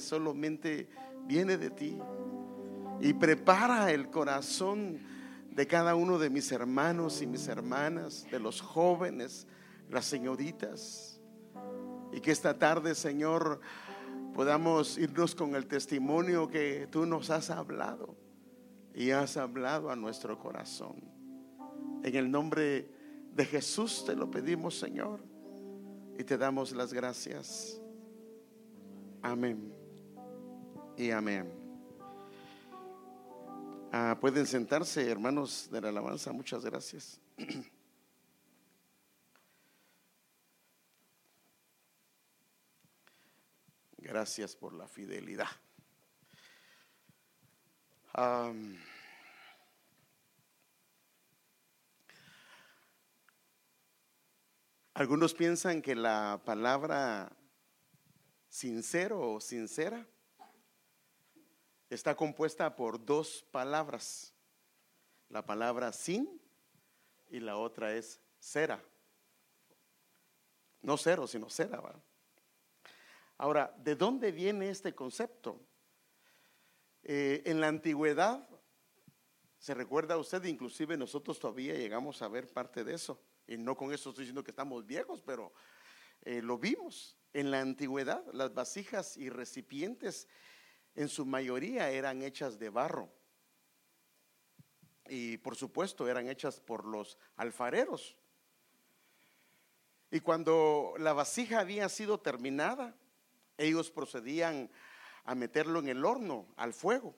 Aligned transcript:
solamente 0.00 0.88
viene 1.26 1.56
de 1.56 1.70
ti. 1.70 1.98
Y 3.00 3.12
prepara 3.12 3.92
el 3.92 4.10
corazón 4.10 4.98
de 5.52 5.66
cada 5.66 5.94
uno 5.94 6.18
de 6.18 6.30
mis 6.30 6.50
hermanos 6.50 7.22
y 7.22 7.26
mis 7.26 7.46
hermanas, 7.48 8.26
de 8.30 8.40
los 8.40 8.60
jóvenes, 8.60 9.46
las 9.90 10.04
señoritas. 10.04 11.20
Y 12.12 12.20
que 12.20 12.32
esta 12.32 12.58
tarde, 12.58 12.94
Señor, 12.94 13.60
podamos 14.34 14.98
irnos 14.98 15.34
con 15.34 15.54
el 15.54 15.66
testimonio 15.66 16.48
que 16.48 16.88
tú 16.90 17.06
nos 17.06 17.30
has 17.30 17.50
hablado 17.50 18.16
y 18.94 19.10
has 19.10 19.36
hablado 19.36 19.90
a 19.90 19.96
nuestro 19.96 20.38
corazón. 20.38 20.96
En 22.02 22.14
el 22.14 22.30
nombre 22.30 22.90
de 23.34 23.44
Jesús 23.44 24.04
te 24.04 24.16
lo 24.16 24.30
pedimos, 24.30 24.78
Señor, 24.78 25.20
y 26.18 26.24
te 26.24 26.38
damos 26.38 26.72
las 26.72 26.92
gracias. 26.92 27.80
Amén 29.22 29.77
y 30.98 31.12
amén. 31.12 31.48
Ah, 33.92 34.18
pueden 34.20 34.46
sentarse, 34.46 35.08
hermanos 35.08 35.68
de 35.70 35.80
la 35.80 35.90
alabanza. 35.90 36.32
Muchas 36.32 36.64
gracias. 36.64 37.20
Gracias 43.98 44.56
por 44.56 44.72
la 44.72 44.88
fidelidad. 44.88 45.48
algunos 54.94 55.34
piensan 55.34 55.82
que 55.82 55.94
la 55.94 56.40
palabra 56.44 57.30
sincero 58.48 59.34
o 59.34 59.40
sincera 59.40 60.04
está 61.90 62.14
compuesta 62.14 62.74
por 62.76 63.04
dos 63.04 63.44
palabras. 63.50 64.34
La 65.28 65.44
palabra 65.44 65.92
sin 65.92 66.40
y 67.30 67.40
la 67.40 67.56
otra 67.56 67.94
es 67.94 68.20
cera. 68.38 68.82
No 70.82 70.96
cero, 70.96 71.26
sino 71.26 71.50
cera. 71.50 71.82
Ahora, 73.36 73.74
¿de 73.78 73.94
dónde 73.94 74.32
viene 74.32 74.70
este 74.70 74.94
concepto? 74.94 75.60
Eh, 77.02 77.42
en 77.46 77.60
la 77.60 77.68
antigüedad, 77.68 78.48
se 79.58 79.74
recuerda 79.74 80.16
usted, 80.16 80.44
inclusive 80.44 80.96
nosotros 80.96 81.38
todavía 81.38 81.74
llegamos 81.74 82.22
a 82.22 82.28
ver 82.28 82.48
parte 82.48 82.84
de 82.84 82.94
eso. 82.94 83.20
Y 83.46 83.56
no 83.56 83.76
con 83.76 83.92
eso 83.92 84.10
estoy 84.10 84.22
diciendo 84.22 84.44
que 84.44 84.50
estamos 84.50 84.86
viejos, 84.86 85.22
pero 85.22 85.52
eh, 86.22 86.42
lo 86.42 86.58
vimos. 86.58 87.16
En 87.32 87.50
la 87.50 87.60
antigüedad, 87.60 88.24
las 88.32 88.54
vasijas 88.54 89.16
y 89.16 89.28
recipientes 89.30 90.28
en 90.98 91.08
su 91.08 91.24
mayoría 91.24 91.90
eran 91.90 92.22
hechas 92.22 92.58
de 92.58 92.70
barro. 92.70 93.08
Y 95.08 95.36
por 95.38 95.54
supuesto 95.54 96.08
eran 96.08 96.28
hechas 96.28 96.58
por 96.58 96.84
los 96.84 97.16
alfareros. 97.36 98.16
Y 100.10 100.18
cuando 100.18 100.94
la 100.98 101.12
vasija 101.12 101.60
había 101.60 101.88
sido 101.88 102.18
terminada, 102.18 102.96
ellos 103.56 103.92
procedían 103.92 104.68
a 105.22 105.36
meterlo 105.36 105.78
en 105.78 105.88
el 105.88 106.04
horno, 106.04 106.52
al 106.56 106.72
fuego. 106.72 107.14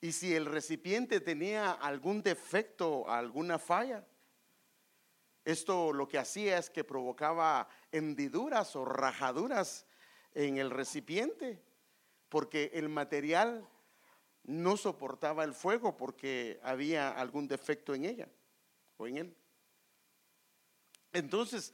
Y 0.00 0.12
si 0.12 0.36
el 0.36 0.46
recipiente 0.46 1.20
tenía 1.20 1.72
algún 1.72 2.22
defecto, 2.22 3.10
alguna 3.10 3.58
falla, 3.58 4.06
esto 5.44 5.92
lo 5.92 6.06
que 6.06 6.18
hacía 6.18 6.58
es 6.58 6.70
que 6.70 6.84
provocaba 6.84 7.68
hendiduras 7.90 8.76
o 8.76 8.84
rajaduras 8.84 9.84
en 10.32 10.58
el 10.58 10.70
recipiente, 10.70 11.73
porque 12.28 12.70
el 12.74 12.88
material 12.88 13.68
no 14.44 14.76
soportaba 14.76 15.44
el 15.44 15.54
fuego 15.54 15.96
porque 15.96 16.60
había 16.62 17.10
algún 17.10 17.48
defecto 17.48 17.94
en 17.94 18.04
ella 18.04 18.28
o 18.96 19.06
en 19.06 19.16
él. 19.16 19.36
Entonces, 21.12 21.72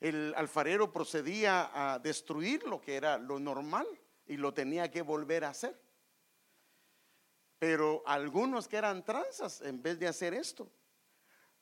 el 0.00 0.34
alfarero 0.36 0.92
procedía 0.92 1.70
a 1.72 1.98
destruir 1.98 2.64
lo 2.64 2.80
que 2.80 2.96
era 2.96 3.18
lo 3.18 3.38
normal 3.38 3.86
y 4.26 4.36
lo 4.36 4.54
tenía 4.54 4.90
que 4.90 5.02
volver 5.02 5.44
a 5.44 5.50
hacer. 5.50 5.78
Pero 7.58 8.02
algunos 8.06 8.68
que 8.68 8.76
eran 8.76 9.04
tranzas, 9.04 9.60
en 9.62 9.82
vez 9.82 9.98
de 9.98 10.06
hacer 10.06 10.32
esto, 10.32 10.70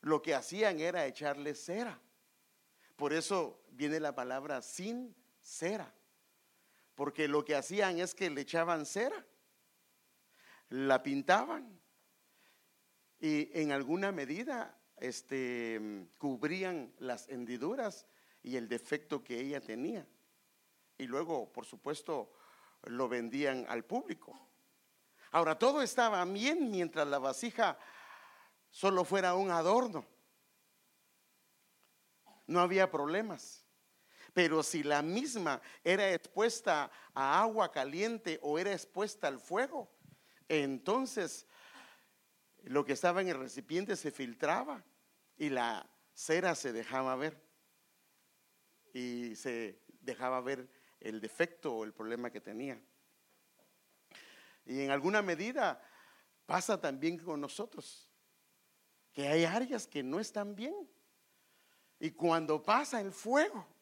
lo 0.02 0.20
que 0.20 0.34
hacían 0.34 0.78
era 0.78 1.06
echarle 1.06 1.54
cera. 1.54 1.98
Por 2.96 3.12
eso 3.12 3.62
viene 3.70 3.98
la 4.00 4.14
palabra 4.14 4.62
sin 4.62 5.14
cera. 5.40 5.92
Porque 6.96 7.28
lo 7.28 7.44
que 7.44 7.54
hacían 7.54 8.00
es 8.00 8.14
que 8.14 8.30
le 8.30 8.40
echaban 8.40 8.86
cera, 8.86 9.24
la 10.70 11.02
pintaban 11.02 11.78
y 13.20 13.50
en 13.58 13.70
alguna 13.70 14.10
medida 14.10 14.76
este, 14.96 16.08
cubrían 16.18 16.92
las 16.98 17.28
hendiduras 17.28 18.06
y 18.42 18.56
el 18.56 18.66
defecto 18.66 19.22
que 19.22 19.38
ella 19.38 19.60
tenía. 19.60 20.06
Y 20.96 21.06
luego, 21.06 21.52
por 21.52 21.66
supuesto, 21.66 22.32
lo 22.84 23.08
vendían 23.08 23.66
al 23.68 23.84
público. 23.84 24.38
Ahora, 25.32 25.58
todo 25.58 25.82
estaba 25.82 26.24
bien 26.24 26.70
mientras 26.70 27.06
la 27.06 27.18
vasija 27.18 27.78
solo 28.70 29.04
fuera 29.04 29.34
un 29.34 29.50
adorno. 29.50 30.06
No 32.46 32.60
había 32.60 32.90
problemas. 32.90 33.65
Pero 34.36 34.62
si 34.62 34.82
la 34.82 35.00
misma 35.00 35.62
era 35.82 36.12
expuesta 36.12 36.90
a 37.14 37.40
agua 37.40 37.72
caliente 37.72 38.38
o 38.42 38.58
era 38.58 38.70
expuesta 38.70 39.28
al 39.28 39.40
fuego, 39.40 39.90
entonces 40.46 41.46
lo 42.64 42.84
que 42.84 42.92
estaba 42.92 43.22
en 43.22 43.28
el 43.28 43.38
recipiente 43.38 43.96
se 43.96 44.10
filtraba 44.10 44.84
y 45.38 45.48
la 45.48 45.88
cera 46.12 46.54
se 46.54 46.74
dejaba 46.74 47.16
ver 47.16 47.42
y 48.92 49.34
se 49.36 49.80
dejaba 50.02 50.42
ver 50.42 50.68
el 51.00 51.18
defecto 51.18 51.74
o 51.74 51.84
el 51.84 51.94
problema 51.94 52.30
que 52.30 52.42
tenía. 52.42 52.78
Y 54.66 54.82
en 54.82 54.90
alguna 54.90 55.22
medida 55.22 55.80
pasa 56.44 56.78
también 56.78 57.16
con 57.16 57.40
nosotros, 57.40 58.10
que 59.14 59.28
hay 59.28 59.46
áreas 59.46 59.86
que 59.86 60.02
no 60.02 60.20
están 60.20 60.54
bien. 60.54 60.74
Y 61.98 62.10
cuando 62.10 62.62
pasa 62.62 63.00
el 63.00 63.12
fuego, 63.12 63.75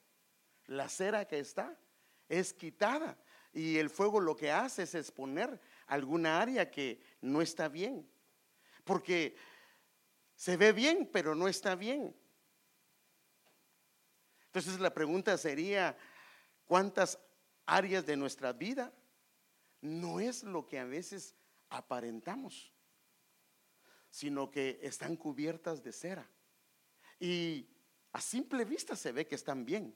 la 0.66 0.88
cera 0.88 1.26
que 1.26 1.38
está 1.38 1.78
es 2.28 2.52
quitada. 2.52 3.18
Y 3.52 3.78
el 3.78 3.90
fuego 3.90 4.20
lo 4.20 4.34
que 4.34 4.50
hace 4.50 4.82
es 4.82 4.94
exponer 4.94 5.60
alguna 5.86 6.40
área 6.40 6.70
que 6.70 7.00
no 7.20 7.40
está 7.40 7.68
bien. 7.68 8.08
Porque 8.84 9.36
se 10.34 10.56
ve 10.56 10.72
bien, 10.72 11.08
pero 11.12 11.34
no 11.34 11.48
está 11.48 11.74
bien. 11.74 12.14
Entonces 14.46 14.78
la 14.80 14.92
pregunta 14.92 15.36
sería, 15.38 15.96
¿cuántas 16.64 17.18
áreas 17.66 18.06
de 18.06 18.16
nuestra 18.16 18.52
vida 18.52 18.92
no 19.80 20.20
es 20.20 20.42
lo 20.42 20.66
que 20.66 20.78
a 20.78 20.84
veces 20.84 21.34
aparentamos, 21.70 22.72
sino 24.10 24.50
que 24.50 24.78
están 24.82 25.16
cubiertas 25.16 25.82
de 25.82 25.92
cera? 25.92 26.30
Y 27.18 27.68
a 28.12 28.20
simple 28.20 28.64
vista 28.64 28.96
se 28.96 29.12
ve 29.12 29.26
que 29.26 29.34
están 29.34 29.64
bien. 29.64 29.94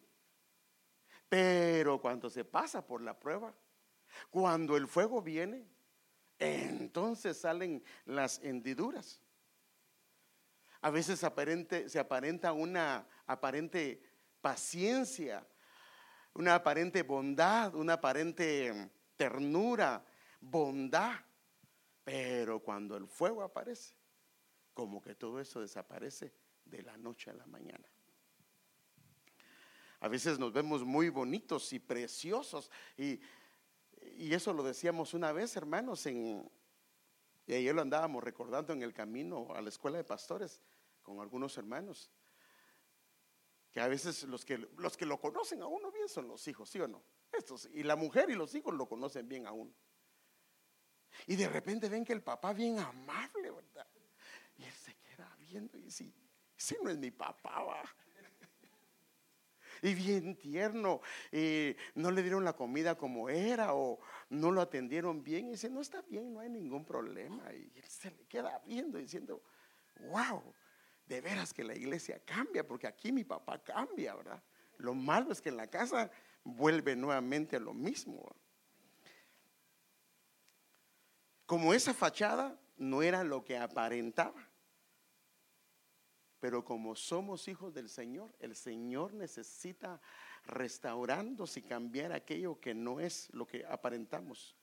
Pero 1.29 2.01
cuando 2.01 2.31
se 2.31 2.45
pasa 2.45 2.87
por 2.87 3.03
la 3.03 3.19
prueba, 3.19 3.55
cuando 4.31 4.77
el 4.77 4.89
fuego 4.89 5.21
viene, 5.21 5.69
entonces 6.39 7.37
salen 7.39 7.83
las 8.07 8.39
hendiduras. 8.43 9.21
A 10.81 10.91
veces 10.91 11.19
se 11.19 11.99
aparenta 11.99 12.53
una 12.53 13.07
aparente 13.27 14.01
paciencia, 14.41 15.47
una 16.35 16.55
aparente 16.55 17.03
bondad, 17.03 17.75
una 17.75 17.95
aparente 17.95 18.91
ternura, 19.17 20.05
bondad. 20.41 21.17
Pero 22.05 22.61
cuando 22.61 22.97
el 22.97 23.07
fuego 23.07 23.43
aparece, 23.43 23.95
como 24.73 25.03
que 25.03 25.17
todo 25.17 25.41
eso 25.41 25.61
desaparece 25.61 26.33
de 26.65 26.83
la 26.83 26.97
noche 26.97 27.31
a 27.31 27.35
la 27.35 27.45
mañana. 27.47 27.87
A 30.01 30.09
veces 30.09 30.39
nos 30.39 30.53
vemos 30.53 30.85
muy 30.85 31.09
bonitos 31.09 31.73
y 31.73 31.79
preciosos 31.79 32.71
y, 32.97 33.21
eso 34.17 34.53
lo 34.53 34.63
decíamos 34.63 35.13
una 35.13 35.33
vez, 35.33 35.57
hermanos, 35.57 36.07
en, 36.07 36.49
y 37.47 37.55
ayer 37.55 37.75
lo 37.75 37.83
andábamos 37.83 38.23
recordando 38.23 38.73
en 38.73 38.83
el 38.83 38.95
camino 38.95 39.49
a 39.55 39.61
la 39.61 39.69
escuela 39.69 39.99
de 39.99 40.05
pastores 40.05 40.61
con 41.03 41.21
algunos 41.21 41.57
hermanos 41.59 42.11
que 43.71 43.81
a 43.81 43.89
veces 43.89 44.25
los 44.25 44.45
que, 44.45 44.59
los 44.59 44.97
que 44.97 45.07
lo 45.07 45.21
conocen 45.21 45.63
a 45.63 45.67
uno 45.67 45.91
bien 45.93 46.09
son 46.09 46.29
los 46.29 46.47
hijos, 46.49 46.71
¿sí 46.71 46.81
o 46.81 46.89
no? 46.89 47.03
Estos, 47.33 47.69
y 47.73 47.83
la 47.83 47.97
mujer 47.97 48.31
y 48.31 48.35
los 48.35 48.55
hijos 48.55 48.75
lo 48.75 48.89
conocen 48.89 49.29
bien 49.29 49.47
a 49.47 49.53
uno. 49.53 49.75
Y 51.27 51.37
de 51.37 51.49
repente 51.49 51.89
ven 51.89 52.05
que 52.05 52.13
el 52.13 52.23
papá 52.23 52.53
bien 52.53 52.79
amable, 52.79 53.51
¿verdad? 53.51 53.87
Y 54.57 54.65
él 54.65 54.73
se 54.73 54.95
queda 54.97 55.35
viendo 55.39 55.77
y 55.79 55.83
dice, 55.83 56.13
si 56.57 56.77
no 56.83 56.91
es 56.91 56.99
mi 56.99 57.11
papá, 57.11 57.63
va. 57.63 57.83
Y 59.83 59.95
bien 59.95 60.37
tierno, 60.37 61.01
y 61.33 61.77
no 61.95 62.11
le 62.11 62.23
dieron 62.23 62.45
la 62.45 62.55
comida 62.55 62.97
como 62.97 63.29
era 63.29 63.75
o 63.75 63.99
no 64.31 64.51
lo 64.51 64.61
atendieron 64.61 65.23
bien. 65.23 65.49
Y 65.49 65.51
dice, 65.53 65.71
no 65.71 65.81
está 65.81 66.03
bien, 66.03 66.33
no 66.33 66.41
hay 66.41 66.49
ningún 66.49 66.85
problema. 66.85 67.53
Y 67.53 67.73
él 67.77 67.85
se 67.89 68.11
le 68.11 68.27
queda 68.27 68.61
viendo 68.67 68.99
diciendo, 68.99 69.43
wow, 70.11 70.43
de 71.07 71.21
veras 71.21 71.53
que 71.53 71.65
la 71.65 71.75
iglesia 71.75 72.21
cambia, 72.25 72.67
porque 72.67 72.87
aquí 72.87 73.13
mi 73.13 73.25
papá 73.25 73.63
cambia, 73.63 74.15
¿verdad? 74.15 74.43
Lo 74.77 74.95
malo 74.95 75.33
es 75.33 75.41
que 75.41 75.49
en 75.49 75.57
la 75.57 75.67
casa 75.67 76.11
vuelve 76.45 76.95
nuevamente 76.95 77.57
a 77.57 77.61
lo 77.61 77.75
mismo. 77.75 78.25
Como 81.47 81.73
esa 81.73 81.95
fachada 81.95 82.61
no 82.77 83.03
era 83.03 83.25
lo 83.25 83.45
que 83.45 83.57
aparentaba. 83.57 84.49
Pero 86.41 86.65
como 86.65 86.95
somos 86.95 87.49
hijos 87.49 87.75
del 87.75 87.89
Señor, 87.89 88.35
el 88.39 88.55
Señor 88.55 89.13
necesita 89.13 90.01
restaurarnos 90.47 91.57
y 91.57 91.63
cambiar 91.63 92.13
aquello 92.13 92.61
que 92.61 92.75
no 92.75 93.01
es 93.01 93.29
lo 93.33 93.47
que 93.47 93.65
aparentamos. 93.67 94.57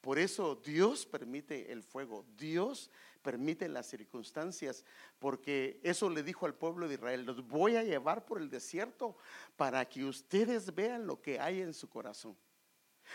Por 0.00 0.18
eso 0.18 0.54
Dios 0.54 1.06
permite 1.06 1.72
el 1.72 1.82
fuego, 1.82 2.24
Dios 2.36 2.90
permite 3.22 3.68
las 3.68 3.86
circunstancias, 3.88 4.84
porque 5.18 5.80
eso 5.82 6.08
le 6.08 6.22
dijo 6.22 6.46
al 6.46 6.54
pueblo 6.54 6.86
de 6.86 6.94
Israel, 6.94 7.24
los 7.24 7.46
voy 7.46 7.76
a 7.76 7.82
llevar 7.82 8.24
por 8.24 8.40
el 8.40 8.48
desierto 8.48 9.16
para 9.56 9.84
que 9.88 10.04
ustedes 10.04 10.72
vean 10.72 11.06
lo 11.06 11.20
que 11.20 11.40
hay 11.40 11.62
en 11.62 11.74
su 11.74 11.88
corazón. 11.88 12.36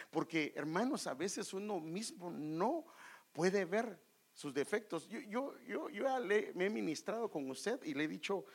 Porque 0.10 0.51
hermanos, 0.56 1.07
a 1.07 1.13
veces 1.13 1.54
uno 1.54 1.80
mismo 1.80 2.31
no 2.31 2.86
puede 3.31 3.63
ver 3.63 3.98
sus 4.33 4.53
defectos. 4.53 5.07
Yo, 5.07 5.19
yo, 5.21 5.59
yo, 5.59 5.89
yo 5.89 6.06
me 6.56 6.65
he 6.65 6.69
ministrado 6.69 7.30
con 7.30 7.50
usted 7.50 7.81
y 7.83 7.94
le 7.94 8.06
he 8.06 8.07
dicho 8.07 8.45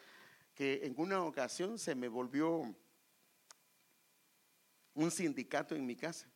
que 0.54 0.84
en 0.84 0.94
una 0.98 1.25
ocasión 1.25 1.78
se 1.78 1.94
me 1.94 2.08
volvió 2.08 2.75
un 4.94 5.10
sindicato 5.10 5.75
en 5.75 5.86
mi 5.86 5.96
casa. 5.96 6.28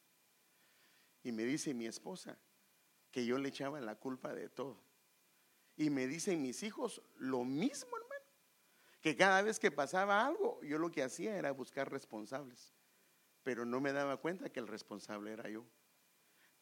Y 1.25 1.33
me 1.33 1.44
dice 1.44 1.75
mi 1.75 1.87
esposa 1.87 2.39
que 3.11 3.27
yo 3.27 3.39
le 3.39 3.49
echaba 3.49 3.81
la 3.81 3.97
culpa 3.97 4.33
de 4.33 4.49
todo. 4.49 4.83
Y 5.77 5.91
me 5.91 6.06
dicen 6.06 6.43
mis 6.43 6.62
hijos 6.62 7.03
lo 7.17 7.44
mismo, 7.44 7.97
hermano. 7.97 8.25
Que 9.00 9.17
cada 9.17 9.43
vez 9.43 9.59
que 9.59 9.71
pasaba 9.71 10.25
algo, 10.25 10.61
yo 10.62 10.79
lo 10.79 10.91
que 10.91 11.03
hacía 11.03 11.37
era 11.37 11.50
buscar 11.50 11.91
responsables. 11.91 12.73
Pero 13.43 13.65
no 13.65 13.81
me 13.81 13.93
daba 13.93 14.19
cuenta 14.19 14.50
que 14.50 14.61
el 14.61 14.69
responsable 14.69 15.33
era 15.33 15.49
yo 15.49 15.67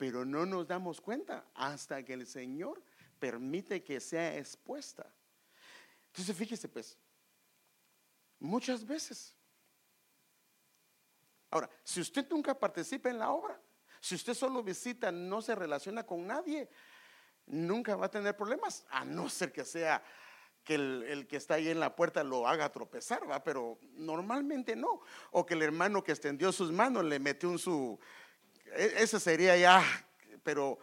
pero 0.00 0.25
no 0.25 0.47
nos 0.47 0.67
damos 0.67 0.99
cuenta 0.99 1.44
hasta 1.55 2.02
que 2.02 2.14
el 2.14 2.26
Señor 2.26 2.82
permite 3.19 3.85
que 3.85 4.00
sea 4.00 4.38
expuesta. 4.38 5.06
Entonces, 6.06 6.35
fíjese 6.35 6.69
pues, 6.69 6.97
muchas 8.38 8.82
veces. 8.82 9.35
Ahora, 11.50 11.69
si 11.85 12.00
usted 12.00 12.26
nunca 12.31 12.58
participa 12.58 13.11
en 13.11 13.19
la 13.19 13.31
obra, 13.31 13.61
si 14.00 14.14
usted 14.14 14.32
solo 14.32 14.62
visita, 14.62 15.12
no 15.12 15.43
se 15.43 15.55
relaciona 15.55 16.06
con 16.06 16.26
nadie, 16.26 16.70
nunca 17.44 17.94
va 17.94 18.06
a 18.06 18.11
tener 18.11 18.35
problemas, 18.35 18.87
a 18.88 19.05
no 19.05 19.29
ser 19.29 19.53
que 19.53 19.67
sea 19.67 20.03
que 20.64 20.76
el, 20.76 21.26
que 21.29 21.37
está 21.37 21.55
ahí 21.56 21.69
en 21.69 21.79
la 21.79 21.94
puerta 21.94 22.25
lo 22.25 22.49
haga 22.49 22.73
tropezar, 22.73 23.31
¿va? 23.31 23.44
Pero 23.44 23.79
normalmente 23.93 24.75
no. 24.75 25.03
O 25.31 25.44
que 25.44 25.53
el 25.53 25.61
hermano 25.61 26.03
que 26.03 26.12
extendió 26.12 26.53
sus 26.53 26.73
manos 26.73 27.05
le 27.05 27.19
metió 27.19 27.50
un 27.50 27.58
su 27.58 28.00
e, 28.75 29.02
ese 29.02 29.20
sería 29.20 29.56
ya, 29.56 29.82
pero, 30.43 30.78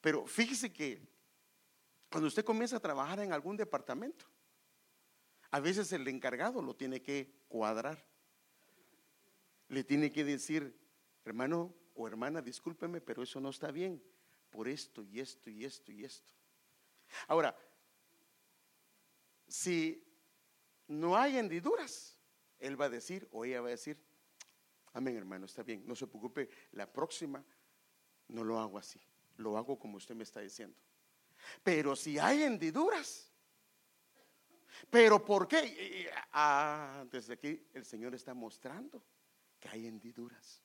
pero 0.00 0.26
fíjese 0.26 0.72
que 0.72 1.00
cuando 2.10 2.28
usted 2.28 2.44
comienza 2.44 2.76
a 2.76 2.80
trabajar 2.80 3.20
en 3.20 3.32
algún 3.32 3.56
departamento, 3.56 4.26
a 5.50 5.60
veces 5.60 5.92
el 5.92 6.06
encargado 6.08 6.62
lo 6.62 6.74
tiene 6.74 7.02
que 7.02 7.32
cuadrar. 7.48 8.04
Le 9.68 9.84
tiene 9.84 10.10
que 10.10 10.24
decir, 10.24 10.76
hermano 11.24 11.74
o 11.94 12.06
hermana, 12.06 12.42
discúlpeme, 12.42 13.00
pero 13.00 13.22
eso 13.22 13.40
no 13.40 13.50
está 13.50 13.70
bien 13.70 14.02
por 14.50 14.68
esto 14.68 15.02
y 15.02 15.20
esto 15.20 15.50
y 15.50 15.64
esto 15.64 15.92
y 15.92 16.04
esto. 16.04 16.32
Ahora, 17.26 17.56
si 19.48 20.04
no 20.88 21.16
hay 21.16 21.38
hendiduras, 21.38 22.18
él 22.58 22.80
va 22.80 22.86
a 22.86 22.90
decir 22.90 23.28
o 23.30 23.44
ella 23.44 23.60
va 23.60 23.68
a 23.68 23.70
decir, 23.70 23.98
Amén, 24.94 25.16
hermano, 25.16 25.46
está 25.46 25.62
bien. 25.62 25.84
No 25.86 25.94
se 25.94 26.06
preocupe, 26.06 26.48
la 26.72 26.90
próxima 26.90 27.44
no 28.28 28.44
lo 28.44 28.58
hago 28.58 28.78
así. 28.78 29.00
Lo 29.36 29.58
hago 29.58 29.78
como 29.78 29.96
usted 29.96 30.14
me 30.14 30.22
está 30.22 30.40
diciendo. 30.40 30.76
Pero 31.62 31.96
si 31.96 32.18
hay 32.18 32.44
hendiduras, 32.44 33.30
¿pero 34.88 35.24
por 35.24 35.48
qué? 35.48 36.08
Ah, 36.32 37.04
desde 37.10 37.34
aquí 37.34 37.66
el 37.74 37.84
Señor 37.84 38.14
está 38.14 38.34
mostrando 38.34 39.02
que 39.58 39.68
hay 39.68 39.86
hendiduras. 39.86 40.62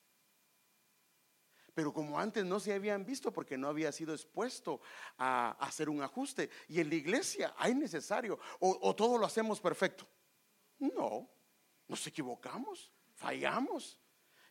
Pero 1.74 1.92
como 1.92 2.18
antes 2.18 2.44
no 2.44 2.60
se 2.60 2.72
habían 2.72 3.04
visto 3.04 3.32
porque 3.32 3.58
no 3.58 3.68
había 3.68 3.90
sido 3.90 4.14
expuesto 4.14 4.80
a, 5.18 5.52
hacer 5.58 5.88
un 5.88 6.02
ajuste. 6.02 6.50
Y 6.68 6.80
en 6.80 6.88
la 6.88 6.94
iglesia 6.94 7.54
hay 7.56 7.74
necesario. 7.74 8.38
O 8.60 8.94
todo 8.94 9.18
lo 9.18 9.26
hacemos 9.26 9.60
perfecto. 9.60 10.06
No, 10.78 11.28
nos 11.88 12.06
equivocamos, 12.06 12.92
fallamos. 13.14 13.98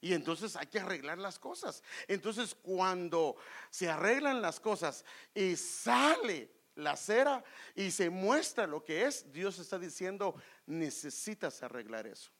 Y 0.01 0.13
entonces 0.13 0.55
hay 0.55 0.67
que 0.67 0.79
arreglar 0.79 1.17
las 1.17 1.39
cosas. 1.39 1.83
Entonces 2.07 2.55
cuando 2.55 3.35
se 3.69 3.89
arreglan 3.89 4.41
las 4.41 4.59
cosas 4.59 5.03
y 5.33 5.55
sale 5.55 6.51
la 6.75 6.95
cera 6.95 7.43
y 7.75 7.91
se 7.91 8.09
muestra 8.09 8.65
lo 8.65 8.83
que 8.83 9.05
es, 9.05 9.31
Dios 9.31 9.59
está 9.59 9.77
diciendo, 9.77 10.35
necesitas 10.65 11.61
arreglar 11.63 12.07
eso. 12.07 12.31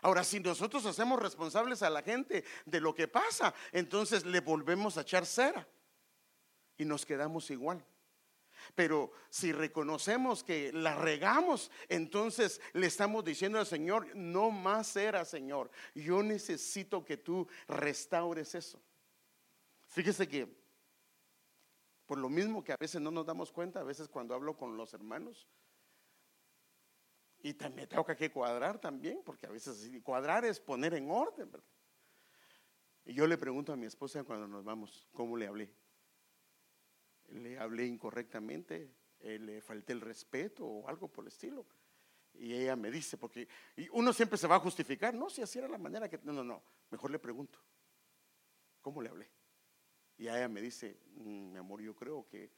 Ahora, 0.00 0.22
si 0.22 0.38
nosotros 0.38 0.86
hacemos 0.86 1.20
responsables 1.20 1.82
a 1.82 1.90
la 1.90 2.02
gente 2.02 2.44
de 2.64 2.80
lo 2.80 2.94
que 2.94 3.08
pasa, 3.08 3.52
entonces 3.72 4.24
le 4.24 4.40
volvemos 4.40 4.96
a 4.96 5.00
echar 5.00 5.26
cera 5.26 5.66
y 6.76 6.84
nos 6.84 7.04
quedamos 7.04 7.50
igual. 7.50 7.84
Pero 8.74 9.12
si 9.30 9.52
reconocemos 9.52 10.44
que 10.44 10.72
la 10.72 10.94
regamos, 10.94 11.70
entonces 11.88 12.60
le 12.72 12.86
estamos 12.86 13.24
diciendo 13.24 13.58
al 13.58 13.66
Señor, 13.66 14.14
no 14.14 14.50
más 14.50 14.96
era, 14.96 15.24
Señor. 15.24 15.70
Yo 15.94 16.22
necesito 16.22 17.04
que 17.04 17.16
tú 17.16 17.46
restaures 17.66 18.54
eso. 18.54 18.80
Fíjese 19.88 20.28
que 20.28 20.58
por 22.06 22.18
lo 22.18 22.30
mismo 22.30 22.64
que 22.64 22.72
a 22.72 22.76
veces 22.78 23.00
no 23.00 23.10
nos 23.10 23.26
damos 23.26 23.52
cuenta, 23.52 23.80
a 23.80 23.84
veces 23.84 24.08
cuando 24.08 24.34
hablo 24.34 24.56
con 24.56 24.76
los 24.76 24.94
hermanos, 24.94 25.46
y 27.40 27.54
también 27.54 27.88
tengo 27.88 28.04
que 28.04 28.30
cuadrar 28.32 28.80
también, 28.80 29.22
porque 29.24 29.46
a 29.46 29.50
veces 29.50 29.90
cuadrar 30.02 30.44
es 30.44 30.58
poner 30.58 30.94
en 30.94 31.10
orden. 31.10 31.50
Y 33.04 33.12
yo 33.14 33.26
le 33.26 33.38
pregunto 33.38 33.72
a 33.72 33.76
mi 33.76 33.86
esposa 33.86 34.24
cuando 34.24 34.48
nos 34.48 34.64
vamos, 34.64 35.06
¿cómo 35.12 35.36
le 35.36 35.46
hablé? 35.46 35.70
Le 37.28 37.58
hablé 37.58 37.86
incorrectamente, 37.86 38.94
eh, 39.20 39.38
le 39.38 39.60
falté 39.60 39.92
el 39.92 40.00
respeto 40.00 40.64
o 40.64 40.88
algo 40.88 41.08
por 41.08 41.24
el 41.24 41.28
estilo. 41.28 41.66
Y 42.34 42.54
ella 42.54 42.76
me 42.76 42.90
dice, 42.90 43.16
porque 43.16 43.48
uno 43.92 44.12
siempre 44.12 44.38
se 44.38 44.46
va 44.46 44.56
a 44.56 44.60
justificar, 44.60 45.14
no, 45.14 45.28
si 45.28 45.42
así 45.42 45.58
era 45.58 45.68
la 45.68 45.78
manera 45.78 46.08
que, 46.08 46.18
no, 46.22 46.32
no, 46.32 46.44
no, 46.44 46.62
mejor 46.90 47.10
le 47.10 47.18
pregunto, 47.18 47.58
¿cómo 48.80 49.02
le 49.02 49.08
hablé? 49.08 49.30
Y 50.18 50.28
ella 50.28 50.48
me 50.48 50.60
dice, 50.60 51.00
mm, 51.16 51.52
mi 51.52 51.58
amor, 51.58 51.80
yo 51.80 51.94
creo 51.96 52.26
que 52.26 52.52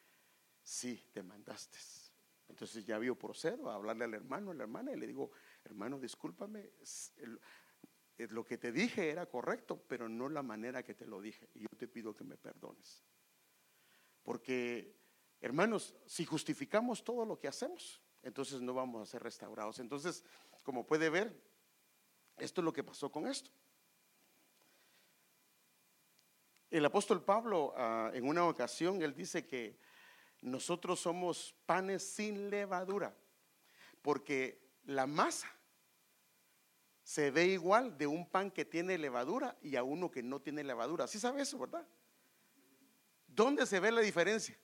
sí, 0.62 1.09
te 1.12 1.23
mandaste. 1.23 1.79
Entonces 2.49 2.85
ya 2.85 2.99
vio 2.99 3.17
procedo 3.17 3.71
a 3.71 3.77
hablarle 3.77 4.05
al 4.05 4.15
hermano, 4.15 4.50
a 4.50 4.55
la 4.55 4.65
hermana, 4.65 4.93
y 4.93 4.97
le 4.97 5.07
digo, 5.07 5.31
hermano, 5.65 5.99
discúlpame, 5.99 6.73
lo 8.17 8.45
que 8.45 8.59
te 8.59 8.73
dije 8.73 9.09
era 9.09 9.27
correcto, 9.27 9.83
pero 9.87 10.09
no 10.09 10.29
la 10.29 10.43
manera 10.43 10.83
que 10.83 10.95
te 10.95 11.07
lo 11.07 11.21
dije. 11.21 11.49
Y 11.55 11.61
yo 11.61 11.69
te 11.77 11.89
pido 11.89 12.15
que 12.15 12.25
me 12.25 12.37
perdones. 12.37 13.05
Porque, 14.23 14.97
hermanos, 15.41 15.95
si 16.07 16.25
justificamos 16.25 17.03
todo 17.03 17.25
lo 17.25 17.39
que 17.39 17.49
hacemos, 17.49 18.00
entonces 18.23 18.61
no 18.61 18.75
vamos 18.75 19.03
a 19.03 19.11
ser 19.11 19.23
restaurados. 19.23 19.79
Entonces, 19.79 20.25
como 20.62 20.87
puede 20.87 21.09
ver, 21.11 21.35
esto 22.37 22.61
es 22.61 22.65
lo 22.65 22.73
que 22.73 22.85
pasó 22.85 23.11
con 23.11 23.27
esto. 23.27 23.50
El 26.71 26.85
apóstol 26.85 27.25
Pablo, 27.25 27.75
ah, 27.77 28.11
en 28.15 28.29
una 28.29 28.47
ocasión, 28.47 29.03
él 29.03 29.15
dice 29.15 29.47
que 29.47 29.77
nosotros 30.41 31.00
somos 31.00 31.55
panes 31.67 32.03
sin 32.03 32.49
levadura, 32.49 33.15
porque 34.03 34.61
la 34.85 35.07
masa 35.07 35.49
se 37.03 37.31
ve 37.31 37.47
igual 37.47 37.99
de 37.99 38.07
un 38.07 38.29
pan 38.29 38.50
que 38.50 38.65
tiene 38.65 38.97
levadura 38.97 39.57
y 39.62 39.75
a 39.77 39.83
uno 39.83 40.11
que 40.11 40.23
no 40.23 40.41
tiene 40.41 40.62
levadura. 40.62 41.09
¿Sí 41.09 41.19
sabe 41.19 41.43
eso, 41.43 41.59
verdad? 41.59 41.87
¿Dónde 43.40 43.64
se 43.64 43.80
ve 43.80 43.90
la 43.90 44.02
diferencia? 44.02 44.54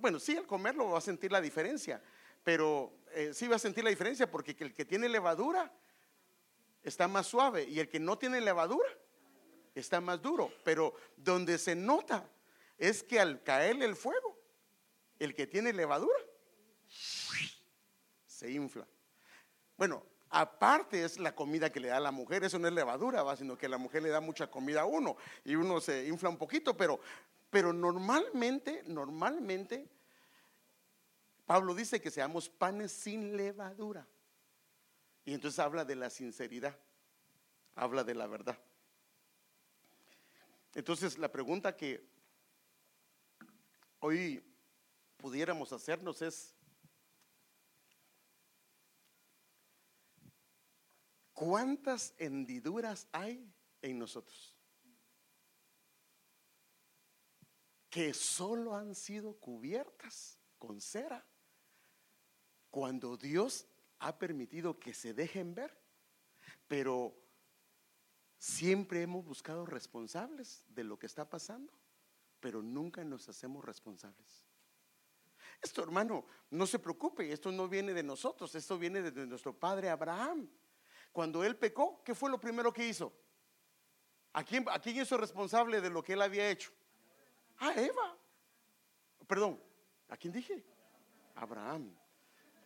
bueno, 0.00 0.18
sí, 0.18 0.36
al 0.36 0.48
comerlo 0.48 0.90
va 0.90 0.98
a 0.98 1.00
sentir 1.00 1.30
la 1.30 1.40
diferencia, 1.40 2.02
pero 2.42 2.92
eh, 3.12 3.30
sí 3.32 3.46
va 3.46 3.54
a 3.54 3.60
sentir 3.60 3.84
la 3.84 3.90
diferencia 3.90 4.28
porque 4.28 4.56
el 4.58 4.74
que 4.74 4.84
tiene 4.84 5.08
levadura 5.08 5.72
está 6.82 7.06
más 7.06 7.28
suave 7.28 7.62
y 7.62 7.78
el 7.78 7.88
que 7.88 8.00
no 8.00 8.18
tiene 8.18 8.40
levadura 8.40 8.88
está 9.76 10.00
más 10.00 10.20
duro. 10.20 10.52
Pero 10.64 10.92
donde 11.16 11.56
se 11.56 11.76
nota 11.76 12.28
es 12.76 13.04
que 13.04 13.20
al 13.20 13.44
caerle 13.44 13.84
el 13.84 13.94
fuego, 13.94 14.36
el 15.20 15.36
que 15.36 15.46
tiene 15.46 15.72
levadura 15.72 16.18
se 18.26 18.50
infla. 18.50 18.88
Bueno, 19.76 20.04
aparte 20.32 21.04
es 21.04 21.18
la 21.18 21.34
comida 21.34 21.70
que 21.70 21.78
le 21.78 21.88
da 21.88 22.00
la 22.00 22.10
mujer, 22.10 22.42
eso 22.42 22.58
no 22.58 22.66
es 22.66 22.72
levadura, 22.72 23.22
¿va? 23.22 23.36
sino 23.36 23.56
que 23.56 23.68
la 23.68 23.76
mujer 23.78 24.02
le 24.02 24.08
da 24.08 24.20
mucha 24.20 24.50
comida 24.50 24.80
a 24.80 24.86
uno 24.86 25.16
y 25.44 25.54
uno 25.54 25.80
se 25.80 26.08
infla 26.08 26.30
un 26.30 26.38
poquito, 26.38 26.74
pero, 26.76 26.98
pero 27.50 27.72
normalmente, 27.72 28.82
normalmente, 28.86 29.88
Pablo 31.44 31.74
dice 31.74 32.00
que 32.00 32.10
seamos 32.10 32.48
panes 32.48 32.92
sin 32.92 33.36
levadura. 33.36 34.08
Y 35.24 35.34
entonces 35.34 35.58
habla 35.58 35.84
de 35.84 35.96
la 35.96 36.08
sinceridad, 36.08 36.76
habla 37.74 38.02
de 38.02 38.14
la 38.14 38.26
verdad. 38.26 38.58
Entonces 40.74 41.18
la 41.18 41.30
pregunta 41.30 41.76
que 41.76 42.02
hoy 44.00 44.42
pudiéramos 45.18 45.72
hacernos 45.72 46.22
es, 46.22 46.54
¿cuántas 51.42 52.14
hendiduras 52.18 53.08
hay 53.10 53.52
en 53.80 53.98
nosotros? 53.98 54.56
Que 57.90 58.14
solo 58.14 58.76
han 58.76 58.94
sido 58.94 59.34
cubiertas 59.34 60.38
con 60.56 60.80
cera 60.80 61.26
cuando 62.70 63.16
Dios 63.16 63.66
ha 63.98 64.16
permitido 64.18 64.78
que 64.78 64.94
se 64.94 65.14
dejen 65.14 65.52
ver, 65.52 65.76
pero 66.68 67.12
siempre 68.38 69.02
hemos 69.02 69.24
buscado 69.24 69.66
responsables 69.66 70.62
de 70.68 70.84
lo 70.84 70.96
que 70.96 71.06
está 71.06 71.28
pasando, 71.28 71.72
pero 72.38 72.62
nunca 72.62 73.02
nos 73.02 73.28
hacemos 73.28 73.64
responsables. 73.64 74.46
Esto, 75.60 75.82
hermano, 75.82 76.24
no 76.50 76.68
se 76.68 76.78
preocupe, 76.78 77.32
esto 77.32 77.50
no 77.50 77.68
viene 77.68 77.92
de 77.92 78.04
nosotros, 78.04 78.54
esto 78.54 78.78
viene 78.78 79.02
de 79.02 79.26
nuestro 79.26 79.58
padre 79.58 79.90
Abraham. 79.90 80.48
Cuando 81.12 81.44
él 81.44 81.56
pecó, 81.56 82.02
¿qué 82.02 82.14
fue 82.14 82.30
lo 82.30 82.40
primero 82.40 82.72
que 82.72 82.86
hizo? 82.86 83.12
¿A 84.32 84.42
quién, 84.42 84.64
¿A 84.70 84.80
quién 84.80 84.96
hizo 84.96 85.16
responsable 85.18 85.80
de 85.80 85.90
lo 85.90 86.02
que 86.02 86.14
él 86.14 86.22
había 86.22 86.48
hecho? 86.48 86.72
A 87.58 87.74
Eva. 87.74 88.16
Perdón, 89.26 89.62
¿a 90.08 90.16
quién 90.16 90.32
dije? 90.32 90.64
Abraham. 91.34 91.94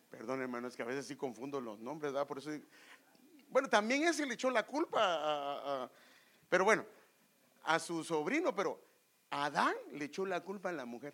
Perdón, 0.09 0.41
hermano, 0.41 0.69
es 0.69 0.75
que 0.75 0.81
a 0.81 0.85
veces 0.85 1.05
sí 1.05 1.15
confundo 1.15 1.59
los 1.59 1.79
nombres, 1.79 2.13
¿verdad? 2.13 2.25
Por 2.25 2.37
eso. 2.37 2.49
Bueno, 3.49 3.69
también 3.69 4.03
ese 4.07 4.25
le 4.25 4.35
echó 4.35 4.49
la 4.49 4.65
culpa 4.65 4.99
a, 5.01 5.91
pero 6.49 6.63
bueno, 6.63 6.85
a 7.63 7.79
su 7.79 8.03
sobrino, 8.03 8.55
pero 8.55 8.81
Adán 9.29 9.75
le 9.91 10.05
echó 10.05 10.25
la 10.25 10.41
culpa 10.41 10.69
a 10.69 10.73
la 10.73 10.85
mujer. 10.85 11.13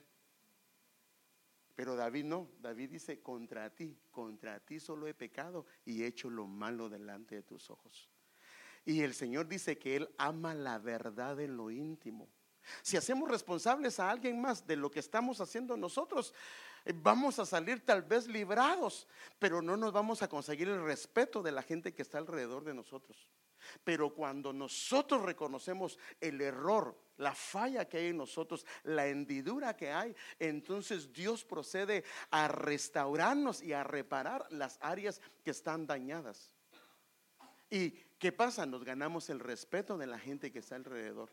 Pero 1.75 1.95
David 1.95 2.25
no, 2.25 2.49
David 2.59 2.91
dice, 2.91 3.21
contra 3.21 3.69
ti, 3.69 3.97
contra 4.11 4.59
ti 4.59 4.79
solo 4.79 5.07
he 5.07 5.13
pecado 5.13 5.65
y 5.85 6.03
he 6.03 6.07
hecho 6.07 6.29
lo 6.29 6.45
malo 6.45 6.87
delante 6.87 7.35
de 7.35 7.43
tus 7.43 7.69
ojos. 7.69 8.09
Y 8.85 9.01
el 9.01 9.13
Señor 9.13 9.47
dice 9.47 9.77
que 9.77 9.95
Él 9.95 10.09
ama 10.17 10.53
la 10.53 10.77
verdad 10.77 11.39
en 11.39 11.57
lo 11.57 11.71
íntimo. 11.71 12.29
Si 12.81 12.95
hacemos 12.95 13.29
responsables 13.29 13.99
a 13.99 14.09
alguien 14.09 14.39
más 14.39 14.65
de 14.65 14.75
lo 14.75 14.89
que 14.89 14.99
estamos 14.99 15.41
haciendo 15.41 15.75
nosotros, 15.75 16.33
eh, 16.85 16.93
vamos 16.95 17.39
a 17.39 17.45
salir 17.45 17.85
tal 17.85 18.03
vez 18.03 18.27
librados, 18.27 19.07
pero 19.39 19.61
no 19.61 19.75
nos 19.75 19.91
vamos 19.91 20.21
a 20.21 20.29
conseguir 20.29 20.69
el 20.69 20.83
respeto 20.83 21.41
de 21.41 21.51
la 21.51 21.61
gente 21.61 21.93
que 21.93 22.01
está 22.01 22.17
alrededor 22.19 22.63
de 22.63 22.73
nosotros. 22.73 23.29
Pero 23.83 24.13
cuando 24.13 24.53
nosotros 24.53 25.21
reconocemos 25.21 25.97
el 26.19 26.41
error, 26.41 26.97
la 27.17 27.33
falla 27.35 27.85
que 27.85 27.97
hay 27.97 28.07
en 28.07 28.17
nosotros, 28.17 28.65
la 28.83 29.07
hendidura 29.07 29.75
que 29.75 29.91
hay, 29.91 30.15
entonces 30.39 31.11
Dios 31.13 31.43
procede 31.45 32.03
a 32.31 32.47
restaurarnos 32.47 33.61
y 33.61 33.73
a 33.73 33.83
reparar 33.83 34.45
las 34.51 34.77
áreas 34.81 35.21
que 35.43 35.51
están 35.51 35.85
dañadas. 35.85 36.51
¿Y 37.69 37.91
qué 38.19 38.31
pasa? 38.31 38.65
Nos 38.65 38.83
ganamos 38.83 39.29
el 39.29 39.39
respeto 39.39 39.97
de 39.97 40.07
la 40.07 40.19
gente 40.19 40.51
que 40.51 40.59
está 40.59 40.75
alrededor. 40.75 41.31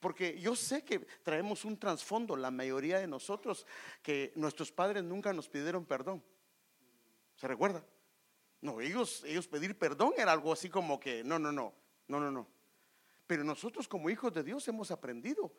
Porque 0.00 0.38
yo 0.38 0.54
sé 0.54 0.84
que 0.84 0.98
traemos 1.22 1.64
un 1.64 1.78
trasfondo, 1.78 2.36
la 2.36 2.50
mayoría 2.50 2.98
de 2.98 3.06
nosotros, 3.06 3.66
que 4.02 4.32
nuestros 4.36 4.70
padres 4.70 5.02
nunca 5.02 5.32
nos 5.32 5.48
pidieron 5.48 5.86
perdón. 5.86 6.22
¿Se 7.36 7.48
recuerda? 7.48 7.82
No, 8.64 8.80
ellos, 8.80 9.22
ellos 9.26 9.46
pedir 9.46 9.78
perdón 9.78 10.14
era 10.16 10.32
algo 10.32 10.50
así 10.50 10.70
como 10.70 10.98
que, 10.98 11.22
no, 11.22 11.38
no, 11.38 11.52
no, 11.52 11.74
no, 12.08 12.18
no, 12.18 12.30
no. 12.30 12.48
Pero 13.26 13.44
nosotros 13.44 13.86
como 13.86 14.08
hijos 14.08 14.32
de 14.32 14.42
Dios 14.42 14.66
hemos 14.68 14.90
aprendido 14.90 15.52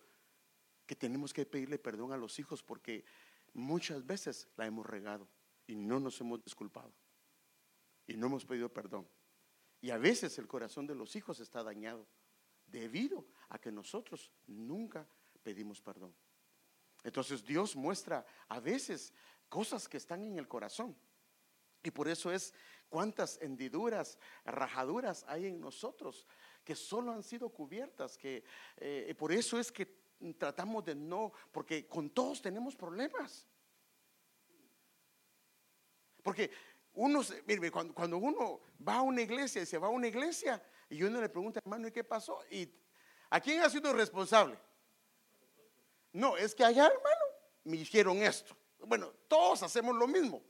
que 0.87 0.95
tenemos 0.95 1.31
que 1.31 1.45
pedirle 1.45 1.77
perdón 1.77 2.13
a 2.13 2.17
los 2.17 2.39
hijos 2.39 2.63
porque 2.63 3.05
muchas 3.53 4.03
veces 4.07 4.47
la 4.57 4.65
hemos 4.65 4.87
regado 4.87 5.29
y 5.67 5.75
no 5.75 5.99
nos 5.99 6.19
hemos 6.19 6.43
disculpado 6.43 6.91
y 8.07 8.17
no 8.17 8.25
hemos 8.25 8.43
pedido 8.43 8.73
perdón. 8.73 9.07
Y 9.81 9.91
a 9.91 9.99
veces 9.99 10.39
el 10.39 10.47
corazón 10.47 10.87
de 10.87 10.95
los 10.95 11.15
hijos 11.15 11.39
está 11.39 11.61
dañado 11.61 12.07
debido 12.65 13.27
a 13.49 13.59
que 13.59 13.71
nosotros 13.71 14.31
nunca 14.47 15.07
pedimos 15.43 15.79
perdón. 15.79 16.11
Entonces 17.03 17.45
Dios 17.45 17.75
muestra 17.75 18.25
a 18.47 18.59
veces 18.59 19.13
cosas 19.47 19.87
que 19.87 19.97
están 19.97 20.23
en 20.23 20.39
el 20.39 20.47
corazón. 20.47 20.97
Y 21.85 21.91
por 21.91 22.07
eso 22.07 22.31
es 22.31 22.51
cuántas 22.89 23.41
hendiduras, 23.41 24.17
rajaduras 24.45 25.25
hay 25.27 25.47
en 25.47 25.59
nosotros 25.59 26.27
que 26.63 26.75
solo 26.75 27.11
han 27.11 27.23
sido 27.23 27.49
cubiertas, 27.49 28.17
que 28.17 28.43
eh, 28.77 29.13
por 29.17 29.31
eso 29.31 29.59
es 29.59 29.71
que 29.71 29.85
tratamos 30.37 30.83
de 30.83 30.95
no, 30.95 31.31
porque 31.51 31.87
con 31.87 32.09
todos 32.09 32.41
tenemos 32.41 32.75
problemas. 32.75 33.47
Porque 36.23 36.49
uno, 36.93 37.21
mire, 37.45 37.69
cuando, 37.69 37.93
cuando 37.93 38.17
uno 38.17 38.61
va 38.85 38.95
a 38.95 39.01
una 39.03 39.21
iglesia 39.21 39.61
y 39.61 39.65
se 39.65 39.77
va 39.77 39.87
a 39.87 39.91
una 39.91 40.07
iglesia, 40.07 40.61
y 40.89 41.03
uno 41.03 41.21
le 41.21 41.29
pregunta, 41.29 41.59
hermano, 41.63 41.87
¿y 41.87 41.91
qué 41.91 42.03
pasó? 42.03 42.39
¿Y 42.49 42.67
a 43.29 43.39
quién 43.39 43.61
ha 43.61 43.69
sido 43.69 43.93
responsable? 43.93 44.57
No, 46.13 46.37
es 46.37 46.55
que 46.55 46.63
allá, 46.63 46.87
hermano, 46.87 47.25
me 47.65 47.77
dijeron 47.77 48.17
esto. 48.17 48.55
Bueno, 48.79 49.11
todos 49.27 49.63
hacemos 49.63 49.95
lo 49.95 50.07
mismo. 50.07 50.41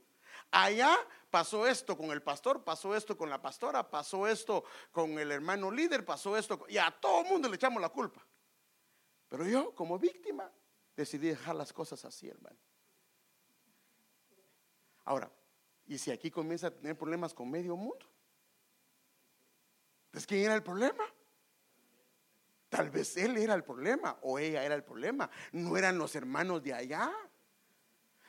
Allá 0.50 0.96
pasó 1.30 1.66
esto 1.66 1.96
con 1.96 2.10
el 2.10 2.22
pastor, 2.22 2.64
pasó 2.64 2.94
esto 2.94 3.16
con 3.16 3.28
la 3.28 3.40
pastora, 3.40 3.88
pasó 3.90 4.26
esto 4.26 4.64
con 4.92 5.18
el 5.18 5.30
hermano 5.32 5.70
líder, 5.70 6.04
pasó 6.04 6.36
esto, 6.36 6.64
y 6.68 6.78
a 6.78 6.90
todo 6.90 7.22
el 7.22 7.28
mundo 7.28 7.48
le 7.48 7.56
echamos 7.56 7.80
la 7.80 7.88
culpa. 7.88 8.24
Pero 9.28 9.44
yo, 9.46 9.74
como 9.74 9.98
víctima, 9.98 10.50
decidí 10.96 11.28
dejar 11.28 11.56
las 11.56 11.72
cosas 11.72 12.04
así, 12.04 12.28
hermano. 12.28 12.56
Ahora, 15.04 15.30
¿y 15.86 15.98
si 15.98 16.10
aquí 16.10 16.30
comienza 16.30 16.68
a 16.68 16.70
tener 16.70 16.96
problemas 16.96 17.34
con 17.34 17.50
medio 17.50 17.76
mundo? 17.76 18.06
¿Es 20.12 20.26
quién 20.26 20.44
era 20.44 20.54
el 20.54 20.62
problema? 20.62 21.04
Tal 22.68 22.90
vez 22.90 23.16
él 23.16 23.36
era 23.36 23.54
el 23.54 23.62
problema 23.62 24.18
o 24.22 24.38
ella 24.38 24.64
era 24.64 24.74
el 24.74 24.82
problema. 24.82 25.30
No 25.52 25.76
eran 25.76 25.98
los 25.98 26.14
hermanos 26.16 26.62
de 26.62 26.74
allá. 26.74 27.12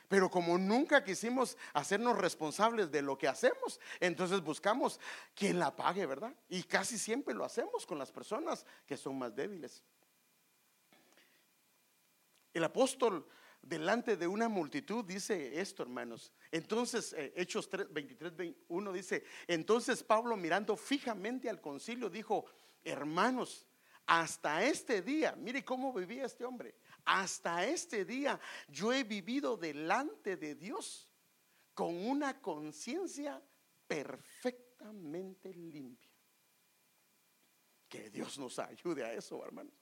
Pero 0.08 0.30
como 0.30 0.56
nunca 0.56 1.04
quisimos 1.04 1.56
hacernos 1.74 2.16
responsables 2.16 2.90
de 2.90 3.02
lo 3.02 3.18
que 3.18 3.28
hacemos, 3.28 3.78
entonces 4.00 4.40
buscamos 4.40 4.98
quien 5.34 5.58
la 5.58 5.76
pague, 5.76 6.06
¿verdad? 6.06 6.34
Y 6.48 6.62
casi 6.62 6.98
siempre 6.98 7.34
lo 7.34 7.44
hacemos 7.44 7.84
con 7.84 7.98
las 7.98 8.10
personas 8.10 8.64
que 8.86 8.96
son 8.96 9.18
más 9.18 9.36
débiles. 9.36 9.84
El 12.54 12.64
apóstol 12.64 13.28
delante 13.60 14.16
de 14.16 14.26
una 14.26 14.48
multitud 14.48 15.04
dice 15.04 15.60
esto, 15.60 15.82
hermanos. 15.82 16.32
Entonces, 16.50 17.12
eh, 17.12 17.32
Hechos 17.36 17.68
3, 17.68 17.92
23, 17.92 18.34
21 18.34 18.92
dice, 18.92 19.24
entonces 19.46 20.02
Pablo 20.02 20.36
mirando 20.36 20.76
fijamente 20.76 21.50
al 21.50 21.60
concilio 21.60 22.08
dijo, 22.08 22.46
hermanos, 22.82 23.66
hasta 24.06 24.64
este 24.64 25.02
día, 25.02 25.36
mire 25.36 25.62
cómo 25.62 25.92
vivía 25.92 26.24
este 26.24 26.44
hombre, 26.44 26.74
hasta 27.08 27.64
este 27.64 28.04
día 28.04 28.38
yo 28.68 28.92
he 28.92 29.02
vivido 29.02 29.56
delante 29.56 30.36
de 30.36 30.54
Dios 30.54 31.08
con 31.72 31.94
una 31.94 32.40
conciencia 32.40 33.42
perfectamente 33.86 35.52
limpia. 35.54 36.10
Que 37.88 38.10
Dios 38.10 38.38
nos 38.38 38.58
ayude 38.58 39.04
a 39.04 39.14
eso, 39.14 39.42
hermanos 39.42 39.72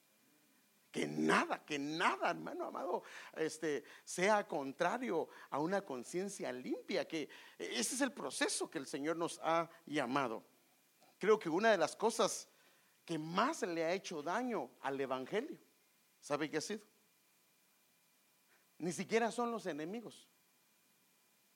que 0.92 1.06
nada, 1.06 1.62
que 1.62 1.78
nada, 1.78 2.30
hermano 2.30 2.64
amado, 2.64 3.02
este, 3.37 3.85
sea 4.02 4.49
contrario 4.49 5.28
a 5.50 5.59
una 5.59 5.83
conciencia 5.83 6.50
limpia, 6.50 7.06
que 7.06 7.28
ese 7.59 7.97
es 7.97 8.00
el 8.00 8.12
proceso 8.12 8.71
que 8.71 8.78
el 8.78 8.87
Señor 8.87 9.18
nos 9.18 9.38
ha 9.42 9.68
llamado. 9.85 10.42
Creo 11.18 11.38
que 11.38 11.50
una 11.50 11.71
de 11.71 11.76
las 11.76 11.95
cosas 11.95 12.49
que 13.04 13.18
más 13.18 13.61
le 13.61 13.85
ha 13.85 13.92
hecho 13.92 14.23
daño 14.23 14.71
al 14.80 14.99
Evangelio, 14.99 15.59
¿sabe 16.18 16.49
qué 16.49 16.56
ha 16.56 16.62
sido? 16.62 16.80
Ni 18.78 18.92
siquiera 18.92 19.30
son 19.30 19.50
los 19.50 19.66
enemigos, 19.66 20.28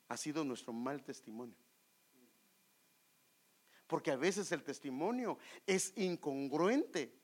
ha 0.08 0.16
sido 0.16 0.44
nuestro 0.44 0.72
mal 0.72 1.02
testimonio. 1.02 1.56
Porque 3.86 4.10
a 4.10 4.16
veces 4.16 4.50
el 4.52 4.62
testimonio 4.62 5.38
es 5.66 5.96
incongruente 5.96 7.20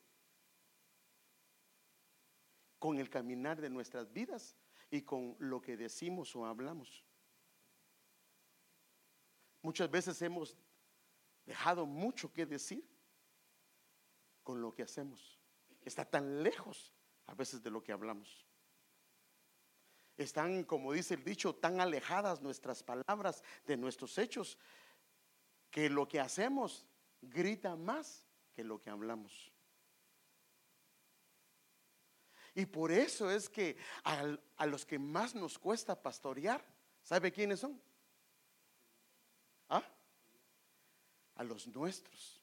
con 2.78 2.98
el 2.98 3.08
caminar 3.08 3.60
de 3.60 3.70
nuestras 3.70 4.12
vidas 4.12 4.56
y 4.90 5.02
con 5.02 5.36
lo 5.38 5.60
que 5.60 5.76
decimos 5.76 6.34
o 6.36 6.44
hablamos. 6.44 7.04
Muchas 9.62 9.90
veces 9.90 10.20
hemos 10.22 10.56
dejado 11.44 11.86
mucho 11.86 12.32
que 12.32 12.46
decir 12.46 12.88
con 14.42 14.60
lo 14.60 14.72
que 14.72 14.84
hacemos. 14.84 15.40
Está 15.84 16.04
tan 16.04 16.42
lejos 16.42 16.92
a 17.26 17.34
veces 17.34 17.62
de 17.62 17.70
lo 17.70 17.82
que 17.82 17.92
hablamos. 17.92 18.45
Están, 20.16 20.64
como 20.64 20.92
dice 20.92 21.14
el 21.14 21.24
dicho, 21.24 21.54
tan 21.54 21.80
alejadas 21.80 22.40
nuestras 22.40 22.82
palabras 22.82 23.42
de 23.66 23.76
nuestros 23.76 24.16
hechos 24.18 24.58
que 25.70 25.90
lo 25.90 26.08
que 26.08 26.20
hacemos 26.20 26.86
grita 27.20 27.76
más 27.76 28.24
que 28.54 28.64
lo 28.64 28.80
que 28.80 28.90
hablamos. 28.90 29.52
Y 32.54 32.64
por 32.64 32.90
eso 32.90 33.30
es 33.30 33.50
que 33.50 33.76
a, 34.02 34.66
los 34.66 34.86
que 34.86 34.98
más 34.98 35.34
nos 35.34 35.58
cuesta 35.58 36.00
pastorear, 36.00 36.64
¿sabe 37.02 37.30
quiénes 37.30 37.60
son? 37.60 37.78
¿Ah? 39.68 39.82
A 41.34 41.44
los 41.44 41.66
nuestros. 41.66 42.40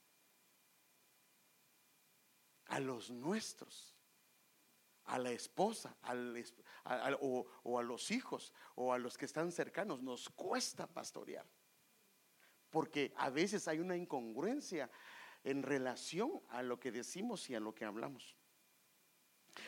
A 2.67 2.79
los 2.79 3.09
nuestros. 3.09 3.95
A 5.05 5.19
la 5.19 5.31
esposa, 5.31 5.95
o, 7.19 7.45
o 7.63 7.79
a 7.79 7.83
los 7.83 8.11
hijos, 8.11 8.53
o 8.75 8.93
a 8.93 8.97
los 8.97 9.17
que 9.17 9.25
están 9.25 9.51
cercanos. 9.51 10.01
Nos 10.01 10.29
cuesta 10.29 10.87
pastorear. 10.87 11.45
Porque 12.69 13.13
a 13.17 13.29
veces 13.29 13.67
hay 13.67 13.79
una 13.79 13.95
incongruencia 13.95 14.89
en 15.43 15.61
relación 15.61 16.41
a 16.49 16.63
lo 16.63 16.79
que 16.79 16.91
decimos 16.91 17.49
y 17.49 17.55
a 17.55 17.59
lo 17.59 17.75
que 17.75 17.85
hablamos 17.85 18.35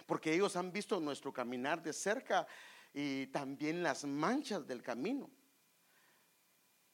porque 0.05 0.33
ellos 0.33 0.55
han 0.55 0.71
visto 0.71 0.99
nuestro 0.99 1.33
caminar 1.33 1.81
de 1.81 1.93
cerca 1.93 2.47
y 2.93 3.27
también 3.27 3.83
las 3.83 4.05
manchas 4.05 4.65
del 4.65 4.81
camino. 4.81 5.29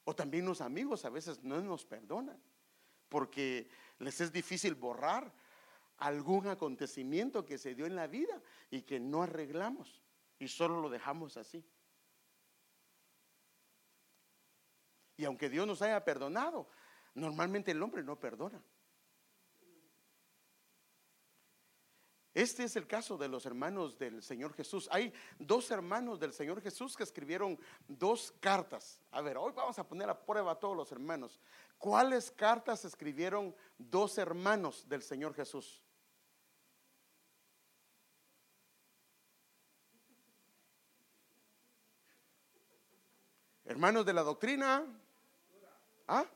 O 0.04 0.14
también 0.14 0.44
los 0.44 0.60
amigos 0.60 1.04
a 1.04 1.10
veces 1.10 1.42
no 1.42 1.60
nos 1.60 1.84
perdonan, 1.84 2.42
porque 3.08 3.68
les 3.98 4.20
es 4.20 4.32
difícil 4.32 4.74
borrar 4.74 5.32
algún 6.02 6.48
acontecimiento 6.48 7.44
que 7.44 7.58
se 7.58 7.74
dio 7.74 7.86
en 7.86 7.94
la 7.94 8.08
vida 8.08 8.40
y 8.70 8.82
que 8.82 8.98
no 8.98 9.22
arreglamos 9.22 10.02
y 10.38 10.48
solo 10.48 10.80
lo 10.80 10.90
dejamos 10.90 11.36
así. 11.36 11.64
Y 15.16 15.24
aunque 15.24 15.48
Dios 15.48 15.64
nos 15.64 15.80
haya 15.80 16.04
perdonado, 16.04 16.68
normalmente 17.14 17.70
el 17.70 17.82
hombre 17.82 18.02
no 18.02 18.18
perdona. 18.18 18.60
Este 22.34 22.64
es 22.64 22.74
el 22.76 22.86
caso 22.86 23.16
de 23.16 23.28
los 23.28 23.46
hermanos 23.46 23.96
del 23.98 24.22
Señor 24.22 24.54
Jesús. 24.54 24.88
Hay 24.90 25.12
dos 25.38 25.70
hermanos 25.70 26.18
del 26.18 26.32
Señor 26.32 26.62
Jesús 26.62 26.96
que 26.96 27.02
escribieron 27.02 27.60
dos 27.86 28.32
cartas. 28.40 29.00
A 29.12 29.20
ver, 29.20 29.36
hoy 29.36 29.52
vamos 29.54 29.78
a 29.78 29.86
poner 29.86 30.08
a 30.08 30.24
prueba 30.24 30.52
a 30.52 30.58
todos 30.58 30.76
los 30.76 30.90
hermanos. 30.90 31.38
¿Cuáles 31.78 32.30
cartas 32.30 32.84
escribieron 32.84 33.54
dos 33.76 34.16
hermanos 34.16 34.88
del 34.88 35.02
Señor 35.02 35.34
Jesús? 35.34 35.81
Hermanos 43.72 44.04
de 44.04 44.12
la 44.12 44.22
doctrina. 44.22 44.84
¿Ah? 46.06 46.26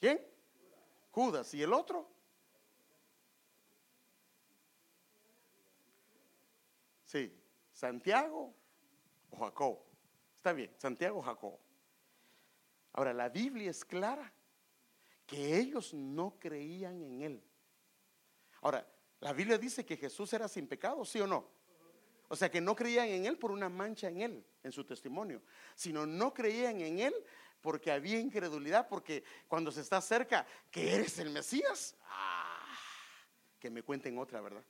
¿Quién? 0.00 0.18
Judas. 1.10 1.52
¿Y 1.52 1.62
el 1.62 1.70
otro? 1.70 2.08
Sí, 7.04 7.30
Santiago 7.70 8.54
o 9.32 9.36
Jacob. 9.36 9.80
Está 10.34 10.54
bien, 10.54 10.74
Santiago 10.78 11.18
o 11.18 11.22
Jacob. 11.22 11.58
Ahora, 12.94 13.12
la 13.12 13.28
Biblia 13.28 13.70
es 13.70 13.84
clara 13.84 14.32
que 15.26 15.58
ellos 15.58 15.92
no 15.92 16.38
creían 16.40 17.02
en 17.02 17.20
Él. 17.20 17.44
Ahora, 18.62 18.90
la 19.20 19.34
Biblia 19.34 19.58
dice 19.58 19.84
que 19.84 19.98
Jesús 19.98 20.32
era 20.32 20.48
sin 20.48 20.66
pecado, 20.66 21.04
¿sí 21.04 21.20
o 21.20 21.26
no? 21.26 21.50
O 22.28 22.36
sea 22.36 22.50
que 22.50 22.60
no 22.60 22.74
creían 22.74 23.08
en 23.08 23.26
Él 23.26 23.38
por 23.38 23.50
una 23.50 23.68
mancha 23.68 24.08
en 24.08 24.20
Él, 24.20 24.46
en 24.62 24.72
su 24.72 24.84
testimonio, 24.84 25.42
sino 25.74 26.06
no 26.06 26.32
creían 26.32 26.80
en 26.80 26.98
Él 26.98 27.14
porque 27.60 27.90
había 27.90 28.18
incredulidad, 28.18 28.88
porque 28.88 29.24
cuando 29.48 29.72
se 29.72 29.80
está 29.80 30.00
cerca, 30.00 30.46
que 30.70 30.94
eres 30.94 31.18
el 31.18 31.30
Mesías, 31.30 31.96
ah, 32.08 32.76
que 33.58 33.70
me 33.70 33.82
cuenten 33.82 34.18
otra, 34.18 34.40
¿verdad? 34.40 34.64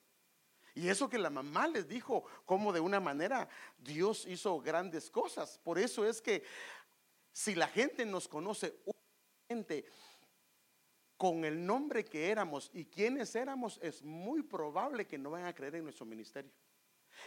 Y 0.74 0.88
eso 0.88 1.08
que 1.08 1.18
la 1.18 1.30
mamá 1.30 1.68
les 1.68 1.88
dijo, 1.88 2.24
como 2.44 2.72
de 2.72 2.80
una 2.80 2.98
manera 2.98 3.48
Dios 3.78 4.26
hizo 4.26 4.60
grandes 4.60 5.08
cosas. 5.08 5.58
Por 5.62 5.78
eso 5.78 6.06
es 6.06 6.20
que 6.20 6.42
si 7.32 7.54
la 7.54 7.68
gente 7.68 8.04
nos 8.04 8.26
conoce 8.28 8.76
con 11.16 11.44
el 11.44 11.64
nombre 11.64 12.04
que 12.04 12.30
éramos 12.30 12.70
y 12.72 12.86
quienes 12.86 13.34
éramos, 13.36 13.78
es 13.82 14.02
muy 14.02 14.42
probable 14.42 15.06
que 15.06 15.18
no 15.18 15.30
vayan 15.30 15.48
a 15.48 15.54
creer 15.54 15.76
en 15.76 15.84
nuestro 15.84 16.06
ministerio. 16.06 16.52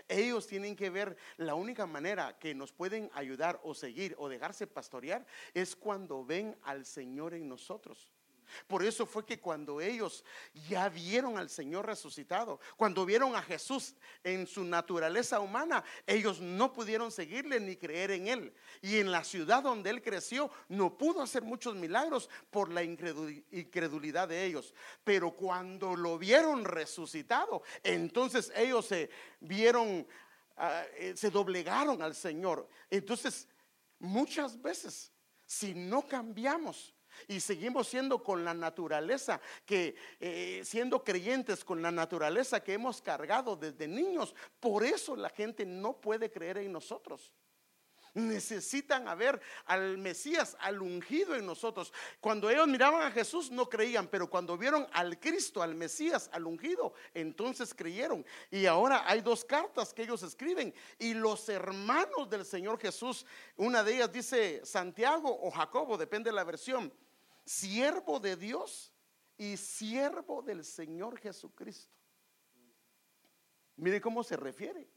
Ellos 0.08 0.48
tienen 0.48 0.76
que 0.76 0.90
ver 0.90 1.18
la 1.38 1.56
única 1.56 1.86
manera 1.86 2.38
que 2.38 2.54
nos 2.56 2.72
pueden 2.72 3.10
ayudar 3.14 3.60
o 3.64 3.74
seguir 3.74 4.16
o 4.18 4.30
dejarse 4.30 4.68
pastorear 4.68 5.26
es 5.54 5.76
cuando 5.76 6.26
ven 6.26 6.58
al 6.64 6.86
Señor 6.86 7.34
en 7.34 7.48
nosotros. 7.48 8.12
Por 8.68 8.84
eso 8.84 9.06
fue 9.06 9.26
que 9.26 9.40
cuando 9.40 9.82
ellos 9.82 10.24
ya 10.70 10.90
vieron 10.90 11.38
al 11.38 11.50
Señor 11.50 11.86
resucitado, 11.86 12.60
cuando 12.76 13.06
vieron 13.06 13.36
a 13.36 13.42
Jesús 13.42 13.96
en 14.24 14.48
su 14.48 14.64
naturaleza 14.64 15.40
humana, 15.40 15.84
ellos 16.06 16.40
no 16.40 16.74
pudieron 16.74 17.12
seguirle 17.12 17.60
ni 17.60 17.76
creer 17.76 18.12
en 18.12 18.28
Él. 18.28 18.54
Y 18.82 18.98
en 18.98 19.12
la 19.12 19.24
ciudad 19.24 19.64
donde 19.64 19.90
Él 19.90 20.02
creció, 20.02 20.50
no 20.70 20.98
pudo 20.98 21.22
hacer 21.22 21.44
muchos 21.44 21.76
milagros 21.76 22.30
por 22.50 22.72
la 22.72 22.84
incredulidad 22.84 24.28
de 24.28 24.46
ellos. 24.46 24.74
Pero 25.04 25.32
cuando 25.32 25.96
lo 25.96 26.18
vieron 26.18 26.66
resucitado, 26.66 27.64
entonces 27.84 28.52
ellos 28.56 28.86
se 28.86 29.10
vieron, 29.40 30.08
ah, 30.56 30.84
eh, 30.96 31.14
se 31.16 31.30
doblegaron 31.30 32.02
al 32.02 32.16
Señor. 32.16 32.68
Entonces, 32.90 33.48
muchas 34.00 34.62
veces, 34.62 35.12
si 35.46 35.74
no 35.74 36.08
cambiamos, 36.08 36.94
y 37.28 37.40
seguimos 37.40 37.88
siendo 37.88 38.24
con 38.24 38.44
la 38.44 38.54
naturaleza 38.54 39.40
que 39.66 39.96
eh, 40.20 40.62
siendo 40.64 41.04
creyentes 41.04 41.64
con 41.64 41.82
la 41.82 41.92
naturaleza 41.92 42.64
que 42.64 42.74
hemos 42.74 43.02
cargado 43.02 43.56
desde 43.56 43.88
niños. 43.88 44.36
Por 44.60 44.84
eso 44.84 45.16
la 45.16 45.30
gente 45.30 45.66
no 45.66 46.00
puede 46.00 46.32
creer 46.32 46.58
en 46.58 46.72
nosotros. 46.72 47.32
Necesitan 48.14 49.16
ver 49.18 49.40
al 49.66 50.00
Mesías, 50.00 50.58
al 50.60 50.82
ungido 50.82 51.36
en 51.36 51.46
nosotros. 51.46 51.94
Cuando 52.20 52.50
ellos 52.50 52.68
miraban 52.68 53.04
a 53.04 53.12
Jesús 53.12 53.52
no 53.52 53.70
creían, 53.70 54.08
pero 54.08 54.28
cuando 54.28 54.58
vieron 54.58 54.88
al 54.92 55.20
Cristo, 55.20 55.62
al 55.62 55.76
Mesías, 55.76 56.28
al 56.34 56.48
ungido, 56.48 56.94
entonces 57.14 57.76
creyeron. 57.76 58.26
Y 58.50 58.66
ahora 58.66 59.04
hay 59.06 59.22
dos 59.22 59.46
cartas 59.46 59.94
que 59.94 60.02
ellos 60.02 60.24
escriben. 60.24 60.74
Y 60.98 61.14
los 61.14 61.48
hermanos 61.50 62.28
del 62.28 62.44
Señor 62.44 62.80
Jesús, 62.80 63.24
una 63.56 63.84
de 63.84 63.96
ellas 63.96 64.12
dice 64.12 64.66
Santiago 64.66 65.38
o 65.40 65.52
Jacobo, 65.52 65.96
depende 65.96 66.32
de 66.32 66.36
la 66.36 66.44
versión 66.44 66.92
siervo 67.48 68.20
de 68.20 68.36
Dios 68.36 68.94
y 69.38 69.56
siervo 69.56 70.42
del 70.42 70.66
Señor 70.66 71.18
Jesucristo. 71.18 71.96
Mire 73.78 74.02
cómo 74.02 74.24
se 74.24 74.36
refiere. 74.36 74.90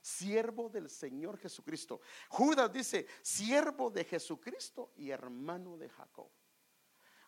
Siervo 0.00 0.68
del 0.68 0.88
Señor 0.88 1.36
Jesucristo. 1.38 2.00
Judas 2.28 2.72
dice, 2.72 3.06
siervo 3.22 3.90
de 3.90 4.04
Jesucristo 4.04 4.92
y 4.96 5.10
hermano 5.10 5.76
de 5.76 5.88
Jacob. 5.88 6.30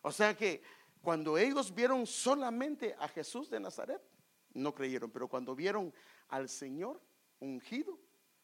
O 0.01 0.11
sea 0.11 0.35
que 0.35 0.63
cuando 1.01 1.37
ellos 1.37 1.73
vieron 1.73 2.07
solamente 2.07 2.95
a 2.97 3.07
Jesús 3.09 3.49
de 3.49 3.59
Nazaret, 3.59 4.01
no 4.53 4.73
creyeron, 4.73 5.11
pero 5.11 5.27
cuando 5.27 5.55
vieron 5.55 5.93
al 6.29 6.47
Señor 6.47 7.01
ungido, 7.39 7.99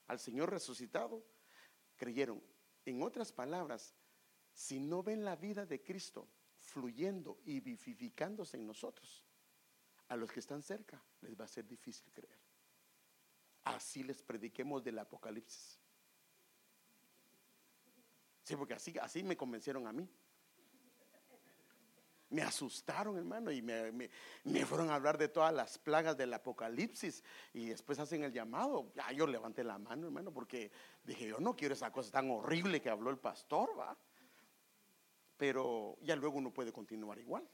al 0.07 0.19
Señor 0.19 0.49
resucitado, 0.51 1.23
creyeron. 1.95 2.43
En 2.85 3.01
otras 3.03 3.31
palabras, 3.31 3.93
si 4.57 4.79
no 4.79 5.03
ven 5.03 5.23
la 5.23 5.35
vida 5.35 5.67
de 5.67 5.83
Cristo 5.83 6.27
fluyendo 6.57 7.37
y 7.45 7.59
vivificándose 7.59 8.57
en 8.57 8.65
nosotros, 8.65 9.23
a 10.07 10.15
los 10.15 10.31
que 10.31 10.39
están 10.39 10.63
cerca 10.63 10.99
les 11.21 11.39
va 11.39 11.45
a 11.45 11.47
ser 11.47 11.67
difícil 11.67 12.11
creer. 12.11 12.39
Así 13.65 14.01
les 14.01 14.23
prediquemos 14.23 14.83
del 14.83 14.97
Apocalipsis. 14.97 15.79
Sí, 18.41 18.55
porque 18.55 18.73
así, 18.73 18.97
así 18.99 19.21
me 19.21 19.37
convencieron 19.37 19.85
a 19.85 19.93
mí. 19.93 20.09
Me 22.29 22.41
asustaron, 22.41 23.15
hermano, 23.15 23.51
y 23.51 23.61
me, 23.61 23.91
me, 24.43 24.65
fueron 24.65 24.89
a 24.89 24.95
hablar 24.95 25.19
de 25.19 25.29
todas 25.29 25.53
las 25.53 25.77
plagas 25.77 26.17
del 26.17 26.33
Apocalipsis. 26.33 27.23
Y 27.53 27.67
después 27.67 27.99
hacen 27.99 28.23
el 28.23 28.33
llamado. 28.33 28.91
Ya 28.95 29.11
yo 29.11 29.27
levanté 29.27 29.63
la 29.63 29.77
mano, 29.77 30.07
hermano, 30.07 30.33
porque 30.33 30.71
dije, 31.03 31.27
yo 31.27 31.39
no 31.39 31.55
quiero 31.55 31.75
esa 31.75 31.91
cosa 31.91 32.09
tan 32.09 32.31
horrible 32.31 32.81
que 32.81 32.89
habló 32.89 33.11
el 33.11 33.19
pastor, 33.19 33.77
¿va? 33.77 33.95
Pero 35.37 35.97
ya 36.01 36.15
luego 36.15 36.37
uno 36.37 36.53
puede 36.53 36.73
continuar 36.73 37.19
igual. 37.19 37.47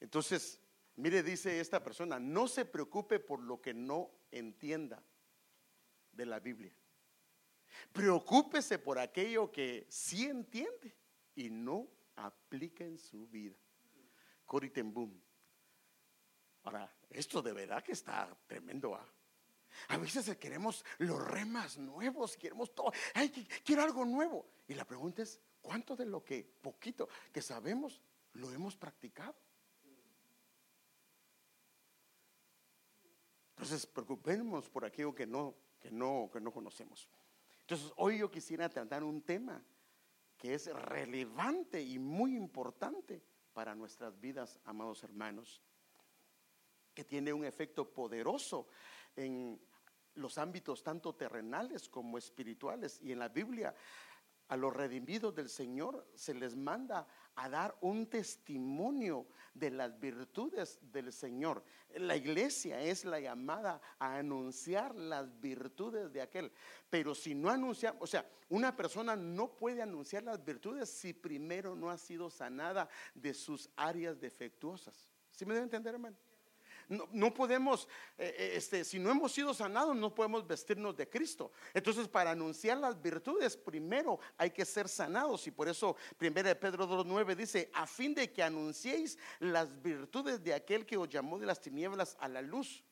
Entonces, 0.00 0.60
mire, 0.96 1.22
dice 1.22 1.60
esta 1.60 1.82
persona, 1.82 2.18
no 2.18 2.48
se 2.48 2.64
preocupe 2.64 3.18
por 3.18 3.40
lo 3.40 3.60
que 3.60 3.74
no 3.74 4.10
entienda 4.30 5.02
de 6.12 6.26
la 6.26 6.38
Biblia. 6.38 6.72
Preocúpese 7.92 8.78
por 8.78 8.98
aquello 8.98 9.50
que 9.50 9.86
sí 9.90 10.26
entiende 10.26 10.96
y 11.34 11.50
no 11.50 11.88
aplica 12.16 12.84
en 12.84 12.98
su 12.98 13.26
vida. 13.26 13.56
Cory 14.46 14.70
Boom. 14.82 15.20
Ahora, 16.62 16.92
esto 17.10 17.42
de 17.42 17.52
verdad 17.52 17.82
que 17.82 17.92
está 17.92 18.36
tremendo. 18.46 18.94
¿ah? 18.94 19.06
A 19.88 19.98
veces 19.98 20.36
queremos 20.36 20.84
los 20.98 21.24
remas 21.28 21.78
nuevos, 21.78 22.36
queremos 22.36 22.74
todo. 22.74 22.92
Ay, 23.14 23.28
quiero 23.64 23.82
algo 23.82 24.04
nuevo. 24.04 24.46
Y 24.68 24.74
la 24.74 24.84
pregunta 24.84 25.22
es, 25.22 25.40
¿cuánto 25.60 25.96
de 25.96 26.06
lo 26.06 26.24
que 26.24 26.42
poquito 26.44 27.08
que 27.32 27.42
sabemos 27.42 28.00
lo 28.32 28.50
hemos 28.50 28.76
practicado? 28.76 29.34
Entonces, 33.50 33.86
preocupémonos 33.86 34.68
por 34.68 34.84
aquello 34.84 35.14
que 35.14 35.26
no, 35.26 35.54
que 35.80 35.90
no, 35.90 36.28
que 36.32 36.40
no 36.40 36.52
conocemos. 36.52 37.08
Entonces, 37.60 37.92
hoy 37.96 38.18
yo 38.18 38.30
quisiera 38.30 38.68
tratar 38.68 39.02
un 39.02 39.22
tema 39.22 39.62
que 40.36 40.54
es 40.54 40.66
relevante 40.66 41.80
y 41.82 41.98
muy 41.98 42.36
importante 42.36 43.22
para 43.52 43.74
nuestras 43.74 44.20
vidas, 44.20 44.60
amados 44.64 45.02
hermanos, 45.02 45.62
que 46.92 47.04
tiene 47.04 47.32
un 47.32 47.44
efecto 47.44 47.90
poderoso 47.92 48.68
en 49.16 49.58
los 50.14 50.38
ámbitos 50.38 50.82
tanto 50.82 51.14
terrenales 51.14 51.88
como 51.88 52.18
espirituales. 52.18 53.00
Y 53.02 53.12
en 53.12 53.18
la 53.18 53.28
Biblia, 53.28 53.74
a 54.48 54.56
los 54.56 54.74
redimidos 54.74 55.34
del 55.34 55.48
Señor 55.48 56.06
se 56.14 56.34
les 56.34 56.56
manda 56.56 57.06
a 57.34 57.48
dar 57.48 57.76
un 57.80 58.06
testimonio 58.06 59.26
de 59.54 59.70
las 59.70 59.98
virtudes 59.98 60.78
del 60.92 61.12
Señor. 61.12 61.62
La 61.96 62.16
iglesia 62.16 62.80
es 62.80 63.04
la 63.04 63.20
llamada 63.20 63.80
a 63.98 64.16
anunciar 64.16 64.94
las 64.94 65.40
virtudes 65.40 66.12
de 66.12 66.22
aquel. 66.22 66.52
Pero 66.88 67.14
si 67.14 67.34
no 67.34 67.50
anunciamos, 67.50 68.02
o 68.02 68.06
sea, 68.06 68.28
una 68.48 68.74
persona 68.76 69.16
no 69.16 69.56
puede 69.56 69.82
anunciar 69.82 70.22
las 70.22 70.44
virtudes 70.44 70.88
si 70.88 71.12
primero 71.12 71.74
no 71.74 71.90
ha 71.90 71.98
sido 71.98 72.30
sanada 72.30 72.88
de 73.14 73.34
sus 73.34 73.68
áreas 73.76 74.20
defectuosas. 74.20 75.08
¿Sí 75.30 75.44
me 75.44 75.54
debe 75.54 75.64
entender, 75.64 75.94
hermano? 75.94 76.16
No, 76.88 77.34
podemos, 77.34 77.88
eh, 78.16 78.34
eh, 78.38 78.52
este, 78.54 78.84
si 78.84 78.98
no 78.98 79.10
hemos 79.10 79.32
sido 79.32 79.52
sanados, 79.52 79.96
no 79.96 80.14
podemos 80.14 80.46
vestirnos 80.46 80.96
de 80.96 81.08
Cristo. 81.08 81.50
Entonces, 81.74 82.06
para 82.06 82.30
anunciar 82.30 82.78
las 82.78 83.00
virtudes, 83.00 83.56
primero 83.56 84.20
hay 84.38 84.50
que 84.50 84.64
ser 84.64 84.88
sanados. 84.88 85.46
Y 85.48 85.50
por 85.50 85.68
eso, 85.68 85.96
1 86.20 86.32
Pedro 86.60 86.88
2.9 86.88 87.34
dice, 87.34 87.70
a 87.74 87.86
fin 87.86 88.14
de 88.14 88.32
que 88.32 88.42
anunciéis 88.42 89.18
las 89.40 89.82
virtudes 89.82 90.42
de 90.44 90.54
aquel 90.54 90.86
que 90.86 90.96
os 90.96 91.08
llamó 91.08 91.38
de 91.38 91.46
las 91.46 91.60
tinieblas 91.60 92.16
a 92.20 92.28
la 92.28 92.40
luz. 92.40 92.84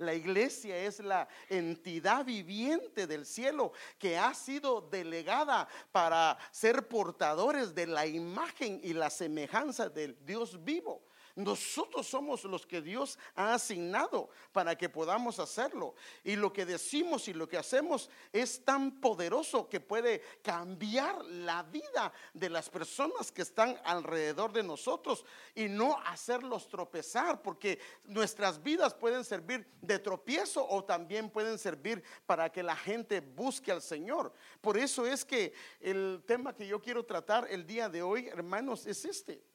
La 0.00 0.14
iglesia 0.14 0.78
es 0.78 1.00
la 1.00 1.28
entidad 1.50 2.24
viviente 2.24 3.06
del 3.06 3.26
cielo 3.26 3.72
que 3.98 4.16
ha 4.16 4.32
sido 4.32 4.80
delegada 4.80 5.68
para 5.92 6.38
ser 6.50 6.88
portadores 6.88 7.74
de 7.74 7.86
la 7.86 8.06
imagen 8.06 8.80
y 8.82 8.94
la 8.94 9.10
semejanza 9.10 9.90
del 9.90 10.16
Dios 10.24 10.64
vivo. 10.64 11.09
Nosotros 11.36 12.06
somos 12.06 12.44
los 12.44 12.66
que 12.66 12.82
Dios 12.82 13.18
ha 13.34 13.54
asignado 13.54 14.30
para 14.52 14.76
que 14.76 14.88
podamos 14.88 15.38
hacerlo. 15.38 15.94
Y 16.24 16.36
lo 16.36 16.52
que 16.52 16.66
decimos 16.66 17.28
y 17.28 17.34
lo 17.34 17.48
que 17.48 17.56
hacemos 17.56 18.10
es 18.32 18.64
tan 18.64 19.00
poderoso 19.00 19.68
que 19.68 19.80
puede 19.80 20.20
cambiar 20.42 21.24
la 21.24 21.62
vida 21.62 22.12
de 22.34 22.50
las 22.50 22.68
personas 22.68 23.32
que 23.32 23.42
están 23.42 23.80
alrededor 23.84 24.52
de 24.52 24.62
nosotros 24.62 25.24
y 25.54 25.68
no 25.68 25.98
hacerlos 26.06 26.68
tropezar, 26.68 27.42
porque 27.42 27.78
nuestras 28.04 28.62
vidas 28.62 28.94
pueden 28.94 29.24
servir 29.24 29.66
de 29.80 29.98
tropiezo 29.98 30.66
o 30.68 30.84
también 30.84 31.30
pueden 31.30 31.58
servir 31.58 32.02
para 32.26 32.50
que 32.50 32.62
la 32.62 32.76
gente 32.76 33.20
busque 33.20 33.72
al 33.72 33.82
Señor. 33.82 34.32
Por 34.60 34.76
eso 34.76 35.06
es 35.06 35.24
que 35.24 35.52
el 35.80 36.22
tema 36.26 36.54
que 36.54 36.66
yo 36.66 36.80
quiero 36.80 37.04
tratar 37.04 37.46
el 37.50 37.66
día 37.66 37.88
de 37.88 38.02
hoy, 38.02 38.28
hermanos, 38.28 38.86
es 38.86 39.04
este 39.04 39.49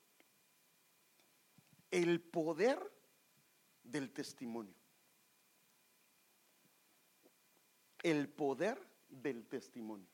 el 1.95 2.19
poder 2.19 2.77
del 3.83 4.11
testimonio. 4.11 4.75
El 8.03 8.27
poder 8.27 8.77
del 9.07 9.47
testimonio. 9.47 10.09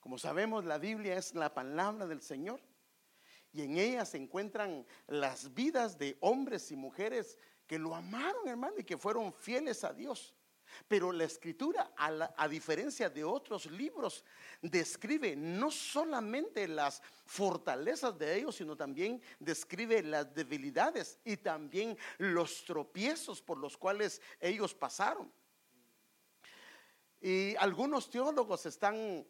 Como 0.00 0.18
sabemos, 0.18 0.64
la 0.64 0.78
Biblia 0.78 1.16
es 1.16 1.34
la 1.36 1.54
palabra 1.54 2.08
del 2.08 2.20
Señor 2.20 2.60
y 3.52 3.62
en 3.62 3.78
ella 3.78 4.04
se 4.04 4.16
encuentran 4.16 4.84
las 5.06 5.54
vidas 5.54 5.96
de 5.96 6.16
hombres 6.20 6.72
y 6.72 6.76
mujeres 6.76 7.38
que 7.68 7.78
lo 7.78 7.94
amaron, 7.94 8.48
hermano, 8.48 8.74
y 8.78 8.84
que 8.84 8.98
fueron 8.98 9.32
fieles 9.32 9.84
a 9.84 9.92
Dios. 9.92 10.35
Pero 10.88 11.12
la 11.12 11.24
escritura, 11.24 11.92
a, 11.96 12.48
diferencia 12.48 13.10
de 13.10 13.24
otros 13.24 13.66
libros, 13.66 14.24
describe 14.62 15.36
no 15.36 15.70
solamente 15.70 16.68
las 16.68 17.02
fortalezas 17.24 18.18
de 18.18 18.38
ellos, 18.38 18.56
sino 18.56 18.76
también 18.76 19.20
describe 19.38 20.02
las 20.02 20.34
debilidades 20.34 21.18
y 21.24 21.36
también 21.36 21.96
los 22.18 22.64
tropiezos 22.64 23.42
por 23.42 23.58
los 23.58 23.76
cuales 23.76 24.20
ellos 24.40 24.74
pasaron. 24.74 25.32
Y 27.20 27.56
algunos 27.56 28.10
teólogos 28.10 28.66
están 28.66 29.26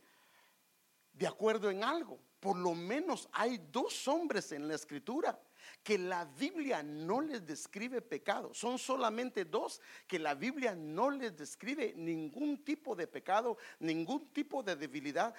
de 1.13 1.27
acuerdo 1.27 1.71
en 1.71 1.83
algo. 1.83 2.19
Por 2.41 2.57
lo 2.57 2.75
menos 2.75 3.29
hay 3.33 3.59
dos 3.71 4.07
hombres 4.09 4.53
en 4.53 4.69
la 4.69 4.75
escritura 4.75 5.41
que 5.87 5.99
la 5.99 6.25
Biblia 6.25 6.83
no 6.83 7.21
les 7.21 7.47
describe 7.47 8.03
pecado. 8.03 8.53
Son 8.53 8.77
solamente 8.77 9.45
dos 9.45 9.81
que 10.09 10.19
la 10.19 10.35
Biblia 10.35 10.75
no 10.75 11.11
les 11.11 11.37
describe 11.37 11.95
ningún 11.97 12.65
tipo 12.65 12.97
de 12.97 13.07
pecado, 13.07 13.57
ningún 13.79 14.33
tipo 14.33 14.65
de 14.65 14.75
debilidad, 14.75 15.33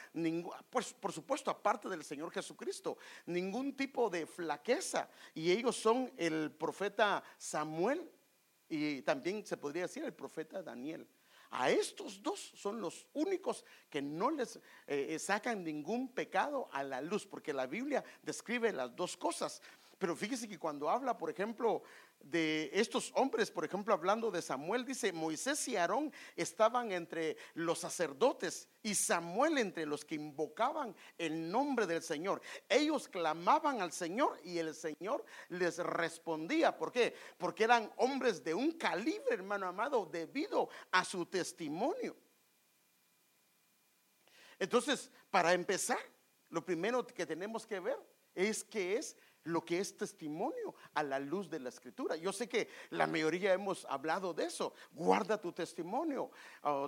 pues, 0.70 0.94
por 0.94 1.12
supuesto 1.12 1.52
aparte 1.52 1.90
del 1.90 2.02
Señor 2.02 2.32
Jesucristo, 2.32 2.98
ningún 3.26 3.76
tipo 3.76 4.10
de 4.10 4.26
flaqueza. 4.26 5.10
Y 5.36 5.52
ellos 5.52 5.76
son 5.76 6.14
el 6.16 6.50
profeta 6.54 7.22
Samuel 7.38 8.10
y 8.70 9.02
también 9.02 9.46
se 9.46 9.58
podría 9.58 9.82
decir 9.82 10.06
el 10.06 10.14
profeta 10.14 10.64
Daniel. 10.64 11.06
A 11.50 11.70
estos 11.70 12.24
dos 12.24 12.40
son 12.56 12.80
los 12.80 13.06
únicos 13.14 13.66
que 13.90 14.02
no 14.02 14.32
les 14.32 14.56
eh, 14.56 14.62
eh, 14.88 15.20
sacan 15.20 15.64
ningún 15.64 16.14
pecado 16.14 16.70
a 16.72 16.84
la 16.84 17.02
luz, 17.02 17.26
porque 17.26 17.54
la 17.54 17.68
Biblia 17.68 18.04
describe 18.22 18.72
las 18.72 18.96
dos 18.96 19.16
cosas. 19.16 19.62
Pero 19.98 20.16
fíjese 20.16 20.48
que 20.48 20.60
cuando 20.60 20.90
habla, 20.90 21.18
por 21.18 21.30
ejemplo, 21.30 21.82
de 22.20 22.70
estos 22.74 23.12
hombres, 23.16 23.50
por 23.50 23.66
ejemplo, 23.66 23.94
hablando 23.94 24.30
de 24.30 24.42
Samuel, 24.42 24.86
dice, 24.86 25.12
Moisés 25.12 25.68
y 25.68 25.76
Aarón 25.76 26.12
estaban 26.36 26.92
entre 26.92 27.38
los 27.56 27.80
sacerdotes 27.80 28.68
y 28.84 28.94
Samuel 28.94 29.58
entre 29.58 29.86
los 29.86 30.06
que 30.06 30.16
invocaban 30.16 30.96
el 31.18 31.50
nombre 31.50 31.88
del 31.88 32.04
Señor. 32.04 32.42
Ellos 32.70 33.08
clamaban 33.08 33.82
al 33.82 33.92
Señor 33.92 34.40
y 34.44 34.60
el 34.60 34.76
Señor 34.76 35.26
les 35.50 35.78
respondía. 35.78 36.78
¿Por 36.78 36.92
qué? 36.92 37.16
Porque 37.38 37.64
eran 37.64 37.92
hombres 37.98 38.44
de 38.44 38.54
un 38.54 38.74
calibre, 38.74 39.34
hermano 39.34 39.68
amado, 39.68 40.06
debido 40.06 40.70
a 40.92 41.04
su 41.04 41.26
testimonio. 41.26 42.16
Entonces, 44.60 45.10
para 45.32 45.54
empezar, 45.54 46.00
lo 46.50 46.64
primero 46.64 47.06
que 47.06 47.26
tenemos 47.26 47.66
que 47.66 47.80
ver 47.80 47.98
es 48.34 48.64
que 48.64 48.98
es 48.98 49.16
lo 49.48 49.64
que 49.64 49.80
es 49.80 49.96
testimonio 49.96 50.76
a 50.94 51.04
la 51.04 51.20
luz 51.20 51.50
de 51.50 51.60
la 51.60 51.70
escritura. 51.70 52.16
Yo 52.16 52.34
sé 52.34 52.48
que 52.50 52.68
la 52.90 53.08
mayoría 53.08 53.54
hemos 53.54 53.86
hablado 53.86 54.34
de 54.34 54.46
eso. 54.46 54.74
Guarda 54.92 55.40
tu 55.40 55.52
testimonio, 55.52 56.30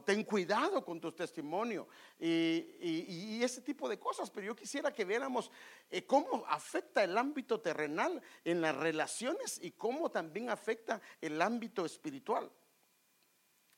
ten 0.05 0.23
cuidado 0.23 0.83
con 0.83 0.99
tu 0.99 1.11
testimonio 1.11 1.87
y, 2.19 3.41
ese 3.41 3.61
tipo 3.61 3.87
de 3.87 3.97
cosas. 3.97 4.29
Pero 4.29 4.47
yo 4.47 4.55
quisiera 4.55 4.93
que 4.93 5.05
viéramos 5.05 5.49
eh, 5.89 6.05
cómo 6.05 6.43
afecta 6.47 7.03
el 7.03 7.17
ámbito 7.17 7.61
terrenal 7.61 8.21
en 8.43 8.61
las 8.61 8.75
relaciones 8.75 9.59
y 9.61 9.71
cómo 9.71 10.11
también 10.11 10.49
afecta 10.49 11.01
el 11.21 11.41
ámbito 11.41 11.85
espiritual 11.85 12.51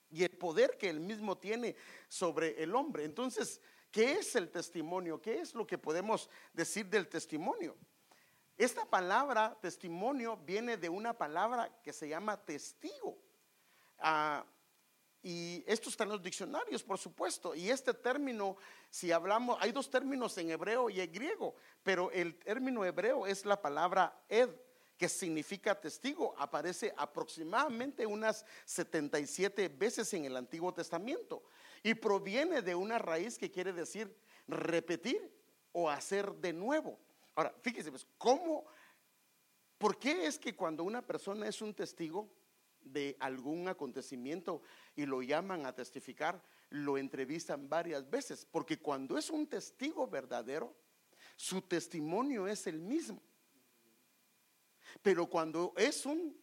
y 0.10 0.24
el 0.24 0.32
poder 0.32 0.78
que 0.78 0.90
él 0.90 1.00
mismo 1.00 1.38
tiene 1.38 1.76
sobre 2.08 2.62
el 2.62 2.76
hombre. 2.76 3.06
Entonces, 3.06 3.62
¿qué 3.92 4.14
es 4.14 4.36
el 4.36 4.50
testimonio? 4.50 5.22
¿Qué 5.22 5.40
es 5.40 5.54
lo 5.54 5.66
que 5.66 5.78
podemos 5.78 6.30
decir 6.54 6.88
del 6.88 7.08
testimonio? 7.08 7.78
Esta 8.62 8.86
palabra 8.86 9.58
testimonio 9.60 10.38
viene 10.38 10.78
de 10.78 10.88
una 10.88 11.18
palabra 11.18 11.68
que 11.82 11.92
se 11.92 12.08
llama 12.08 12.38
testigo. 12.38 13.18
Ah, 13.98 14.46
y 15.24 15.64
esto 15.66 15.90
está 15.90 16.04
en 16.04 16.12
los 16.12 16.22
diccionarios, 16.22 16.84
por 16.84 17.00
supuesto. 17.00 17.56
Y 17.56 17.72
este 17.72 17.92
término, 17.92 18.58
si 18.92 19.12
hablamos, 19.12 19.58
hay 19.60 19.72
dos 19.72 19.90
términos 19.90 20.38
en 20.38 20.52
hebreo 20.52 20.92
y 20.92 21.02
en 21.02 21.12
griego, 21.12 21.56
pero 21.82 22.12
el 22.12 22.38
término 22.38 22.86
hebreo 22.86 23.26
es 23.26 23.48
la 23.48 23.60
palabra 23.60 24.16
ed, 24.30 24.52
que 24.96 25.10
significa 25.10 25.82
testigo. 25.82 26.36
Aparece 26.38 26.94
aproximadamente 26.96 28.06
unas 28.06 28.46
77 28.66 29.70
veces 29.70 30.14
en 30.14 30.26
el 30.26 30.38
Antiguo 30.38 30.72
Testamento. 30.72 31.42
Y 31.82 31.96
proviene 31.96 32.62
de 32.62 32.76
una 32.76 33.00
raíz 33.00 33.40
que 33.40 33.50
quiere 33.50 33.74
decir 33.74 34.16
repetir 34.48 35.36
o 35.72 35.90
hacer 35.90 36.32
de 36.36 36.54
nuevo. 36.54 37.00
Ahora, 37.42 37.56
fíjese, 37.60 37.90
pues, 37.90 38.06
¿cómo? 38.20 38.66
¿Por 39.80 39.98
qué 39.98 40.28
es 40.28 40.38
que 40.38 40.56
cuando 40.56 40.84
una 40.84 41.02
persona 41.02 41.48
es 41.48 41.60
un 41.64 41.74
testigo 41.74 42.30
de 42.82 43.18
algún 43.20 43.68
acontecimiento 43.68 44.62
y 44.96 45.08
lo 45.08 45.24
llaman 45.24 45.66
a 45.66 45.74
testificar, 45.74 46.40
lo 46.70 47.00
entrevistan 47.00 47.68
varias 47.68 48.08
veces, 48.08 48.46
porque 48.46 48.78
cuando 48.78 49.18
es 49.18 49.32
un 49.32 49.48
testigo 49.48 50.06
verdadero, 50.06 50.72
su 51.36 51.64
testimonio 51.64 52.46
es 52.46 52.68
el 52.68 52.80
mismo. 52.80 53.20
Pero 55.02 55.26
cuando 55.26 55.74
es 55.78 56.06
un 56.06 56.40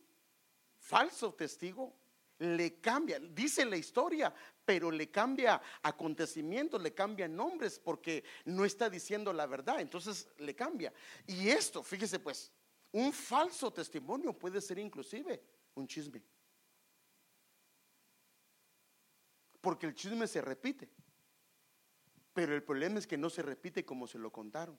falso 0.81 1.33
testigo, 1.33 1.95
le 2.39 2.81
cambia, 2.81 3.19
dice 3.19 3.65
la 3.65 3.77
historia, 3.77 4.33
pero 4.65 4.91
le 4.91 5.11
cambia 5.11 5.61
acontecimientos, 5.83 6.81
le 6.81 6.95
cambia 6.95 7.27
nombres 7.27 7.79
porque 7.79 8.25
no 8.45 8.65
está 8.65 8.89
diciendo 8.89 9.33
la 9.33 9.47
verdad, 9.47 9.81
entonces 9.81 10.29
le 10.39 10.55
cambia. 10.55 10.93
Y 11.27 11.49
esto, 11.49 11.83
fíjese 11.83 12.19
pues, 12.19 12.53
un 12.93 13.13
falso 13.13 13.73
testimonio 13.73 14.33
puede 14.33 14.61
ser 14.61 14.79
inclusive 14.79 15.43
un 15.75 15.87
chisme. 15.87 16.23
Porque 19.61 19.87
el 19.87 19.95
chisme 19.95 20.27
se 20.27 20.41
repite. 20.41 20.89
Pero 22.33 22.55
el 22.55 22.63
problema 22.63 22.99
es 22.99 23.07
que 23.07 23.19
no 23.19 23.29
se 23.29 23.43
repite 23.43 23.85
como 23.85 24.07
se 24.07 24.19
lo 24.19 24.31
contaron. 24.31 24.79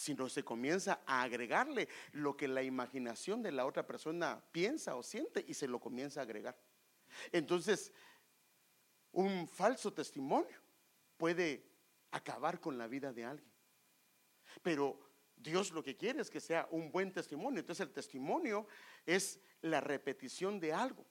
Sino 0.00 0.30
se 0.30 0.42
comienza 0.42 1.02
a 1.04 1.20
agregarle 1.20 1.86
lo 2.12 2.34
que 2.34 2.48
la 2.48 2.62
imaginación 2.62 3.42
de 3.42 3.52
la 3.52 3.66
otra 3.66 3.86
persona 3.86 4.42
piensa 4.50 4.96
o 4.96 5.02
siente 5.02 5.44
y 5.46 5.52
se 5.52 5.68
lo 5.68 5.78
comienza 5.78 6.20
a 6.20 6.22
agregar. 6.22 6.58
Entonces, 7.30 7.92
un 9.12 9.46
falso 9.46 9.92
testimonio 9.92 10.56
puede 11.18 11.66
acabar 12.12 12.60
con 12.60 12.78
la 12.78 12.86
vida 12.86 13.12
de 13.12 13.26
alguien. 13.26 13.52
Pero 14.62 14.98
Dios 15.36 15.70
lo 15.70 15.82
que 15.82 15.98
quiere 15.98 16.22
es 16.22 16.30
que 16.30 16.40
sea 16.40 16.66
un 16.70 16.90
buen 16.90 17.12
testimonio. 17.12 17.60
Entonces 17.60 17.86
el 17.86 17.92
testimonio 17.92 18.66
es 19.04 19.38
la 19.60 19.82
repetición 19.82 20.58
de 20.60 20.72
algo, 20.72 21.04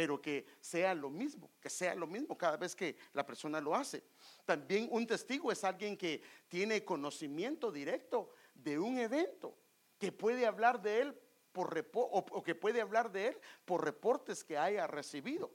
pero 0.00 0.18
que 0.18 0.46
sea 0.58 0.94
lo 0.94 1.10
mismo, 1.10 1.50
que 1.60 1.68
sea 1.68 1.94
lo 1.94 2.06
mismo 2.06 2.38
cada 2.38 2.56
vez 2.56 2.74
que 2.74 2.96
la 3.12 3.26
persona 3.26 3.60
lo 3.60 3.74
hace. 3.74 4.02
También 4.46 4.88
un 4.90 5.06
testigo 5.06 5.52
es 5.52 5.62
alguien 5.62 5.94
que 5.94 6.22
tiene 6.48 6.82
conocimiento 6.86 7.70
directo 7.70 8.30
de 8.54 8.78
un 8.78 8.96
evento, 8.96 9.54
que 9.98 10.10
puede 10.10 10.46
hablar 10.46 10.80
de 10.80 11.02
él 11.02 11.20
por 11.52 11.86
o, 11.92 12.24
o 12.30 12.42
que 12.42 12.54
puede 12.54 12.80
hablar 12.80 13.12
de 13.12 13.26
él 13.26 13.36
por 13.66 13.84
reportes 13.84 14.42
que 14.42 14.56
haya 14.56 14.86
recibido. 14.86 15.50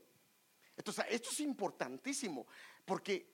Entonces, 0.78 1.06
esto 1.10 1.30
es 1.32 1.40
importantísimo, 1.40 2.46
porque 2.86 3.28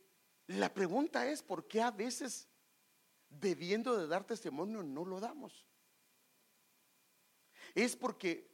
la 0.47 0.73
pregunta 0.73 1.29
es, 1.29 1.43
¿por 1.43 1.67
qué 1.67 1.81
a 1.81 1.91
veces 1.91 2.47
debiendo 3.27 3.97
de 3.97 4.07
dar 4.07 4.23
testimonio 4.23 4.81
no 4.81 5.03
lo 5.03 5.19
damos. 5.19 5.65
Es 7.75 7.97
porque 7.97 8.49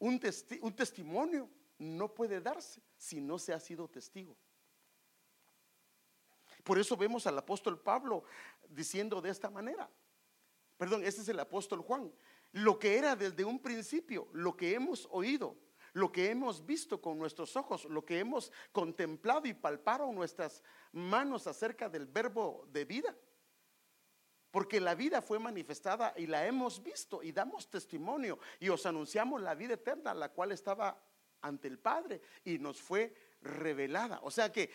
un, 0.00 0.20
un 0.62 0.74
testimonio 0.74 1.48
no 1.78 2.12
puede 2.12 2.40
darse 2.40 2.82
si 2.96 3.20
no 3.20 3.38
se 3.38 3.52
ha 3.52 3.60
sido 3.60 3.88
testigo. 3.88 4.36
Por 6.64 6.78
eso 6.78 6.96
vemos 6.96 7.26
al 7.26 7.38
apóstol 7.38 7.80
Pablo 7.80 8.24
diciendo 8.68 9.20
de 9.20 9.30
esta 9.30 9.48
manera. 9.48 9.88
Perdón, 10.76 11.04
este 11.04 11.22
es 11.22 11.28
el 11.28 11.40
apóstol 11.40 11.80
Juan. 11.82 12.12
Lo 12.52 12.78
que 12.78 12.96
era 12.96 13.14
desde 13.14 13.44
un 13.44 13.60
principio, 13.60 14.28
lo 14.32 14.56
que 14.56 14.74
hemos 14.74 15.06
oído, 15.10 15.56
lo 15.92 16.10
que 16.10 16.30
hemos 16.30 16.64
visto 16.64 17.00
con 17.00 17.18
nuestros 17.18 17.56
ojos, 17.56 17.84
lo 17.84 18.04
que 18.04 18.18
hemos 18.18 18.52
contemplado 18.72 19.46
y 19.46 19.54
palpado 19.54 20.10
nuestras 20.12 20.62
manos 20.92 21.46
acerca 21.46 21.88
del 21.88 22.06
verbo 22.06 22.66
de 22.72 22.84
vida. 22.84 23.16
Porque 24.70 24.80
la 24.80 24.94
vida 24.94 25.20
fue 25.20 25.40
manifestada 25.40 26.14
y 26.16 26.28
la 26.28 26.46
hemos 26.46 26.80
visto 26.80 27.24
y 27.24 27.32
damos 27.32 27.68
testimonio 27.68 28.38
y 28.60 28.68
os 28.68 28.86
anunciamos 28.86 29.42
la 29.42 29.56
vida 29.56 29.74
eterna, 29.74 30.14
la 30.14 30.28
cual 30.28 30.52
estaba 30.52 30.96
ante 31.42 31.66
el 31.66 31.76
Padre 31.76 32.20
y 32.44 32.56
nos 32.60 32.80
fue 32.80 33.12
revelada. 33.42 34.20
O 34.22 34.30
sea 34.30 34.52
que 34.52 34.70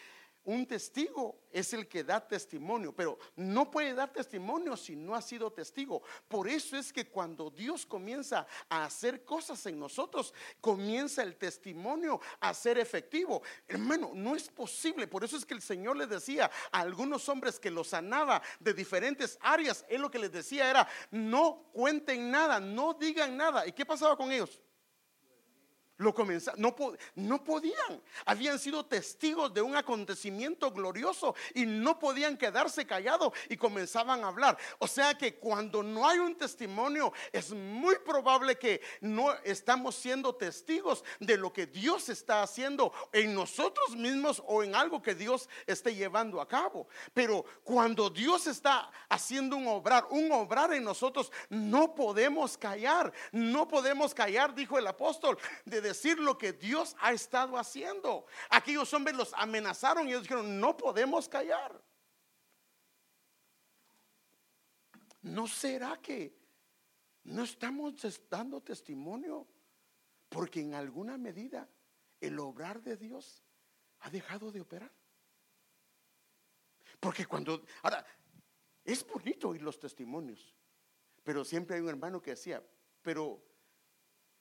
un 0.45 0.65
testigo 0.65 1.39
es 1.51 1.73
el 1.73 1.87
que 1.87 2.03
da 2.03 2.25
testimonio, 2.25 2.93
pero 2.93 3.17
no 3.35 3.71
puede 3.71 3.93
dar 3.93 4.11
testimonio 4.11 4.77
si 4.77 4.95
no 4.95 5.15
ha 5.15 5.21
sido 5.21 5.51
testigo. 5.51 6.01
Por 6.27 6.47
eso 6.47 6.77
es 6.77 6.91
que 6.91 7.07
cuando 7.07 7.49
Dios 7.49 7.85
comienza 7.85 8.45
a 8.69 8.85
hacer 8.85 9.23
cosas 9.23 9.65
en 9.65 9.79
nosotros, 9.79 10.33
comienza 10.61 11.23
el 11.23 11.35
testimonio 11.35 12.19
a 12.39 12.53
ser 12.53 12.77
efectivo. 12.77 13.41
Hermano, 13.67 14.11
no 14.13 14.35
es 14.35 14.49
posible. 14.49 15.07
Por 15.07 15.23
eso 15.23 15.37
es 15.37 15.45
que 15.45 15.53
el 15.53 15.61
Señor 15.61 15.97
les 15.97 16.09
decía 16.09 16.51
a 16.71 16.79
algunos 16.79 17.27
hombres 17.29 17.59
que 17.59 17.71
los 17.71 17.87
sanaba 17.87 18.41
de 18.59 18.73
diferentes 18.73 19.37
áreas, 19.41 19.85
Él 19.89 20.01
lo 20.01 20.11
que 20.11 20.19
les 20.19 20.31
decía 20.31 20.69
era, 20.69 20.87
no 21.11 21.69
cuenten 21.73 22.29
nada, 22.29 22.59
no 22.59 22.93
digan 22.93 23.35
nada. 23.35 23.65
¿Y 23.65 23.71
qué 23.71 23.85
pasaba 23.85 24.15
con 24.15 24.31
ellos? 24.31 24.61
Lo 25.97 26.13
comenzaron, 26.13 26.61
no, 26.61 26.75
no 27.15 27.43
podían, 27.43 28.01
habían 28.25 28.59
sido 28.59 28.85
testigos 28.85 29.53
de 29.53 29.61
un 29.61 29.75
acontecimiento 29.75 30.71
glorioso 30.71 31.35
y 31.53 31.65
no 31.65 31.97
podían 31.99 32.37
quedarse 32.37 32.85
callados 32.85 33.31
y 33.49 33.55
comenzaban 33.55 34.23
a 34.23 34.27
hablar. 34.27 34.57
O 34.79 34.87
sea 34.87 35.17
que 35.17 35.35
cuando 35.35 35.83
no 35.83 36.07
hay 36.07 36.19
un 36.19 36.35
testimonio, 36.35 37.13
es 37.31 37.51
muy 37.53 37.95
probable 37.99 38.57
que 38.57 38.81
no 38.99 39.33
estamos 39.43 39.95
siendo 39.95 40.35
testigos 40.35 41.03
de 41.19 41.37
lo 41.37 41.53
que 41.53 41.65
Dios 41.65 42.09
está 42.09 42.43
haciendo 42.43 42.91
en 43.13 43.33
nosotros 43.33 43.95
mismos 43.95 44.43
o 44.47 44.63
en 44.63 44.75
algo 44.75 45.01
que 45.01 45.15
Dios 45.15 45.49
esté 45.65 45.95
llevando 45.95 46.41
a 46.41 46.47
cabo. 46.47 46.87
Pero 47.13 47.45
cuando 47.63 48.09
Dios 48.09 48.47
está 48.47 48.91
haciendo 49.07 49.55
un 49.55 49.67
obrar, 49.67 50.07
un 50.09 50.31
obrar 50.31 50.73
en 50.73 50.83
nosotros, 50.83 51.31
no 51.49 51.95
podemos 51.95 52.57
callar, 52.57 53.13
no 53.31 53.67
podemos 53.67 54.13
callar, 54.13 54.53
dijo 54.53 54.77
el 54.77 54.87
apóstol, 54.87 55.37
decir 55.85 56.19
lo 56.19 56.37
que 56.37 56.53
Dios 56.53 56.95
ha 56.99 57.11
estado 57.13 57.57
haciendo. 57.57 58.25
Aquellos 58.49 58.93
hombres 58.93 59.15
los 59.15 59.33
amenazaron 59.33 60.07
y 60.07 60.11
ellos 60.11 60.23
dijeron, 60.23 60.59
no 60.59 60.75
podemos 60.75 61.29
callar. 61.29 61.81
¿No 65.21 65.47
será 65.47 65.99
que 66.01 66.37
no 67.23 67.43
estamos 67.43 67.95
dando 68.29 68.61
testimonio? 68.61 69.47
Porque 70.29 70.61
en 70.61 70.73
alguna 70.73 71.17
medida 71.17 71.67
el 72.19 72.37
obrar 72.39 72.81
de 72.81 72.97
Dios 72.97 73.43
ha 73.99 74.09
dejado 74.09 74.51
de 74.51 74.61
operar. 74.61 74.91
Porque 76.99 77.25
cuando, 77.25 77.63
ahora, 77.81 78.05
es 78.83 79.05
bonito 79.05 79.49
oír 79.49 79.61
los 79.61 79.79
testimonios, 79.79 80.55
pero 81.23 81.43
siempre 81.43 81.75
hay 81.75 81.81
un 81.81 81.89
hermano 81.89 82.21
que 82.21 82.31
decía, 82.31 82.63
pero 83.01 83.43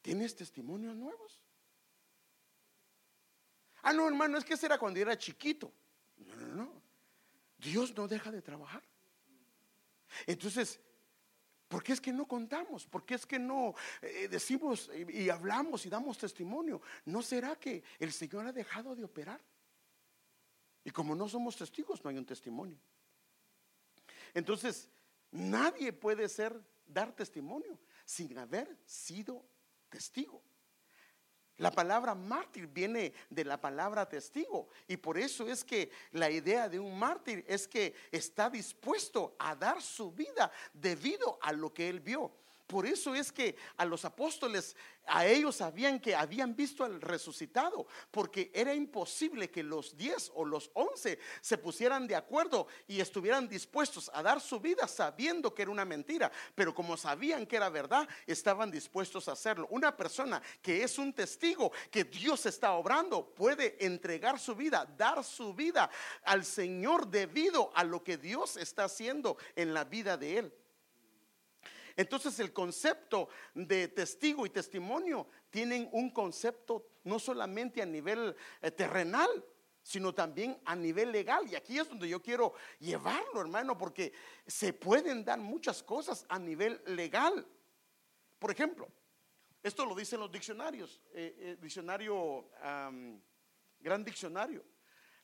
¿tienes 0.05 0.37
testimonios 0.37 0.95
nuevos? 0.95 1.41
Ah, 3.83 3.95
no, 3.95 4.07
hermano, 4.07 4.37
es 4.37 4.45
que 4.45 4.53
ese 4.53 4.67
era 4.67 4.79
cuando 4.79 5.01
era 5.01 5.17
chiquito. 5.17 5.73
No, 6.19 6.37
no, 6.37 6.47
no. 6.49 6.83
Dios 7.57 7.97
no 7.97 8.07
deja 8.07 8.31
de 8.31 8.43
trabajar. 8.43 8.83
Entonces, 10.27 10.79
¿por 11.69 11.83
qué 11.83 11.95
es 11.95 12.03
que 12.03 12.13
no 12.13 12.29
contamos? 12.29 12.87
¿Por 12.87 13.07
qué 13.07 13.15
es 13.15 13.25
que 13.25 13.39
no 13.39 13.75
eh, 14.03 14.29
decimos 14.29 14.91
y, 14.95 15.23
y 15.23 15.31
hablamos 15.31 15.87
y 15.87 15.89
damos 15.89 16.19
testimonio? 16.19 16.83
¿No 17.07 17.23
será 17.23 17.57
que 17.57 17.83
el 17.99 18.13
Señor 18.13 18.47
ha 18.47 18.53
dejado 18.53 18.95
de 18.95 19.05
operar? 19.05 19.41
Y 20.85 20.91
como 20.91 21.15
no 21.15 21.31
somos 21.31 21.57
testigos, 21.57 22.05
no 22.05 22.11
hay 22.11 22.19
un 22.19 22.27
testimonio. 22.27 22.79
Entonces, 24.35 24.91
nadie 25.31 25.95
puede 25.95 26.29
ser, 26.29 26.61
dar 26.87 27.17
testimonio 27.17 27.79
sin 28.05 28.37
haber 28.37 28.79
sido 28.85 29.47
testigo. 29.95 30.43
La 31.59 31.71
palabra 31.71 32.17
mártir 32.17 32.67
viene 32.67 33.13
de 33.31 33.45
la 33.45 33.61
palabra 33.61 34.09
testigo 34.09 34.69
y 34.89 34.97
por 34.97 35.17
eso 35.17 35.47
es 35.49 35.63
que 35.63 35.89
la 36.11 36.29
idea 36.29 36.69
de 36.69 36.81
un 36.81 36.99
mártir 36.99 37.45
es 37.47 37.69
que 37.69 37.95
está 38.11 38.51
dispuesto 38.51 39.37
a 39.39 39.55
dar 39.55 39.81
su 39.81 40.11
vida 40.11 40.51
debido 40.73 41.39
a 41.41 41.53
lo 41.53 41.73
que 41.73 41.89
él 41.89 42.01
vio. 42.01 42.33
Por 42.67 42.87
eso 42.87 43.15
es 43.15 43.31
que 43.31 43.57
a 43.77 43.85
los 43.85 44.05
apóstoles, 44.07 44.75
a 45.07 45.27
ellos 45.27 45.57
sabían 45.57 46.01
que 46.01 46.15
habían 46.15 46.57
visto 46.57 46.83
al 46.83 47.01
resucitado, 47.01 47.87
porque 48.11 48.51
era 48.55 48.75
imposible 48.75 49.51
que 49.51 49.63
los 49.63 49.97
diez 49.97 50.33
o 50.35 50.47
los 50.47 50.71
once 50.73 51.19
se 51.43 51.59
pusieran 51.59 52.07
de 52.07 52.17
acuerdo 52.17 52.67
y 52.89 53.01
estuvieran 53.01 53.49
dispuestos 53.49 54.11
a 54.15 54.23
dar 54.23 54.41
su 54.41 54.61
vida 54.61 54.89
sabiendo 54.89 55.55
que 55.55 55.63
era 55.63 55.71
una 55.71 55.85
mentira, 55.85 56.33
pero 56.55 56.75
como 56.75 56.97
sabían 56.97 57.47
que 57.47 57.57
era 57.57 57.69
verdad, 57.69 58.09
estaban 58.27 58.71
dispuestos 58.71 59.29
a 59.29 59.33
hacerlo. 59.33 59.69
Una 59.71 59.95
persona 59.95 60.43
que 60.63 60.83
es 60.83 60.99
un 60.99 61.13
testigo 61.13 61.71
que 61.91 62.05
Dios 62.05 62.47
está 62.47 62.73
obrando 62.73 63.27
puede 63.35 63.85
entregar 63.85 64.39
su 64.39 64.55
vida, 64.55 64.87
dar 64.97 65.23
su 65.23 65.53
vida 65.53 65.91
al 66.25 66.47
Señor 66.47 67.09
debido 67.09 67.71
a 67.75 67.85
lo 67.85 68.03
que 68.03 68.17
Dios 68.17 68.57
está 68.57 68.85
haciendo 68.85 69.37
en 69.55 69.75
la 69.75 69.85
vida 69.85 70.17
de 70.17 70.39
él. 70.39 70.53
Entonces 71.97 72.39
el 72.41 72.53
concepto 72.53 73.29
de 73.55 73.89
testigo 73.89 74.45
y 74.47 74.51
testimonio 74.51 75.29
tienen 75.51 75.89
un 75.93 76.11
concepto 76.11 76.89
no 77.05 77.19
solamente 77.19 77.81
a 77.81 77.87
nivel 77.87 78.35
eh, 78.61 78.71
terrenal, 78.71 79.29
sino 79.83 80.15
también 80.15 80.61
a 80.65 80.75
nivel 80.75 81.13
legal. 81.13 81.47
Y 81.49 81.55
aquí 81.55 81.79
es 81.79 81.89
donde 81.89 82.09
yo 82.09 82.21
quiero 82.21 82.55
llevarlo, 82.81 83.41
hermano, 83.41 83.77
porque 83.77 84.13
se 84.47 84.73
pueden 84.73 85.25
dar 85.25 85.39
muchas 85.39 85.83
cosas 85.83 86.25
a 86.29 86.39
nivel 86.39 86.81
legal. 86.87 87.47
Por 88.39 88.51
ejemplo, 88.51 88.89
esto 89.63 89.85
lo 89.85 89.95
dicen 89.95 90.21
los 90.21 90.33
diccionarios. 90.33 91.03
Eh, 91.13 91.37
eh, 91.39 91.57
diccionario 91.61 92.49
gran 93.81 94.03
diccionario. 94.03 94.65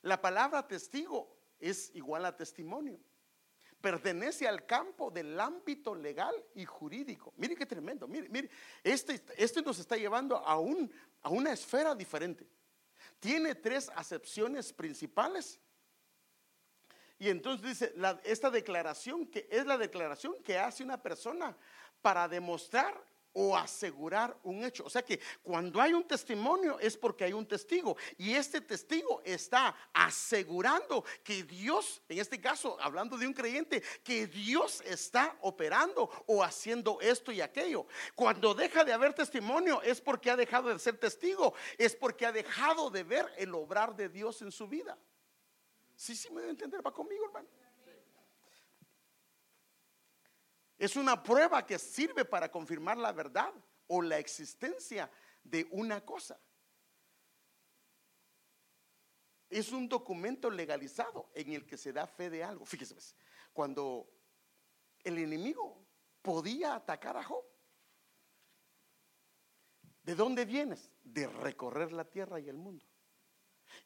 La 0.02 0.20
palabra 0.20 0.66
testigo 0.68 1.36
es 1.58 1.90
igual 1.94 2.24
a 2.26 2.36
testimonio. 2.36 3.00
Pertenece 3.80 4.46
al 4.46 4.66
campo 4.66 5.10
del 5.10 5.38
ámbito 5.40 5.94
legal 5.94 6.34
y 6.54 6.64
jurídico. 6.64 7.32
Mire 7.36 7.56
qué 7.56 7.64
tremendo. 7.64 8.06
Mire, 8.06 8.28
mire, 8.28 8.50
este, 8.84 9.22
este 9.36 9.62
nos 9.62 9.78
está 9.78 9.96
llevando 9.96 10.36
a, 10.36 10.58
un, 10.58 10.92
a 11.22 11.30
una 11.30 11.52
esfera 11.52 11.94
diferente. 11.94 12.46
Tiene 13.18 13.54
tres 13.54 13.90
acepciones 13.94 14.72
principales. 14.72 15.58
Y 17.18 17.28
entonces 17.28 17.68
dice, 17.68 17.94
esta 18.24 18.50
declaración 18.50 19.26
que 19.26 19.46
es 19.50 19.66
la 19.66 19.76
declaración 19.76 20.34
que 20.42 20.58
hace 20.58 20.82
una 20.82 21.02
persona 21.02 21.56
para 22.00 22.28
demostrar 22.28 22.98
o 23.32 23.56
asegurar 23.56 24.36
un 24.42 24.64
hecho. 24.64 24.84
O 24.84 24.90
sea 24.90 25.02
que 25.02 25.20
cuando 25.42 25.80
hay 25.80 25.92
un 25.92 26.06
testimonio 26.06 26.78
es 26.78 26.96
porque 26.96 27.24
hay 27.24 27.32
un 27.32 27.46
testigo 27.46 27.96
y 28.18 28.34
este 28.34 28.60
testigo 28.60 29.22
está 29.24 29.74
asegurando 29.92 31.04
que 31.22 31.42
Dios, 31.44 32.02
en 32.08 32.18
este 32.18 32.40
caso 32.40 32.76
hablando 32.80 33.16
de 33.16 33.26
un 33.26 33.32
creyente, 33.32 33.82
que 34.02 34.26
Dios 34.26 34.82
está 34.84 35.36
operando 35.42 36.10
o 36.26 36.42
haciendo 36.42 36.98
esto 37.00 37.32
y 37.32 37.40
aquello. 37.40 37.86
Cuando 38.14 38.54
deja 38.54 38.84
de 38.84 38.92
haber 38.92 39.14
testimonio 39.14 39.82
es 39.82 40.00
porque 40.00 40.30
ha 40.30 40.36
dejado 40.36 40.68
de 40.68 40.78
ser 40.78 40.98
testigo, 40.98 41.54
es 41.78 41.94
porque 41.94 42.26
ha 42.26 42.32
dejado 42.32 42.90
de 42.90 43.04
ver 43.04 43.32
el 43.36 43.54
obrar 43.54 43.94
de 43.94 44.08
Dios 44.08 44.42
en 44.42 44.50
su 44.50 44.66
vida. 44.66 44.98
Sí, 45.94 46.16
sí, 46.16 46.30
me 46.30 46.40
debe 46.40 46.52
entender, 46.52 46.84
va 46.84 46.92
conmigo, 46.92 47.26
hermano. 47.26 47.48
Es 50.80 50.96
una 50.96 51.22
prueba 51.22 51.66
que 51.66 51.78
sirve 51.78 52.24
para 52.24 52.50
confirmar 52.50 52.96
la 52.96 53.12
verdad 53.12 53.52
o 53.86 54.00
la 54.00 54.18
existencia 54.18 55.10
de 55.44 55.68
una 55.72 56.02
cosa. 56.02 56.40
Es 59.50 59.72
un 59.72 59.86
documento 59.90 60.48
legalizado 60.50 61.30
en 61.34 61.52
el 61.52 61.66
que 61.66 61.76
se 61.76 61.92
da 61.92 62.06
fe 62.06 62.30
de 62.30 62.42
algo. 62.42 62.64
Fíjese, 62.64 62.94
pues, 62.94 63.14
cuando 63.52 64.10
el 65.04 65.18
enemigo 65.18 65.84
podía 66.22 66.76
atacar 66.76 67.18
a 67.18 67.24
Job, 67.24 67.44
¿de 70.02 70.14
dónde 70.14 70.46
vienes? 70.46 70.90
De 71.04 71.26
recorrer 71.26 71.92
la 71.92 72.06
tierra 72.06 72.40
y 72.40 72.48
el 72.48 72.56
mundo. 72.56 72.86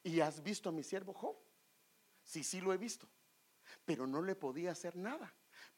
¿Y 0.01 0.21
has 0.21 0.41
visto 0.41 0.69
a 0.69 0.71
mi 0.71 0.81
siervo 0.81 1.13
Job? 1.13 1.35
Sí, 2.23 2.41
sí 2.41 2.61
lo 2.61 2.71
he 2.71 2.77
visto, 2.77 3.05
pero 3.83 4.07
no 4.07 4.21
le 4.21 4.37
podía 4.37 4.71
hacer 4.71 4.95
nada 4.95 5.35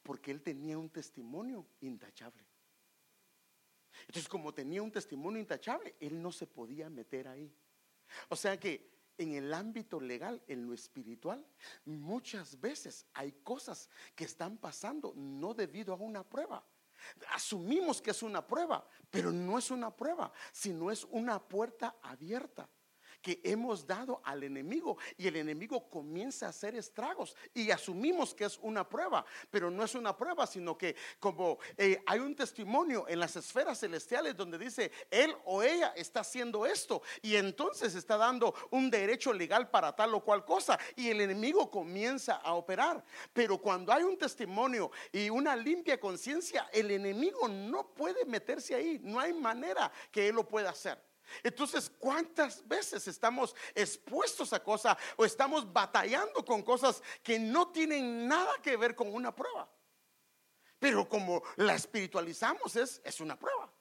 porque 0.08 0.30
él 0.30 0.40
tenía 0.40 0.78
un 0.78 0.88
testimonio 0.88 1.66
intachable. 1.82 2.42
Entonces, 4.06 4.26
como 4.26 4.54
tenía 4.54 4.82
un 4.82 4.90
testimonio 4.90 5.38
intachable, 5.38 5.96
él 6.00 6.22
no 6.22 6.32
se 6.32 6.46
podía 6.46 6.88
meter 6.88 7.28
ahí. 7.28 7.54
O 8.30 8.34
sea 8.34 8.58
que 8.58 8.90
en 9.18 9.34
el 9.34 9.52
ámbito 9.52 10.00
legal, 10.00 10.42
en 10.48 10.66
lo 10.66 10.72
espiritual, 10.72 11.46
muchas 11.84 12.58
veces 12.58 13.04
hay 13.12 13.32
cosas 13.42 13.90
que 14.14 14.24
están 14.24 14.56
pasando 14.56 15.12
no 15.14 15.52
debido 15.52 15.92
a 15.92 15.98
una 15.98 16.26
prueba. 16.26 16.66
Asumimos 17.34 18.00
que 18.00 18.12
es 18.12 18.22
una 18.22 18.46
prueba, 18.46 18.88
pero 19.10 19.30
no 19.30 19.58
es 19.58 19.70
una 19.70 19.94
prueba, 19.94 20.32
sino 20.52 20.90
es 20.90 21.04
una 21.04 21.38
puerta 21.38 21.96
abierta 22.00 22.66
que 23.22 23.40
hemos 23.44 23.86
dado 23.86 24.20
al 24.24 24.42
enemigo 24.42 24.96
y 25.16 25.26
el 25.26 25.36
enemigo 25.36 25.88
comienza 25.88 26.46
a 26.46 26.50
hacer 26.50 26.74
estragos 26.74 27.36
y 27.54 27.70
asumimos 27.70 28.34
que 28.34 28.44
es 28.44 28.58
una 28.62 28.88
prueba, 28.88 29.24
pero 29.50 29.70
no 29.70 29.84
es 29.84 29.94
una 29.94 30.16
prueba, 30.16 30.46
sino 30.46 30.76
que 30.76 30.96
como 31.18 31.58
eh, 31.76 32.02
hay 32.06 32.20
un 32.20 32.34
testimonio 32.34 33.06
en 33.08 33.20
las 33.20 33.36
esferas 33.36 33.80
celestiales 33.80 34.36
donde 34.36 34.58
dice, 34.58 34.90
él 35.10 35.34
o 35.44 35.62
ella 35.62 35.92
está 35.96 36.20
haciendo 36.20 36.66
esto 36.66 37.02
y 37.22 37.36
entonces 37.36 37.94
está 37.94 38.16
dando 38.16 38.54
un 38.70 38.90
derecho 38.90 39.32
legal 39.32 39.70
para 39.70 39.94
tal 39.94 40.14
o 40.14 40.24
cual 40.24 40.44
cosa 40.44 40.78
y 40.96 41.08
el 41.08 41.20
enemigo 41.20 41.70
comienza 41.70 42.36
a 42.36 42.54
operar. 42.54 43.04
Pero 43.32 43.58
cuando 43.58 43.92
hay 43.92 44.02
un 44.02 44.16
testimonio 44.16 44.90
y 45.12 45.30
una 45.30 45.56
limpia 45.56 45.98
conciencia, 45.98 46.68
el 46.72 46.90
enemigo 46.90 47.48
no 47.48 47.88
puede 47.94 48.24
meterse 48.24 48.74
ahí, 48.74 49.00
no 49.02 49.18
hay 49.18 49.32
manera 49.32 49.90
que 50.10 50.28
él 50.28 50.34
lo 50.34 50.46
pueda 50.46 50.70
hacer. 50.70 51.07
Entonces, 51.42 51.90
¿cuántas 51.98 52.66
veces 52.66 53.06
estamos 53.08 53.54
expuestos 53.74 54.52
a 54.52 54.62
cosas 54.62 54.96
o 55.16 55.24
estamos 55.24 55.72
batallando 55.72 56.44
con 56.44 56.62
cosas 56.62 57.02
que 57.22 57.38
no 57.38 57.68
tienen 57.68 58.26
nada 58.26 58.52
que 58.62 58.76
ver 58.76 58.94
con 58.94 59.12
una 59.12 59.34
prueba? 59.34 59.70
Pero 60.78 61.08
como 61.08 61.42
la 61.56 61.74
espiritualizamos 61.74 62.76
es, 62.76 63.00
es 63.04 63.20
una 63.20 63.38
prueba. 63.38 63.72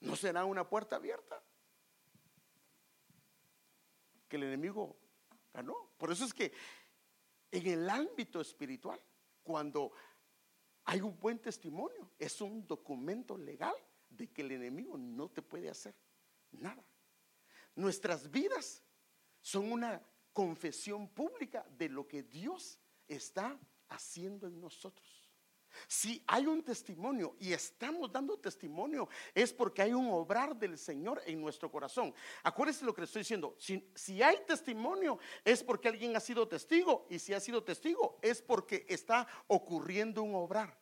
¿No 0.00 0.16
será 0.16 0.44
una 0.44 0.68
puerta 0.68 0.96
abierta? 0.96 1.42
Que 4.28 4.36
el 4.36 4.44
enemigo 4.44 4.96
ganó. 5.52 5.90
Por 5.96 6.12
eso 6.12 6.24
es 6.24 6.34
que 6.34 6.52
en 7.50 7.66
el 7.66 7.88
ámbito 7.88 8.40
espiritual, 8.40 9.00
cuando 9.42 9.92
hay 10.84 11.00
un 11.00 11.18
buen 11.18 11.38
testimonio, 11.38 12.10
es 12.18 12.40
un 12.40 12.66
documento 12.66 13.36
legal 13.36 13.74
de 14.18 14.28
que 14.28 14.42
el 14.42 14.52
enemigo 14.52 14.98
no 14.98 15.30
te 15.30 15.40
puede 15.40 15.70
hacer 15.70 15.94
nada. 16.50 16.84
Nuestras 17.74 18.30
vidas 18.30 18.82
son 19.40 19.72
una 19.72 20.02
confesión 20.32 21.08
pública 21.08 21.64
de 21.70 21.88
lo 21.88 22.06
que 22.06 22.24
Dios 22.24 22.78
está 23.06 23.58
haciendo 23.88 24.46
en 24.46 24.60
nosotros. 24.60 25.24
Si 25.86 26.22
hay 26.26 26.46
un 26.46 26.62
testimonio 26.62 27.36
y 27.38 27.52
estamos 27.52 28.10
dando 28.10 28.38
testimonio, 28.38 29.08
es 29.34 29.52
porque 29.52 29.82
hay 29.82 29.92
un 29.92 30.08
obrar 30.08 30.56
del 30.56 30.76
Señor 30.76 31.22
en 31.24 31.40
nuestro 31.40 31.70
corazón. 31.70 32.12
Acuérdense 32.42 32.84
lo 32.84 32.92
que 32.92 33.02
le 33.02 33.04
estoy 33.04 33.20
diciendo. 33.20 33.54
Si, 33.58 33.88
si, 33.94 34.22
hay 34.22 34.38
testimonio, 34.46 35.18
es 35.44 35.62
porque 35.62 35.88
alguien 35.88 36.16
ha 36.16 36.20
sido 36.20 36.48
testigo. 36.48 37.06
Y 37.10 37.18
si 37.18 37.32
ha 37.32 37.40
sido 37.40 37.62
testigo, 37.62 38.18
es 38.22 38.42
porque 38.42 38.86
está 38.88 39.28
ocurriendo 39.46 40.22
un 40.22 40.34
obrar. 40.34 40.76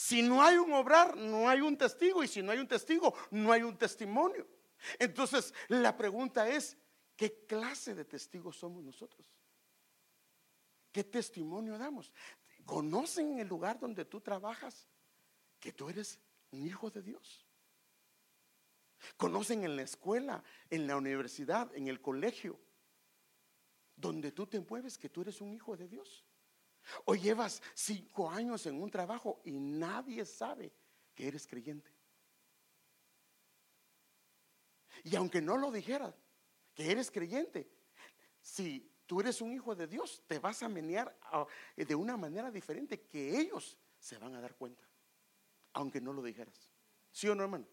Si 0.00 0.22
no 0.22 0.42
hay 0.42 0.56
un 0.56 0.72
obrar, 0.72 1.14
no 1.14 1.46
hay 1.46 1.60
un 1.60 1.76
testigo. 1.76 2.24
Y 2.24 2.26
si 2.26 2.42
no 2.42 2.52
hay 2.52 2.58
un 2.58 2.66
testigo, 2.66 3.14
no 3.32 3.52
hay 3.52 3.62
un 3.62 3.76
testimonio. 3.76 4.48
Entonces, 4.98 5.52
la 5.68 5.94
pregunta 5.94 6.48
es, 6.48 6.74
¿qué 7.14 7.44
clase 7.46 7.94
de 7.94 8.06
testigos 8.06 8.56
somos 8.56 8.82
nosotros? 8.82 9.26
¿Qué 10.90 11.04
testimonio 11.04 11.76
damos? 11.76 12.10
¿Conocen 12.64 13.32
en 13.32 13.40
el 13.40 13.48
lugar 13.48 13.78
donde 13.78 14.06
tú 14.06 14.22
trabajas 14.22 14.88
que 15.58 15.70
tú 15.70 15.90
eres 15.90 16.18
un 16.50 16.66
hijo 16.66 16.90
de 16.90 17.02
Dios? 17.02 17.46
¿Conocen 19.18 19.64
en 19.64 19.76
la 19.76 19.82
escuela, 19.82 20.42
en 20.70 20.86
la 20.86 20.96
universidad, 20.96 21.76
en 21.76 21.88
el 21.88 22.00
colegio, 22.00 22.58
donde 23.96 24.32
tú 24.32 24.46
te 24.46 24.60
mueves 24.60 24.96
que 24.96 25.10
tú 25.10 25.20
eres 25.20 25.42
un 25.42 25.52
hijo 25.52 25.76
de 25.76 25.88
Dios? 25.88 26.24
O 27.04 27.14
llevas 27.14 27.62
cinco 27.74 28.30
años 28.30 28.66
en 28.66 28.80
un 28.80 28.90
trabajo 28.90 29.40
y 29.44 29.52
nadie 29.52 30.24
sabe 30.24 30.72
que 31.14 31.28
eres 31.28 31.46
creyente. 31.46 31.90
Y 35.04 35.16
aunque 35.16 35.40
no 35.40 35.56
lo 35.56 35.70
dijera 35.70 36.14
que 36.74 36.90
eres 36.90 37.10
creyente, 37.10 37.70
si 38.40 38.90
tú 39.06 39.20
eres 39.20 39.40
un 39.40 39.52
hijo 39.52 39.74
de 39.74 39.86
Dios, 39.86 40.22
te 40.26 40.38
vas 40.38 40.62
a 40.62 40.68
menear 40.68 41.16
de 41.76 41.94
una 41.94 42.16
manera 42.16 42.50
diferente 42.50 43.02
que 43.02 43.38
ellos 43.38 43.78
se 43.98 44.18
van 44.18 44.34
a 44.34 44.40
dar 44.40 44.54
cuenta, 44.54 44.84
aunque 45.72 46.00
no 46.00 46.12
lo 46.12 46.22
dijeras. 46.22 46.70
¿Sí 47.10 47.28
o 47.28 47.34
no, 47.34 47.42
hermano? 47.42 47.66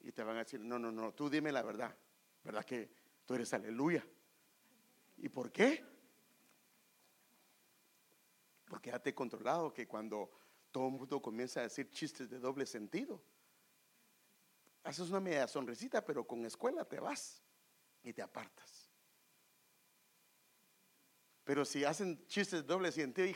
Y 0.00 0.12
te 0.12 0.22
van 0.22 0.36
a 0.36 0.40
decir, 0.40 0.60
no, 0.60 0.78
no, 0.78 0.92
no, 0.92 1.12
tú 1.12 1.28
dime 1.28 1.50
la 1.50 1.62
verdad, 1.62 1.96
¿verdad 2.44 2.64
que 2.64 2.90
tú 3.24 3.34
eres 3.34 3.52
aleluya? 3.52 4.06
¿Y 5.16 5.28
por 5.28 5.50
qué? 5.50 5.84
Porque 8.68 8.90
ya 8.90 8.98
te 8.98 9.10
he 9.10 9.14
controlado 9.14 9.72
que 9.72 9.86
cuando 9.86 10.30
todo 10.70 10.88
el 10.88 10.92
mundo 10.92 11.22
comienza 11.22 11.60
a 11.60 11.64
decir 11.64 11.90
chistes 11.90 12.28
de 12.28 12.38
doble 12.38 12.66
sentido, 12.66 13.22
haces 14.84 15.08
una 15.08 15.20
media 15.20 15.48
sonrisita, 15.48 16.04
pero 16.04 16.26
con 16.26 16.44
escuela 16.44 16.84
te 16.84 17.00
vas 17.00 17.42
y 18.02 18.12
te 18.12 18.22
apartas. 18.22 18.88
Pero 21.44 21.64
si 21.64 21.84
hacen 21.84 22.26
chistes 22.26 22.60
de 22.60 22.66
doble 22.66 22.92
sentido 22.92 23.26
y 23.26 23.34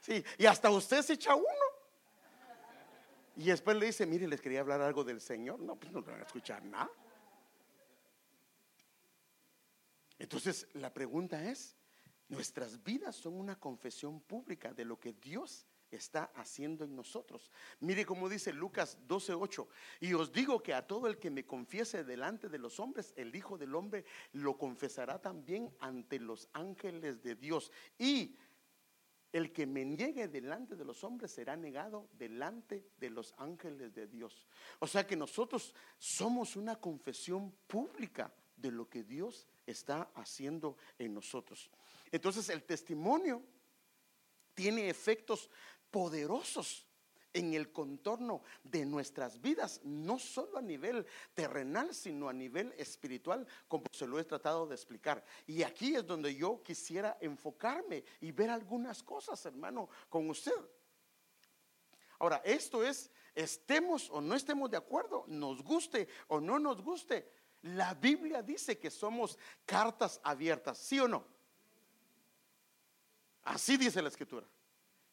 sí, 0.00 0.24
y 0.38 0.46
hasta 0.46 0.70
usted 0.70 1.02
se 1.02 1.14
echa 1.14 1.34
uno. 1.34 1.46
Y 3.36 3.46
después 3.46 3.76
le 3.76 3.86
dice, 3.86 4.04
mire, 4.04 4.26
les 4.26 4.40
quería 4.40 4.60
hablar 4.60 4.80
algo 4.80 5.04
del 5.04 5.20
Señor. 5.20 5.60
No, 5.60 5.76
pues 5.76 5.92
no 5.92 6.02
van 6.02 6.20
a 6.20 6.24
escuchar 6.24 6.64
nada. 6.64 6.90
Entonces, 10.18 10.66
la 10.74 10.92
pregunta 10.92 11.44
es, 11.44 11.77
Nuestras 12.28 12.82
vidas 12.82 13.16
son 13.16 13.34
una 13.34 13.58
confesión 13.58 14.20
pública 14.20 14.72
de 14.72 14.84
lo 14.84 15.00
que 15.00 15.14
Dios 15.14 15.66
está 15.90 16.24
haciendo 16.34 16.84
en 16.84 16.94
nosotros. 16.94 17.50
Mire 17.80 18.04
cómo 18.04 18.28
dice 18.28 18.52
Lucas 18.52 18.98
12:8, 19.06 19.66
y 20.00 20.12
os 20.12 20.32
digo 20.32 20.62
que 20.62 20.74
a 20.74 20.86
todo 20.86 21.06
el 21.08 21.18
que 21.18 21.30
me 21.30 21.46
confiese 21.46 22.04
delante 22.04 22.48
de 22.48 22.58
los 22.58 22.78
hombres, 22.80 23.14
el 23.16 23.34
Hijo 23.34 23.56
del 23.56 23.74
Hombre 23.74 24.04
lo 24.32 24.58
confesará 24.58 25.20
también 25.20 25.74
ante 25.80 26.18
los 26.18 26.48
ángeles 26.52 27.22
de 27.22 27.34
Dios. 27.34 27.72
Y 27.98 28.36
el 29.32 29.52
que 29.52 29.66
me 29.66 29.84
niegue 29.84 30.28
delante 30.28 30.74
de 30.74 30.84
los 30.84 31.04
hombres 31.04 31.32
será 31.32 31.56
negado 31.56 32.08
delante 32.12 32.86
de 32.98 33.10
los 33.10 33.34
ángeles 33.36 33.94
de 33.94 34.06
Dios. 34.06 34.46
O 34.78 34.86
sea 34.86 35.06
que 35.06 35.16
nosotros 35.16 35.74
somos 35.98 36.56
una 36.56 36.76
confesión 36.76 37.52
pública 37.66 38.32
de 38.56 38.72
lo 38.72 38.88
que 38.88 39.04
Dios 39.04 39.46
está 39.66 40.10
haciendo 40.14 40.76
en 40.98 41.14
nosotros. 41.14 41.70
Entonces 42.10 42.48
el 42.48 42.62
testimonio 42.64 43.42
tiene 44.54 44.88
efectos 44.88 45.50
poderosos 45.90 46.88
en 47.32 47.54
el 47.54 47.72
contorno 47.72 48.42
de 48.64 48.84
nuestras 48.84 49.40
vidas, 49.40 49.80
no 49.84 50.18
solo 50.18 50.58
a 50.58 50.62
nivel 50.62 51.06
terrenal, 51.34 51.94
sino 51.94 52.28
a 52.28 52.32
nivel 52.32 52.74
espiritual, 52.76 53.46
como 53.68 53.84
se 53.92 54.06
lo 54.06 54.18
he 54.18 54.24
tratado 54.24 54.66
de 54.66 54.74
explicar. 54.74 55.24
Y 55.46 55.62
aquí 55.62 55.94
es 55.94 56.06
donde 56.06 56.34
yo 56.34 56.62
quisiera 56.62 57.18
enfocarme 57.20 58.04
y 58.20 58.32
ver 58.32 58.50
algunas 58.50 59.02
cosas, 59.02 59.44
hermano, 59.46 59.88
con 60.08 60.28
usted. 60.30 60.52
Ahora, 62.18 62.42
esto 62.44 62.82
es, 62.82 63.10
estemos 63.34 64.10
o 64.10 64.20
no 64.20 64.34
estemos 64.34 64.70
de 64.70 64.76
acuerdo, 64.76 65.24
nos 65.28 65.62
guste 65.62 66.08
o 66.28 66.40
no 66.40 66.58
nos 66.58 66.82
guste, 66.82 67.30
la 67.62 67.94
Biblia 67.94 68.42
dice 68.42 68.78
que 68.78 68.90
somos 68.90 69.38
cartas 69.64 70.20
abiertas, 70.24 70.78
¿sí 70.78 70.98
o 70.98 71.08
no? 71.08 71.37
Así 73.48 73.76
dice 73.78 74.02
la 74.02 74.08
escritura 74.08 74.46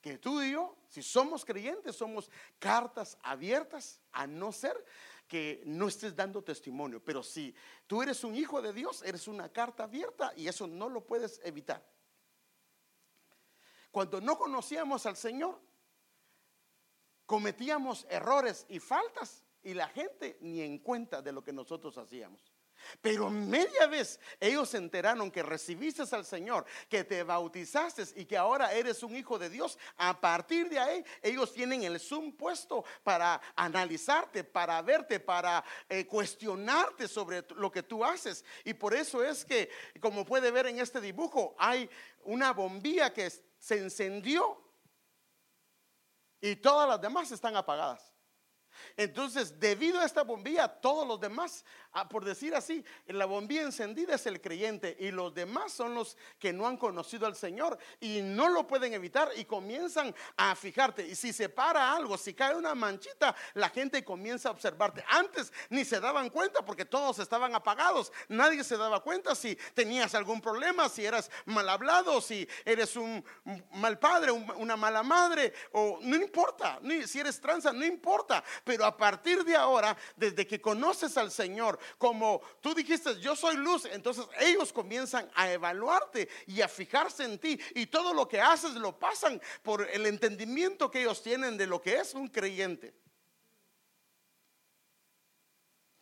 que 0.01 0.19
tú 0.19 0.39
y 0.39 0.51
yo, 0.51 0.77
si 0.87 1.01
somos 1.01 1.43
creyentes, 1.43 1.95
somos 1.95 2.29
cartas 2.59 3.17
abiertas, 3.23 3.99
a 4.11 4.27
no 4.27 4.51
ser 4.51 4.85
que 5.27 5.63
no 5.65 5.87
estés 5.87 6.15
dando 6.15 6.43
testimonio. 6.43 7.03
Pero 7.03 7.23
si 7.23 7.55
tú 7.87 8.03
eres 8.03 8.23
un 8.23 8.35
hijo 8.35 8.61
de 8.61 8.71
Dios, 8.71 9.01
eres 9.01 9.27
una 9.27 9.49
carta 9.49 9.85
abierta 9.85 10.31
y 10.35 10.47
eso 10.47 10.67
no 10.67 10.89
lo 10.89 11.03
puedes 11.03 11.41
evitar. 11.43 11.83
Cuando 13.89 14.21
no 14.21 14.37
conocíamos 14.37 15.07
al 15.07 15.17
Señor, 15.17 15.59
cometíamos 17.25 18.05
errores 18.07 18.67
y 18.69 18.79
faltas 18.79 19.43
y 19.63 19.73
la 19.73 19.87
gente 19.87 20.37
ni 20.41 20.61
en 20.61 20.77
cuenta 20.77 21.23
de 21.23 21.31
lo 21.31 21.43
que 21.43 21.51
nosotros 21.51 21.97
hacíamos. 21.97 22.54
Pero 23.01 23.29
media 23.29 23.87
vez 23.87 24.19
ellos 24.39 24.69
se 24.69 24.77
enteraron 24.77 25.31
que 25.31 25.43
recibiste 25.43 26.03
al 26.11 26.25
Señor, 26.25 26.65
que 26.89 27.03
te 27.03 27.23
bautizaste 27.23 28.03
y 28.15 28.25
que 28.25 28.37
ahora 28.37 28.73
eres 28.73 29.03
un 29.03 29.15
hijo 29.15 29.37
de 29.39 29.49
Dios. 29.49 29.77
A 29.97 30.19
partir 30.19 30.69
de 30.69 30.79
ahí, 30.79 31.03
ellos 31.21 31.53
tienen 31.53 31.83
el 31.83 31.99
zoom 31.99 32.33
puesto 32.33 32.83
para 33.03 33.41
analizarte, 33.55 34.43
para 34.43 34.81
verte, 34.81 35.19
para 35.19 35.63
eh, 35.89 36.05
cuestionarte 36.05 37.07
sobre 37.07 37.45
lo 37.55 37.71
que 37.71 37.83
tú 37.83 38.03
haces. 38.03 38.43
Y 38.63 38.73
por 38.73 38.93
eso 38.93 39.23
es 39.23 39.45
que, 39.45 39.69
como 39.99 40.25
puede 40.25 40.51
ver 40.51 40.67
en 40.67 40.79
este 40.79 41.01
dibujo, 41.01 41.55
hay 41.57 41.89
una 42.23 42.53
bombilla 42.53 43.13
que 43.13 43.29
se 43.59 43.77
encendió 43.77 44.61
y 46.41 46.55
todas 46.57 46.87
las 46.87 47.01
demás 47.01 47.31
están 47.31 47.55
apagadas. 47.55 48.14
Entonces, 48.97 49.59
debido 49.59 49.99
a 49.99 50.05
esta 50.05 50.23
bombilla, 50.23 50.67
todos 50.67 51.07
los 51.07 51.19
demás, 51.19 51.65
ah, 51.91 52.07
por 52.07 52.25
decir 52.25 52.55
así, 52.55 52.83
la 53.07 53.25
bombilla 53.25 53.63
encendida 53.63 54.15
es 54.15 54.25
el 54.25 54.41
creyente 54.41 54.95
y 54.99 55.11
los 55.11 55.33
demás 55.33 55.73
son 55.73 55.93
los 55.95 56.17
que 56.39 56.53
no 56.53 56.67
han 56.67 56.77
conocido 56.77 57.25
al 57.25 57.35
Señor 57.35 57.77
y 57.99 58.21
no 58.21 58.49
lo 58.49 58.67
pueden 58.67 58.93
evitar 58.93 59.29
y 59.35 59.45
comienzan 59.45 60.13
a 60.37 60.55
fijarte. 60.55 61.07
Y 61.07 61.15
si 61.15 61.33
se 61.33 61.49
para 61.49 61.93
algo, 61.93 62.17
si 62.17 62.33
cae 62.33 62.55
una 62.55 62.75
manchita, 62.75 63.35
la 63.53 63.69
gente 63.69 64.03
comienza 64.03 64.49
a 64.49 64.51
observarte. 64.51 65.03
Antes 65.09 65.51
ni 65.69 65.85
se 65.85 65.99
daban 65.99 66.29
cuenta 66.29 66.63
porque 66.63 66.85
todos 66.85 67.19
estaban 67.19 67.55
apagados. 67.55 68.11
Nadie 68.27 68.63
se 68.63 68.77
daba 68.77 69.01
cuenta 69.01 69.35
si 69.35 69.55
tenías 69.73 70.15
algún 70.15 70.41
problema, 70.41 70.89
si 70.89 71.05
eras 71.05 71.29
mal 71.45 71.67
hablado, 71.69 72.21
si 72.21 72.47
eres 72.63 72.95
un 72.95 73.23
mal 73.73 73.99
padre, 73.99 74.31
una 74.31 74.75
mala 74.75 75.03
madre, 75.03 75.53
o 75.71 75.99
no 76.01 76.15
importa, 76.15 76.79
si 77.05 77.19
eres 77.19 77.39
tranza, 77.39 77.71
no 77.71 77.85
importa. 77.85 78.43
A 78.83 78.97
partir 78.97 79.43
de 79.43 79.55
ahora, 79.55 79.95
desde 80.15 80.47
que 80.47 80.59
conoces 80.59 81.15
al 81.17 81.31
Señor, 81.31 81.79
como 81.97 82.41
tú 82.61 82.73
dijiste, 82.73 83.19
yo 83.21 83.35
soy 83.35 83.55
luz, 83.55 83.85
entonces 83.85 84.25
ellos 84.39 84.73
comienzan 84.73 85.29
a 85.35 85.51
evaluarte 85.51 86.27
y 86.47 86.61
a 86.61 86.67
fijarse 86.67 87.23
en 87.23 87.39
ti. 87.39 87.59
Y 87.75 87.85
todo 87.87 88.13
lo 88.13 88.27
que 88.27 88.41
haces 88.41 88.73
lo 88.73 88.97
pasan 88.97 89.39
por 89.63 89.87
el 89.89 90.05
entendimiento 90.07 90.89
que 90.89 91.01
ellos 91.01 91.21
tienen 91.21 91.57
de 91.57 91.67
lo 91.67 91.81
que 91.81 91.97
es 91.99 92.13
un 92.13 92.27
creyente. 92.27 92.93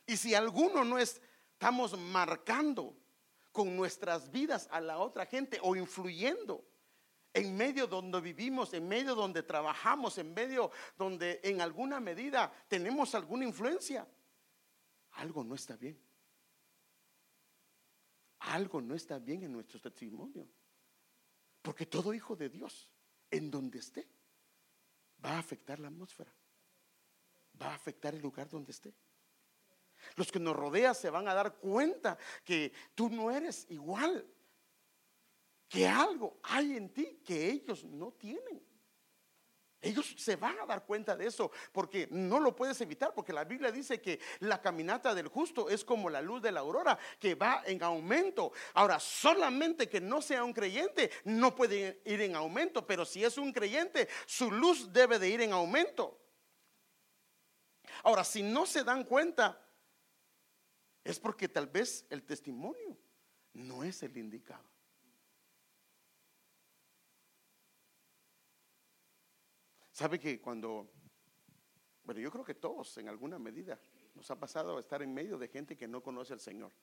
Y 0.06 0.18
si 0.18 0.34
alguno 0.34 0.84
no 0.84 0.98
estamos 0.98 1.98
marcando 1.98 2.96
con 3.52 3.76
nuestras 3.76 4.32
vidas 4.32 4.68
a 4.72 4.82
la 4.82 4.98
otra 4.98 5.26
gente 5.26 5.60
o 5.62 5.76
influyendo, 5.76 6.64
en 7.34 7.58
medio 7.58 7.88
donde 7.88 8.22
vivimos, 8.22 8.74
en 8.74 8.88
medio 8.88 9.16
donde 9.16 9.44
trabajamos, 9.44 10.18
en 10.18 10.34
medio 10.34 10.72
donde 10.98 11.40
en 11.44 11.62
alguna 11.62 12.00
medida 12.00 12.52
tenemos 12.68 13.16
alguna 13.16 13.46
influencia, 13.46 14.08
algo 15.14 15.44
no 15.44 15.56
está 15.56 15.76
bien. 15.76 16.00
Algo 18.40 18.82
no 18.82 18.94
está 18.94 19.20
bien 19.20 19.44
en 19.44 19.54
nuestro 19.54 19.80
testimonio. 19.80 20.48
Porque 21.62 21.86
todo 21.86 22.14
hijo 22.14 22.36
de 22.36 22.50
Dios, 22.50 22.90
en 23.32 23.50
donde 23.50 23.80
esté, 23.80 24.08
va 25.24 25.32
a 25.32 25.40
afectar 25.40 25.80
la 25.80 25.88
atmósfera. 25.88 26.34
Va 27.60 27.72
a 27.72 27.76
afectar 27.76 28.14
el 28.14 28.22
lugar 28.22 28.50
donde 28.50 28.72
esté. 28.72 28.94
Los 30.16 30.32
que 30.32 30.40
nos 30.40 30.56
rodean 30.56 30.94
se 30.94 31.10
van 31.10 31.28
a 31.28 31.34
dar 31.34 31.56
cuenta 31.56 32.18
que 32.44 32.74
tú 32.94 33.10
no 33.10 33.32
eres 33.32 33.66
igual 33.70 34.28
que 35.74 35.88
algo 35.88 36.38
hay 36.44 36.78
en 36.78 36.94
ti 36.94 37.20
que 37.26 37.50
ellos 37.50 37.84
no 37.84 38.12
tienen. 38.12 38.64
Ellos 39.82 40.14
se 40.20 40.36
van 40.36 40.60
a 40.60 40.68
dar 40.68 40.86
cuenta 40.86 41.16
de 41.16 41.26
eso 41.26 41.50
porque 41.72 42.08
no 42.12 42.40
lo 42.40 42.56
puedes 42.56 42.80
evitar, 42.82 43.12
porque 43.16 43.34
la 43.34 43.44
Biblia 43.44 43.72
dice 43.72 44.00
que 44.00 44.20
la 44.42 44.62
caminata 44.62 45.16
del 45.16 45.30
justo 45.30 45.70
es 45.70 45.84
como 45.84 46.12
la 46.12 46.22
luz 46.22 46.44
de 46.44 46.52
la 46.52 46.60
aurora 46.60 47.00
que 47.20 47.34
va 47.34 47.64
en 47.66 47.82
aumento. 47.82 48.52
Ahora, 48.76 49.00
solamente 49.00 49.90
que 49.90 50.00
no 50.00 50.22
sea 50.22 50.44
un 50.44 50.54
creyente 50.54 51.10
no 51.24 51.56
puede 51.56 52.04
ir 52.06 52.22
en 52.22 52.36
aumento, 52.36 52.86
pero 52.86 53.04
si 53.04 53.26
es 53.26 53.40
un 53.40 53.52
creyente, 53.52 54.08
su 54.28 54.52
luz 54.52 54.94
debe 54.94 55.18
de 55.18 55.30
ir 55.30 55.42
en 55.42 55.54
aumento. 55.54 56.22
Ahora, 58.04 58.24
si 58.24 58.44
no 58.44 58.68
se 58.68 58.84
dan 58.84 59.06
cuenta, 59.06 59.60
es 61.04 61.20
porque 61.20 61.50
tal 61.50 61.66
vez 61.66 62.06
el 62.12 62.22
testimonio 62.22 62.96
no 63.54 63.84
es 63.84 64.04
el 64.04 64.16
indicado. 64.16 64.73
Sabe 69.94 70.20
que 70.20 70.42
cuando, 70.42 70.92
bueno, 72.04 72.20
yo 72.20 72.32
creo 72.32 72.44
que 72.44 72.56
todos 72.56 72.98
en 72.98 73.08
alguna 73.08 73.38
medida 73.38 73.80
nos 74.16 74.30
ha 74.32 74.40
pasado 74.40 74.80
estar 74.80 75.04
en 75.04 75.14
medio 75.14 75.38
de 75.38 75.48
gente 75.48 75.78
que 75.78 75.88
no 75.88 76.02
conoce 76.02 76.34
al 76.34 76.40
Señor. 76.40 76.74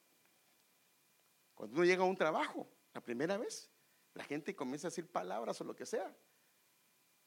Cuando 1.53 1.75
uno 1.75 1.85
llega 1.85 2.05
a 2.05 2.07
un 2.07 2.17
trabajo, 2.17 2.71
la 2.95 3.01
primera 3.01 3.37
vez, 3.37 3.69
la 4.15 4.23
gente 4.23 4.55
comienza 4.55 4.87
a 4.87 4.91
decir 4.91 5.11
palabras 5.11 5.61
o 5.61 5.65
lo 5.65 5.75
que 5.75 5.87
sea. 5.87 6.17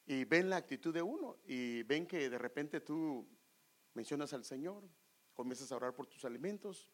Y 0.06 0.24
ven 0.24 0.50
la 0.50 0.56
actitud 0.56 0.94
de 0.94 1.02
uno 1.02 1.40
y 1.44 1.84
ven 1.84 2.08
que 2.08 2.30
de 2.30 2.38
repente 2.38 2.80
tú 2.80 3.28
mencionas 3.94 4.32
al 4.32 4.46
Señor, 4.46 4.90
comienzas 5.34 5.70
a 5.74 5.76
orar 5.76 5.94
por 5.94 6.08
tus 6.08 6.24
alimentos, 6.24 6.90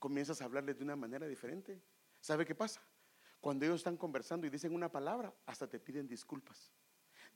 comienzas 0.00 0.42
a 0.42 0.46
hablarles 0.46 0.78
de 0.78 0.82
una 0.82 0.96
manera 0.96 1.28
diferente. 1.28 1.80
¿Sabe 2.18 2.44
qué 2.44 2.56
pasa? 2.56 2.82
Cuando 3.40 3.64
ellos 3.66 3.76
están 3.76 3.96
conversando 3.96 4.48
y 4.48 4.50
dicen 4.50 4.74
una 4.74 4.90
palabra, 4.90 5.32
hasta 5.46 5.68
te 5.68 5.78
piden 5.78 6.08
disculpas 6.08 6.72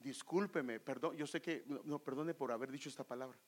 discúlpeme, 0.05 0.79
perdón, 0.79 1.17
yo 1.17 1.27
sé 1.27 1.41
que, 1.41 1.65
no, 1.67 1.99
perdone 1.99 2.35
por 2.35 2.53
haber 2.53 2.71
dicho 2.71 2.89
esta 2.91 3.05
palabra. 3.05 3.39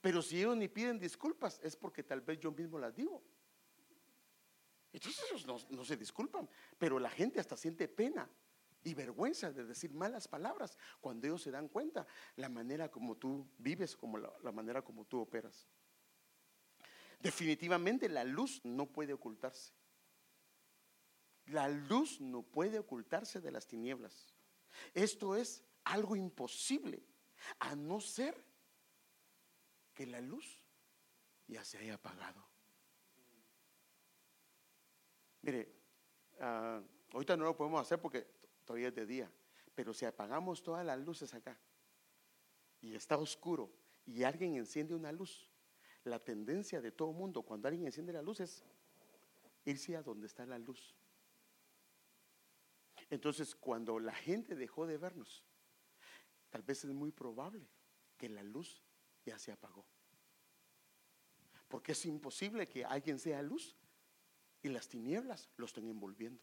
Pero 0.00 0.20
si 0.20 0.38
ellos 0.38 0.56
ni 0.56 0.68
piden 0.68 0.98
disculpas, 0.98 1.58
es 1.62 1.74
porque 1.74 2.02
tal 2.02 2.20
vez 2.20 2.38
yo 2.38 2.52
mismo 2.52 2.78
las 2.78 2.94
digo. 2.94 3.22
Entonces 4.92 5.24
ellos 5.28 5.66
no, 5.70 5.84
se 5.84 5.96
disculpan, 5.96 6.48
pero 6.78 6.98
la 6.98 7.10
gente 7.10 7.40
hasta 7.40 7.56
siente 7.56 7.88
pena 7.88 8.28
y 8.84 8.92
vergüenza 8.92 9.50
de 9.50 9.64
decir 9.64 9.92
malas 9.94 10.28
palabras 10.28 10.76
cuando 11.00 11.26
ellos 11.26 11.42
se 11.42 11.50
dan 11.50 11.68
cuenta 11.68 12.06
la 12.36 12.50
manera 12.50 12.90
como 12.90 13.16
tú 13.16 13.48
vives, 13.56 13.96
como 13.96 14.18
la 14.18 14.52
manera 14.52 14.82
como 14.82 15.06
tú 15.06 15.20
operas. 15.20 15.66
Definitivamente 17.18 18.10
la 18.10 18.22
luz 18.22 18.60
no 18.64 18.86
puede 18.86 19.14
ocultarse. 19.14 19.72
La 21.46 21.68
luz 21.68 22.20
no 22.20 22.42
puede 22.42 22.78
ocultarse 22.78 23.40
de 23.40 23.50
las 23.50 23.66
tinieblas. 23.66 24.33
Esto 24.92 25.36
es 25.36 25.64
algo 25.84 26.16
imposible, 26.16 27.02
a 27.58 27.74
no 27.74 28.00
ser 28.00 28.42
que 29.92 30.06
la 30.06 30.20
luz 30.20 30.64
ya 31.46 31.64
se 31.64 31.78
haya 31.78 31.94
apagado. 31.94 32.44
Mire, 35.42 35.74
uh, 36.40 36.82
ahorita 37.12 37.36
no 37.36 37.44
lo 37.44 37.56
podemos 37.56 37.80
hacer 37.80 38.00
porque 38.00 38.26
todavía 38.64 38.88
es 38.88 38.94
de 38.94 39.06
día, 39.06 39.30
pero 39.74 39.92
si 39.92 40.04
apagamos 40.06 40.62
todas 40.62 40.84
las 40.86 40.98
luces 40.98 41.34
acá 41.34 41.58
y 42.80 42.94
está 42.94 43.18
oscuro 43.18 43.70
y 44.06 44.22
alguien 44.22 44.56
enciende 44.56 44.94
una 44.94 45.12
luz, 45.12 45.50
la 46.04 46.18
tendencia 46.18 46.80
de 46.80 46.92
todo 46.92 47.12
mundo 47.12 47.42
cuando 47.42 47.68
alguien 47.68 47.86
enciende 47.86 48.12
la 48.12 48.22
luz 48.22 48.40
es 48.40 48.62
irse 49.64 49.96
a 49.96 50.02
donde 50.02 50.26
está 50.26 50.46
la 50.46 50.58
luz. 50.58 50.94
Entonces, 53.14 53.54
cuando 53.54 54.00
la 54.00 54.12
gente 54.12 54.56
dejó 54.56 54.88
de 54.88 54.98
vernos, 54.98 55.44
tal 56.50 56.62
vez 56.62 56.84
es 56.84 56.90
muy 56.92 57.12
probable 57.12 57.64
que 58.16 58.28
la 58.28 58.42
luz 58.42 58.82
ya 59.24 59.38
se 59.38 59.52
apagó. 59.52 59.86
Porque 61.68 61.92
es 61.92 62.04
imposible 62.06 62.66
que 62.66 62.84
alguien 62.84 63.20
sea 63.20 63.40
luz 63.40 63.76
y 64.62 64.68
las 64.68 64.88
tinieblas 64.88 65.48
lo 65.56 65.66
estén 65.66 65.88
envolviendo. 65.88 66.42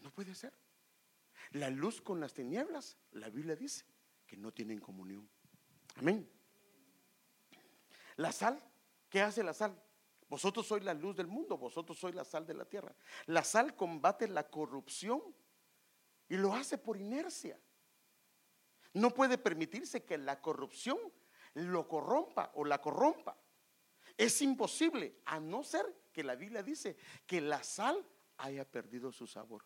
No 0.00 0.10
puede 0.10 0.34
ser. 0.34 0.52
La 1.52 1.70
luz 1.70 2.00
con 2.02 2.18
las 2.18 2.34
tinieblas, 2.34 2.96
la 3.12 3.30
Biblia 3.30 3.54
dice 3.54 3.84
que 4.26 4.36
no 4.36 4.52
tienen 4.52 4.80
comunión. 4.80 5.30
Amén. 5.94 6.28
La 8.16 8.32
sal, 8.32 8.60
¿qué 9.08 9.22
hace 9.22 9.44
la 9.44 9.54
sal? 9.54 9.80
Vosotros 10.28 10.66
sois 10.66 10.82
la 10.82 10.94
luz 10.94 11.14
del 11.14 11.28
mundo, 11.28 11.56
vosotros 11.56 11.96
sois 11.96 12.14
la 12.14 12.24
sal 12.24 12.44
de 12.44 12.54
la 12.54 12.64
tierra. 12.64 12.92
La 13.26 13.44
sal 13.44 13.76
combate 13.76 14.26
la 14.26 14.50
corrupción 14.50 15.22
y 16.30 16.36
lo 16.36 16.54
hace 16.54 16.78
por 16.78 16.96
inercia. 16.96 17.60
No 18.94 19.12
puede 19.12 19.36
permitirse 19.36 20.04
que 20.04 20.16
la 20.16 20.40
corrupción 20.40 20.98
lo 21.54 21.86
corrompa 21.86 22.52
o 22.54 22.64
la 22.64 22.80
corrompa. 22.80 23.36
Es 24.16 24.40
imposible, 24.40 25.20
a 25.26 25.40
no 25.40 25.64
ser 25.64 25.84
que 26.12 26.22
la 26.22 26.36
Biblia 26.36 26.62
dice 26.62 26.96
que 27.26 27.40
la 27.40 27.62
sal 27.62 28.06
haya 28.38 28.64
perdido 28.64 29.10
su 29.12 29.26
sabor. 29.26 29.64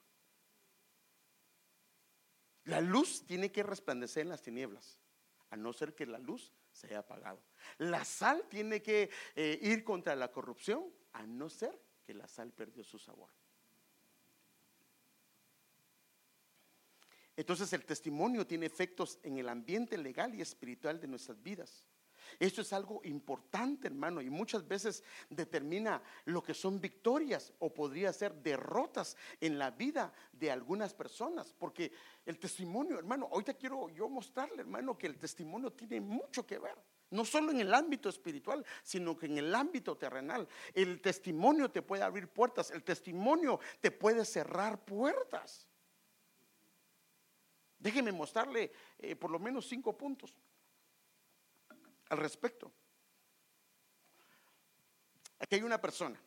La 2.64 2.80
luz 2.80 3.26
tiene 3.26 3.52
que 3.52 3.62
resplandecer 3.62 4.22
en 4.22 4.30
las 4.30 4.42
tinieblas, 4.42 4.98
a 5.50 5.56
no 5.56 5.72
ser 5.74 5.94
que 5.94 6.06
la 6.06 6.18
luz 6.18 6.54
se 6.72 6.86
haya 6.86 7.00
apagado. 7.00 7.44
La 7.76 8.06
sal 8.06 8.46
tiene 8.48 8.82
que 8.82 9.10
eh, 9.34 9.58
ir 9.60 9.84
contra 9.84 10.16
la 10.16 10.32
corrupción, 10.32 10.90
a 11.12 11.26
no 11.26 11.50
ser 11.50 11.78
que 12.02 12.14
la 12.14 12.26
sal 12.26 12.52
perdió 12.52 12.82
su 12.84 12.98
sabor. 12.98 13.30
Entonces 17.36 17.72
el 17.72 17.84
testimonio 17.84 18.46
tiene 18.46 18.66
efectos 18.66 19.18
en 19.22 19.38
el 19.38 19.48
ambiente 19.48 19.98
legal 19.98 20.34
y 20.34 20.40
espiritual 20.40 21.00
de 21.00 21.08
nuestras 21.08 21.42
vidas. 21.42 21.84
Esto 22.38 22.62
es 22.62 22.72
algo 22.72 23.00
importante, 23.04 23.86
hermano, 23.86 24.20
y 24.20 24.30
muchas 24.30 24.66
veces 24.66 25.02
determina 25.30 26.02
lo 26.24 26.42
que 26.42 26.54
son 26.54 26.80
victorias 26.80 27.52
o 27.58 27.72
podría 27.72 28.12
ser 28.12 28.34
derrotas 28.34 29.16
en 29.40 29.58
la 29.58 29.70
vida 29.70 30.12
de 30.32 30.50
algunas 30.50 30.94
personas, 30.94 31.52
porque 31.52 31.92
el 32.26 32.38
testimonio, 32.38 32.98
hermano, 32.98 33.28
ahorita 33.30 33.54
quiero 33.54 33.88
yo 33.90 34.08
mostrarle, 34.08 34.60
hermano, 34.60 34.96
que 34.96 35.06
el 35.06 35.18
testimonio 35.18 35.72
tiene 35.72 36.00
mucho 36.00 36.46
que 36.46 36.58
ver. 36.58 36.76
No 37.10 37.24
solo 37.24 37.52
en 37.52 37.60
el 37.60 37.72
ámbito 37.72 38.08
espiritual, 38.08 38.64
sino 38.82 39.16
que 39.16 39.26
en 39.26 39.38
el 39.38 39.54
ámbito 39.54 39.96
terrenal. 39.96 40.48
El 40.72 41.00
testimonio 41.00 41.70
te 41.70 41.82
puede 41.82 42.02
abrir 42.02 42.28
puertas, 42.28 42.70
el 42.72 42.82
testimonio 42.82 43.60
te 43.80 43.92
puede 43.92 44.24
cerrar 44.24 44.84
puertas. 44.84 45.68
Déjeme 47.84 48.12
mostrarle 48.12 48.72
eh, 48.96 49.14
por 49.14 49.30
lo 49.30 49.38
menos 49.38 49.68
cinco 49.68 49.94
puntos 49.94 50.34
al 52.08 52.16
respecto. 52.16 52.72
Aquí 55.38 55.56
hay 55.56 55.62
una 55.62 55.78
persona. 55.78 56.18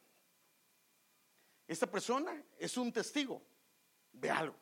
Esta 1.67 1.89
persona 1.89 2.43
es 2.59 2.77
un 2.77 2.93
testigo 2.93 3.41
de 4.11 4.29
algo. 4.29 4.55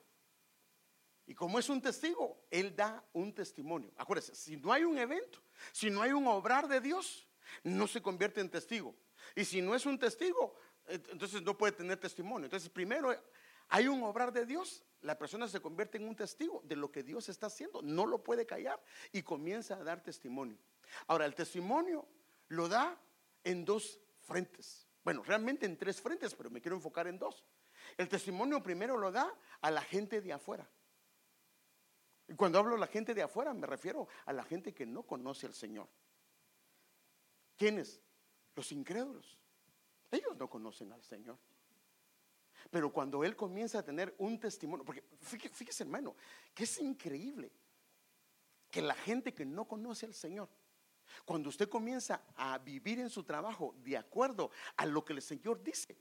Y 1.27 1.35
como 1.35 1.59
es 1.59 1.67
un 1.67 1.81
testigo, 1.81 2.45
él 2.49 2.73
da 2.73 3.03
un 3.11 3.35
testimonio. 3.35 3.91
Acuérdense, 3.97 4.33
si 4.33 4.55
no 4.55 4.71
hay 4.71 4.85
un 4.85 4.97
evento, 4.97 5.41
si 5.73 5.89
no 5.89 6.01
hay 6.01 6.13
un 6.13 6.25
obrar 6.27 6.69
de 6.69 6.79
Dios, 6.79 7.27
no 7.65 7.87
se 7.87 8.01
convierte 8.01 8.39
en 8.39 8.49
testigo. 8.49 8.95
Y 9.35 9.43
si 9.43 9.61
no 9.61 9.75
es 9.75 9.85
un 9.85 9.99
testigo, 9.99 10.55
entonces 10.87 11.41
no 11.41 11.57
puede 11.57 11.73
tener 11.73 11.99
testimonio. 11.99 12.45
Entonces, 12.45 12.69
primero 12.69 13.13
hay 13.67 13.87
un 13.89 14.01
obrar 14.03 14.31
de 14.31 14.45
Dios, 14.45 14.81
la 15.05 15.17
persona 15.17 15.47
se 15.47 15.61
convierte 15.61 15.97
en 15.97 16.07
un 16.07 16.15
testigo 16.15 16.61
de 16.65 16.75
lo 16.75 16.91
que 16.91 17.03
Dios 17.03 17.29
está 17.29 17.45
haciendo, 17.45 17.81
no 17.83 18.07
lo 18.07 18.23
puede 18.23 18.45
callar 18.45 18.81
y 19.11 19.21
comienza 19.21 19.75
a 19.75 19.83
dar 19.83 20.01
testimonio. 20.01 20.57
Ahora, 21.07 21.25
el 21.25 21.35
testimonio 21.35 22.07
lo 22.47 22.67
da 22.67 22.99
en 23.43 23.63
dos 23.63 23.99
frentes. 24.21 24.87
Bueno, 25.03 25.21
realmente 25.21 25.67
en 25.67 25.77
tres 25.77 26.01
frentes, 26.01 26.33
pero 26.33 26.49
me 26.49 26.59
quiero 26.59 26.75
enfocar 26.75 27.05
en 27.05 27.19
dos. 27.19 27.43
El 27.97 28.09
testimonio 28.09 28.63
primero 28.63 28.97
lo 28.97 29.11
da 29.11 29.31
a 29.61 29.69
la 29.69 29.81
gente 29.81 30.21
de 30.21 30.33
afuera. 30.33 30.67
Y 32.27 32.33
cuando 32.33 32.57
hablo 32.57 32.73
de 32.73 32.79
la 32.79 32.87
gente 32.87 33.13
de 33.13 33.21
afuera, 33.21 33.53
me 33.53 33.67
refiero 33.67 34.07
a 34.25 34.33
la 34.33 34.43
gente 34.43 34.73
que 34.73 34.87
no 34.87 35.03
conoce 35.03 35.45
al 35.45 35.53
Señor. 35.53 35.87
¿Quiénes? 37.55 38.01
Los 38.55 38.71
incrédulos. 38.71 39.37
Ellos 40.09 40.35
no 40.35 40.49
conocen 40.49 40.91
al 40.91 41.03
Señor. 41.03 41.37
Pero 42.71 42.91
cuando 42.91 43.23
Él 43.23 43.35
comienza 43.35 43.79
a 43.79 43.83
tener 43.83 44.15
un 44.17 44.39
testimonio, 44.39 44.85
porque 44.85 45.03
fíjese, 45.21 45.83
hermano, 45.83 46.15
que 46.53 46.63
es 46.63 46.79
increíble 46.79 47.51
que 48.69 48.81
la 48.81 48.95
gente 48.95 49.33
que 49.33 49.45
no 49.45 49.67
conoce 49.67 50.05
al 50.05 50.13
Señor, 50.13 50.49
cuando 51.23 51.49
usted 51.49 51.69
comienza 51.69 52.21
a 52.35 52.57
vivir 52.57 52.99
en 52.99 53.09
su 53.09 53.23
trabajo 53.23 53.75
de 53.77 53.97
acuerdo 53.97 54.51
a 54.75 54.85
lo 54.85 55.05
que 55.05 55.13
el 55.13 55.21
Señor 55.21 55.63
dice, 55.63 55.97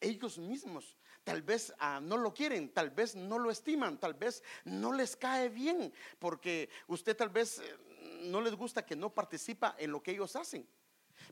ellos 0.00 0.38
mismos 0.38 0.96
tal 1.24 1.42
vez 1.42 1.72
ah, 1.78 2.00
no 2.02 2.16
lo 2.16 2.34
quieren, 2.34 2.72
tal 2.72 2.90
vez 2.90 3.14
no 3.14 3.38
lo 3.38 3.50
estiman, 3.50 3.98
tal 3.98 4.14
vez 4.14 4.42
no 4.64 4.92
les 4.92 5.16
cae 5.16 5.48
bien, 5.48 5.92
porque 6.18 6.68
usted 6.88 7.16
tal 7.16 7.28
vez 7.28 7.58
eh, 7.58 7.76
no 8.24 8.40
les 8.40 8.54
gusta 8.54 8.84
que 8.84 8.96
no 8.96 9.10
participa 9.10 9.76
en 9.78 9.92
lo 9.92 10.02
que 10.02 10.12
ellos 10.12 10.34
hacen. 10.36 10.66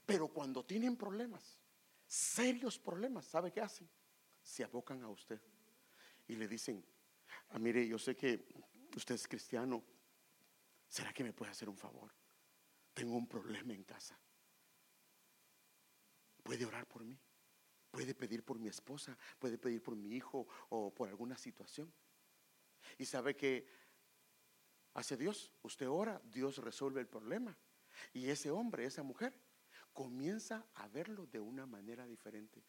Pero 0.07 0.29
cuando 0.29 0.65
tienen 0.65 0.97
problemas, 0.97 1.59
serios 2.07 2.79
problemas, 2.79 3.25
¿sabe 3.27 3.53
qué 3.53 3.61
hacen? 3.61 3.89
Se 4.43 4.65
abocan 4.65 5.03
a 5.03 5.09
usted 5.09 5.41
y 6.29 6.37
le 6.37 6.49
dicen, 6.49 6.85
ah, 7.51 7.59
mire, 7.59 7.87
yo 7.87 7.99
sé 7.99 8.17
que 8.17 8.47
usted 8.97 9.15
es 9.15 9.29
cristiano, 9.29 9.83
¿será 10.89 11.13
que 11.13 11.25
me 11.25 11.33
puede 11.33 11.51
hacer 11.51 11.69
un 11.69 11.77
favor? 11.77 12.13
tengo 13.01 13.17
un 13.17 13.27
problema 13.27 13.73
en 13.73 13.83
casa. 13.85 14.19
Puede 16.43 16.67
orar 16.67 16.87
por 16.87 17.03
mí. 17.03 17.19
Puede 17.91 18.15
pedir 18.15 18.45
por 18.45 18.59
mi 18.59 18.69
esposa, 18.69 19.17
puede 19.39 19.57
pedir 19.59 19.83
por 19.83 19.97
mi 19.97 20.15
hijo 20.15 20.47
o 20.69 20.95
por 20.95 21.09
alguna 21.09 21.37
situación. 21.37 21.91
Y 22.99 23.07
sabe 23.07 23.35
que 23.35 23.67
hace 24.95 25.17
Dios, 25.17 25.51
usted 25.63 25.89
ora, 25.89 26.21
Dios 26.25 26.59
resuelve 26.59 27.01
el 27.01 27.09
problema. 27.09 27.57
Y 28.13 28.29
ese 28.29 28.51
hombre, 28.51 28.85
esa 28.85 29.03
mujer, 29.03 29.35
comienza 29.93 30.69
a 30.75 30.87
verlo 30.89 31.27
de 31.27 31.41
una 31.41 31.67
manera 31.67 32.07
diferente. 32.07 32.63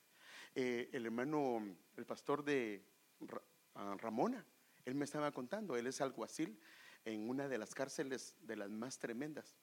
Eh, 0.54 0.90
el 0.92 1.06
hermano, 1.06 1.64
el 1.96 2.06
pastor 2.06 2.44
de 2.44 2.84
ah, 3.76 3.96
Ramona, 3.98 4.46
él 4.84 4.96
me 4.96 5.06
estaba 5.06 5.32
contando, 5.32 5.78
él 5.78 5.88
es 5.88 6.02
alguacil 6.02 6.60
en 7.06 7.30
una 7.30 7.48
de 7.48 7.58
las 7.58 7.74
cárceles 7.74 8.36
de 8.42 8.58
las 8.58 8.70
más 8.70 9.00
tremendas. 9.00 9.56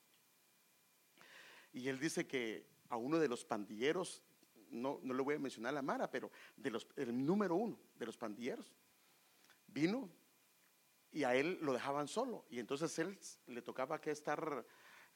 Y 1.72 1.88
él 1.88 1.98
dice 1.98 2.26
que 2.26 2.66
a 2.88 2.96
uno 2.96 3.18
de 3.18 3.28
los 3.28 3.44
pandilleros, 3.44 4.22
no, 4.70 4.98
no 5.02 5.12
le 5.12 5.22
voy 5.22 5.34
a 5.34 5.38
mencionar 5.38 5.74
la 5.74 5.82
Mara, 5.82 6.10
pero 6.10 6.30
de 6.56 6.70
los, 6.70 6.86
el 6.96 7.24
número 7.24 7.54
uno 7.56 7.78
de 7.96 8.06
los 8.06 8.16
pandilleros, 8.16 8.72
vino 9.66 10.10
y 11.10 11.24
a 11.24 11.34
él 11.34 11.58
lo 11.60 11.74
dejaban 11.74 12.08
solo. 12.08 12.46
Y 12.48 12.60
entonces 12.60 12.98
él 12.98 13.18
le 13.46 13.60
tocaba 13.60 14.00
que 14.00 14.10
estar 14.10 14.64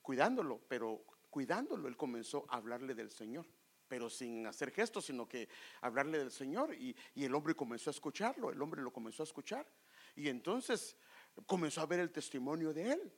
cuidándolo, 0.02 0.60
pero 0.68 1.02
cuidándolo 1.30 1.88
él 1.88 1.96
comenzó 1.96 2.44
a 2.50 2.56
hablarle 2.56 2.94
del 2.94 3.10
Señor 3.10 3.46
pero 3.92 4.08
sin 4.08 4.46
hacer 4.46 4.70
gestos, 4.70 5.04
sino 5.04 5.28
que 5.28 5.50
hablarle 5.82 6.16
del 6.16 6.30
Señor. 6.30 6.74
Y, 6.74 6.96
el 7.14 7.34
hombre 7.34 7.54
comenzó 7.54 7.90
a 7.90 7.92
escucharlo, 7.92 8.50
el 8.50 8.62
hombre 8.62 8.80
lo 8.80 8.90
comenzó 8.90 9.22
a 9.22 9.24
escuchar. 9.24 9.68
Y 10.16 10.30
entonces 10.30 10.96
comenzó 11.44 11.82
a 11.82 11.86
ver 11.86 12.00
el 12.00 12.10
testimonio 12.10 12.72
de 12.72 12.92
él. 12.92 13.12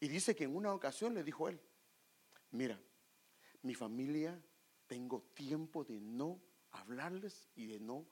Y 0.00 0.08
dice 0.08 0.34
que 0.34 0.42
en 0.42 0.56
una 0.56 0.74
ocasión 0.74 1.14
le 1.14 1.22
dijo 1.22 1.48
él, 1.48 1.60
mira, 2.50 2.76
mi 3.62 3.76
familia 3.76 4.36
tengo 4.88 5.22
tiempo 5.32 5.84
de 5.84 6.00
no 6.00 6.42
hablarles 6.72 7.48
y 7.54 7.66
de 7.66 7.78
no 7.78 8.08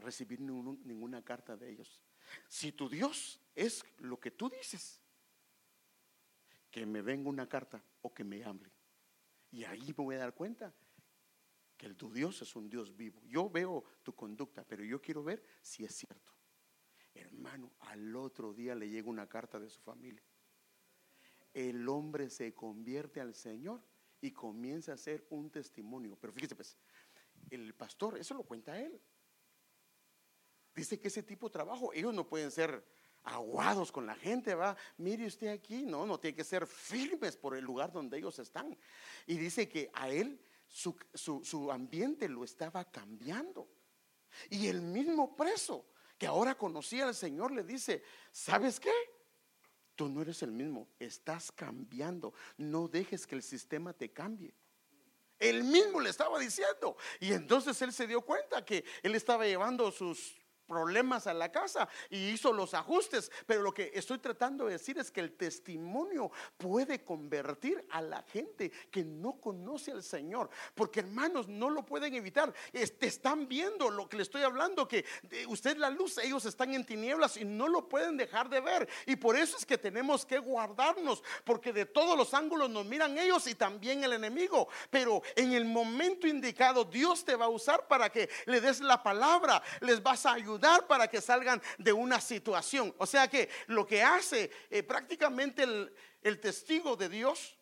recibir 0.00 0.40
ninguna 0.40 1.22
carta 1.22 1.56
de 1.56 1.70
ellos. 1.70 2.02
Si 2.48 2.72
tu 2.72 2.88
Dios 2.88 3.40
es 3.54 3.84
lo 3.98 4.18
que 4.18 4.32
tú 4.32 4.50
dices, 4.50 5.00
que 6.68 6.84
me 6.84 7.00
venga 7.00 7.28
una 7.28 7.48
carta 7.48 7.80
o 8.02 8.12
que 8.12 8.24
me 8.24 8.42
hable. 8.42 8.75
Y 9.50 9.64
ahí 9.64 9.94
me 9.96 10.04
voy 10.04 10.14
a 10.16 10.18
dar 10.18 10.34
cuenta 10.34 10.74
que 11.76 11.86
el 11.86 11.96
tu 11.96 12.12
Dios 12.12 12.40
es 12.42 12.56
un 12.56 12.68
Dios 12.68 12.96
vivo. 12.96 13.22
Yo 13.26 13.50
veo 13.50 13.84
tu 14.02 14.14
conducta, 14.14 14.64
pero 14.64 14.84
yo 14.84 15.00
quiero 15.00 15.22
ver 15.22 15.42
si 15.62 15.84
es 15.84 15.94
cierto. 15.94 16.32
Hermano, 17.14 17.72
al 17.80 18.14
otro 18.16 18.52
día 18.52 18.74
le 18.74 18.88
llega 18.88 19.08
una 19.08 19.28
carta 19.28 19.58
de 19.58 19.70
su 19.70 19.80
familia 19.80 20.22
el 21.56 21.88
hombre 21.88 22.28
se 22.28 22.54
convierte 22.54 23.18
al 23.18 23.34
Señor 23.34 23.82
y 24.20 24.30
comienza 24.30 24.92
a 24.92 24.98
ser 24.98 25.26
un 25.30 25.50
testimonio. 25.50 26.14
Pero 26.20 26.34
fíjese 26.34 26.54
pues, 26.54 26.76
el 27.48 27.74
pastor, 27.74 28.18
eso 28.18 28.34
lo 28.34 28.42
cuenta 28.42 28.78
él. 28.78 29.00
Dice 30.74 31.00
que 31.00 31.08
ese 31.08 31.22
tipo 31.22 31.48
de 31.48 31.54
trabajo, 31.54 31.94
ellos 31.94 32.12
no 32.12 32.28
pueden 32.28 32.50
ser 32.50 32.84
aguados 33.26 33.92
con 33.92 34.06
la 34.06 34.14
gente, 34.14 34.54
va, 34.54 34.76
mire 34.98 35.26
usted 35.26 35.48
aquí, 35.48 35.82
no, 35.82 36.06
no, 36.06 36.18
tiene 36.18 36.36
que 36.36 36.44
ser 36.44 36.66
firmes 36.66 37.36
por 37.36 37.56
el 37.56 37.64
lugar 37.64 37.92
donde 37.92 38.18
ellos 38.18 38.38
están. 38.38 38.76
Y 39.26 39.36
dice 39.36 39.68
que 39.68 39.90
a 39.92 40.08
él 40.08 40.40
su, 40.66 40.96
su 41.14 41.70
ambiente 41.70 42.28
lo 42.28 42.44
estaba 42.44 42.84
cambiando. 42.84 43.68
Y 44.48 44.68
el 44.68 44.80
mismo 44.80 45.34
preso 45.36 45.86
que 46.16 46.26
ahora 46.26 46.56
conocía 46.56 47.06
al 47.06 47.14
Señor 47.14 47.50
le 47.50 47.64
dice, 47.64 48.02
¿sabes 48.30 48.80
qué? 48.80 48.92
Tú 49.96 50.08
no 50.08 50.22
eres 50.22 50.42
el 50.42 50.52
mismo, 50.52 50.88
estás 50.98 51.50
cambiando. 51.50 52.32
No 52.56 52.86
dejes 52.86 53.26
que 53.26 53.34
el 53.34 53.42
sistema 53.42 53.92
te 53.92 54.12
cambie. 54.12 54.54
Él 55.38 55.64
mismo 55.64 56.00
le 56.00 56.10
estaba 56.10 56.38
diciendo. 56.38 56.96
Y 57.20 57.32
entonces 57.32 57.80
él 57.82 57.92
se 57.92 58.06
dio 58.06 58.20
cuenta 58.22 58.64
que 58.64 58.84
él 59.02 59.14
estaba 59.14 59.46
llevando 59.46 59.90
sus 59.90 60.36
problemas 60.66 61.26
a 61.26 61.34
la 61.34 61.50
casa 61.50 61.88
y 62.10 62.30
hizo 62.30 62.52
los 62.52 62.74
ajustes. 62.74 63.30
Pero 63.46 63.62
lo 63.62 63.72
que 63.72 63.92
estoy 63.94 64.18
tratando 64.18 64.66
de 64.66 64.72
decir 64.72 64.98
es 64.98 65.10
que 65.10 65.20
el 65.20 65.32
testimonio 65.32 66.30
puede 66.56 67.04
convertir 67.04 67.86
a 67.90 68.02
la 68.02 68.22
gente 68.22 68.70
que 68.90 69.04
no 69.04 69.40
conoce 69.40 69.92
al 69.92 70.02
Señor. 70.02 70.50
Porque 70.74 71.00
hermanos, 71.00 71.48
no 71.48 71.70
lo 71.70 71.84
pueden 71.84 72.14
evitar. 72.14 72.52
Este, 72.72 73.06
están 73.06 73.48
viendo 73.48 73.90
lo 73.90 74.08
que 74.08 74.16
le 74.16 74.22
estoy 74.22 74.42
hablando, 74.42 74.88
que 74.88 75.04
usted 75.48 75.76
la 75.76 75.90
luz, 75.90 76.18
ellos 76.18 76.44
están 76.44 76.74
en 76.74 76.84
tinieblas 76.84 77.36
y 77.36 77.44
no 77.44 77.68
lo 77.68 77.88
pueden 77.88 78.16
dejar 78.16 78.48
de 78.48 78.60
ver. 78.60 78.88
Y 79.06 79.16
por 79.16 79.36
eso 79.36 79.56
es 79.56 79.64
que 79.64 79.78
tenemos 79.78 80.26
que 80.26 80.38
guardarnos, 80.38 81.22
porque 81.44 81.72
de 81.72 81.86
todos 81.86 82.16
los 82.16 82.34
ángulos 82.34 82.70
nos 82.70 82.84
miran 82.86 83.18
ellos 83.18 83.46
y 83.46 83.54
también 83.54 84.04
el 84.04 84.12
enemigo. 84.12 84.68
Pero 84.90 85.22
en 85.34 85.52
el 85.52 85.64
momento 85.64 86.26
indicado, 86.26 86.84
Dios 86.84 87.24
te 87.24 87.36
va 87.36 87.46
a 87.46 87.50
usar 87.50 87.86
para 87.86 88.10
que 88.10 88.28
le 88.46 88.60
des 88.60 88.80
la 88.80 89.02
palabra, 89.02 89.62
les 89.80 90.02
vas 90.02 90.26
a 90.26 90.32
ayudar 90.32 90.55
para 90.86 91.08
que 91.08 91.20
salgan 91.20 91.60
de 91.78 91.92
una 91.92 92.20
situación. 92.20 92.94
O 92.98 93.06
sea 93.06 93.28
que 93.28 93.48
lo 93.68 93.86
que 93.86 94.02
hace 94.02 94.50
eh, 94.70 94.82
prácticamente 94.82 95.64
el, 96.22 96.40
testigo 96.40 96.96
de 96.96 97.08
Dios 97.08 97.56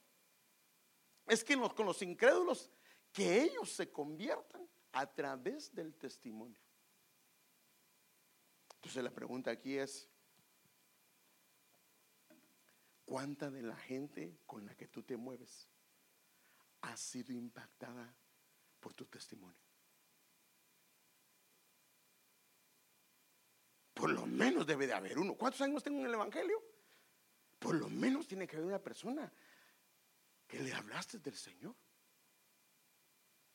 es 1.26 1.44
que 1.44 1.56
con 1.56 1.86
los 1.86 2.02
incrédulos, 2.02 2.70
que 3.12 3.42
ellos 3.42 3.70
se 3.70 3.90
conviertan 3.90 4.68
a 4.92 5.06
través 5.06 5.74
del 5.74 5.94
testimonio. 5.94 6.60
Entonces 8.76 9.02
la 9.02 9.10
pregunta 9.10 9.50
aquí 9.50 9.78
es, 9.78 10.08
¿cuánta 13.04 13.50
de 13.50 13.62
la 13.62 13.76
gente 13.76 14.38
con 14.46 14.66
la 14.66 14.74
que 14.74 14.88
tú 14.88 15.02
te 15.02 15.16
mueves 15.16 15.68
ha 16.82 16.96
sido 16.96 17.32
impactada 17.32 18.14
por 18.80 18.92
tu 18.92 19.06
testimonio? 19.06 19.63
Por 23.94 24.10
lo 24.10 24.26
menos 24.26 24.66
debe 24.66 24.88
de 24.88 24.92
haber 24.92 25.18
uno. 25.18 25.34
¿Cuántos 25.34 25.60
años 25.60 25.82
tengo 25.82 26.00
en 26.00 26.06
el 26.06 26.14
Evangelio? 26.14 26.62
Por 27.58 27.76
lo 27.76 27.88
menos 27.88 28.26
tiene 28.26 28.46
que 28.46 28.56
haber 28.56 28.66
una 28.66 28.82
persona 28.82 29.32
que 30.46 30.60
le 30.60 30.72
hablaste 30.72 31.20
del 31.20 31.36
Señor. 31.36 31.74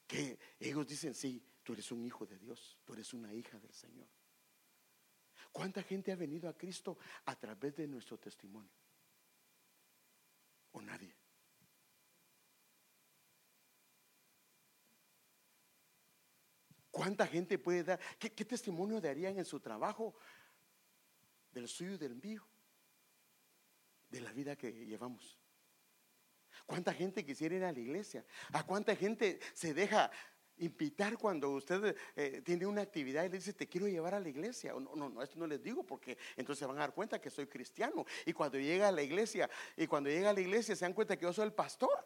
Que 0.08 0.40
ellos 0.60 0.88
dicen, 0.88 1.14
sí, 1.14 1.44
tú 1.62 1.74
eres 1.74 1.92
un 1.92 2.04
hijo 2.04 2.26
de 2.26 2.40
Dios, 2.40 2.80
tú 2.84 2.94
eres 2.94 3.14
una 3.14 3.34
hija 3.34 3.60
del 3.60 3.74
Señor. 3.74 4.08
¿Cuánta 5.52 5.84
gente 5.84 6.12
ha 6.12 6.16
venido 6.16 6.50
a 6.50 6.58
Cristo 6.58 6.98
a 7.26 7.36
través 7.36 7.76
de 7.76 7.88
nuestro 7.88 8.18
testimonio? 8.18 8.72
¿O 10.72 10.82
nadie? 10.82 11.09
¿Cuánta 17.00 17.26
gente 17.26 17.58
puede 17.58 17.86
dar? 17.86 18.00
¿Qué, 18.20 18.44
testimonio 18.44 19.00
darían 19.00 19.38
en 19.38 19.46
su 19.46 19.62
trabajo 19.62 20.14
del 21.50 21.66
suyo 21.66 21.94
y 21.94 21.98
del 21.98 22.14
mío? 22.14 22.46
De 24.10 24.20
la 24.20 24.34
vida 24.34 24.58
que 24.58 24.70
llevamos. 24.86 25.40
¿Cuánta 26.66 26.94
gente 26.94 27.24
quisiera 27.24 27.56
ir 27.56 27.64
a 27.64 27.72
la 27.72 27.80
iglesia? 27.80 28.26
¿A 28.52 28.66
cuánta 28.66 28.98
gente 28.98 29.40
se 29.54 29.74
deja 29.74 30.12
invitar 30.58 31.18
cuando 31.18 31.52
usted 31.52 31.96
eh, 32.18 32.42
tiene 32.44 32.66
una 32.66 32.82
actividad 32.82 33.24
y 33.24 33.30
le 33.30 33.38
dice, 33.38 33.54
te 33.54 33.70
quiero 33.70 33.88
llevar 33.88 34.16
a 34.16 34.20
la 34.20 34.28
iglesia? 34.28 34.74
No, 34.74 34.94
no, 34.94 35.08
no, 35.08 35.24
esto 35.24 35.40
no 35.40 35.48
les 35.48 35.64
digo 35.64 35.86
porque 35.86 36.18
entonces 36.36 36.60
se 36.60 36.66
van 36.66 36.76
a 36.76 36.82
dar 36.82 36.94
cuenta 36.94 37.22
que 37.22 37.30
soy 37.30 37.48
cristiano. 37.48 38.06
Y 38.26 38.34
cuando 38.34 38.60
llega 38.60 38.90
a 38.90 38.92
la 38.92 39.04
iglesia, 39.04 39.50
y 39.78 39.88
cuando 39.88 40.10
llega 40.10 40.32
a 40.32 40.34
la 40.34 40.42
iglesia 40.42 40.76
se 40.76 40.84
dan 40.84 40.94
cuenta 40.94 41.16
que 41.16 41.24
yo 41.24 41.32
soy 41.32 41.46
el 41.46 41.54
pastor. 41.54 42.06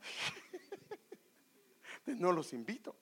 no 2.06 2.32
los 2.32 2.52
invito. 2.52 2.96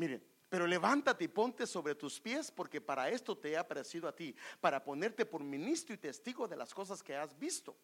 Miren, 0.00 0.24
pero 0.48 0.66
levántate 0.66 1.24
y 1.24 1.28
ponte 1.28 1.66
sobre 1.66 1.94
tus 1.94 2.18
pies, 2.18 2.50
porque 2.50 2.80
para 2.80 3.10
esto 3.10 3.36
te 3.36 3.50
he 3.50 3.56
aparecido 3.58 4.08
a 4.08 4.16
ti, 4.16 4.34
para 4.58 4.82
ponerte 4.82 5.26
por 5.26 5.44
ministro 5.44 5.94
y 5.94 5.98
testigo 5.98 6.48
de 6.48 6.56
las 6.56 6.72
cosas 6.72 7.02
que 7.02 7.14
has 7.14 7.38
visto. 7.38 7.76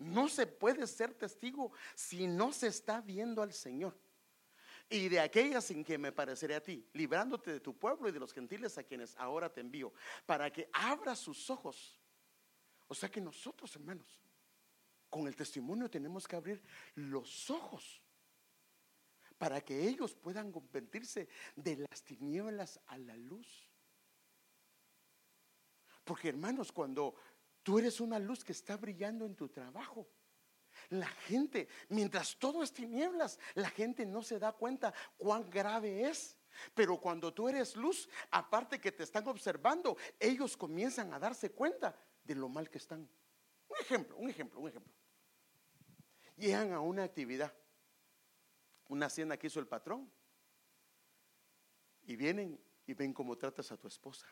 No 0.00 0.28
se 0.28 0.48
puede 0.48 0.84
ser 0.88 1.14
testigo 1.14 1.70
si 1.94 2.26
no 2.26 2.52
se 2.52 2.66
está 2.66 3.00
viendo 3.00 3.40
al 3.40 3.52
Señor. 3.52 3.96
Y 4.90 5.08
de 5.08 5.20
aquellas 5.20 5.70
en 5.70 5.84
que 5.84 5.96
me 5.96 6.10
pareceré 6.10 6.56
a 6.56 6.60
ti, 6.60 6.84
librándote 6.92 7.52
de 7.52 7.60
tu 7.60 7.78
pueblo 7.78 8.08
y 8.08 8.12
de 8.12 8.18
los 8.18 8.32
gentiles 8.32 8.76
a 8.76 8.82
quienes 8.82 9.16
ahora 9.16 9.48
te 9.48 9.60
envío, 9.60 9.92
para 10.26 10.52
que 10.52 10.68
abra 10.72 11.14
sus 11.14 11.48
ojos. 11.50 12.00
O 12.88 12.96
sea 12.96 13.08
que 13.08 13.20
nosotros, 13.20 13.76
hermanos, 13.76 14.20
con 15.08 15.28
el 15.28 15.36
testimonio 15.36 15.88
tenemos 15.88 16.26
que 16.26 16.34
abrir 16.34 16.60
los 16.96 17.48
ojos 17.48 18.02
para 19.38 19.60
que 19.60 19.88
ellos 19.88 20.14
puedan 20.14 20.50
convertirse 20.50 21.28
de 21.54 21.76
las 21.76 22.02
tinieblas 22.02 22.80
a 22.86 22.98
la 22.98 23.16
luz. 23.16 23.70
Porque 26.04 26.28
hermanos, 26.28 26.72
cuando 26.72 27.14
tú 27.62 27.78
eres 27.78 28.00
una 28.00 28.18
luz 28.18 28.44
que 28.44 28.52
está 28.52 28.76
brillando 28.76 29.24
en 29.24 29.36
tu 29.36 29.48
trabajo, 29.48 30.08
la 30.90 31.06
gente, 31.06 31.68
mientras 31.88 32.36
todo 32.38 32.62
es 32.62 32.72
tinieblas, 32.72 33.38
la 33.54 33.70
gente 33.70 34.04
no 34.04 34.22
se 34.22 34.38
da 34.38 34.52
cuenta 34.52 34.92
cuán 35.16 35.48
grave 35.48 36.08
es. 36.08 36.36
Pero 36.74 36.98
cuando 36.98 37.32
tú 37.32 37.48
eres 37.48 37.76
luz, 37.76 38.08
aparte 38.30 38.80
que 38.80 38.90
te 38.90 39.04
están 39.04 39.28
observando, 39.28 39.96
ellos 40.18 40.56
comienzan 40.56 41.12
a 41.12 41.18
darse 41.18 41.50
cuenta 41.50 41.96
de 42.24 42.34
lo 42.34 42.48
mal 42.48 42.68
que 42.68 42.78
están. 42.78 43.08
Un 43.68 43.76
ejemplo, 43.78 44.16
un 44.16 44.30
ejemplo, 44.30 44.60
un 44.60 44.68
ejemplo. 44.68 44.92
Llegan 46.36 46.72
a 46.72 46.80
una 46.80 47.04
actividad 47.04 47.54
una 48.88 49.08
cena 49.08 49.36
que 49.36 49.46
hizo 49.46 49.60
el 49.60 49.66
patrón. 49.66 50.10
Y 52.02 52.16
vienen 52.16 52.58
y 52.86 52.94
ven 52.94 53.12
cómo 53.12 53.36
tratas 53.36 53.70
a 53.70 53.76
tu 53.76 53.86
esposa. 53.86 54.26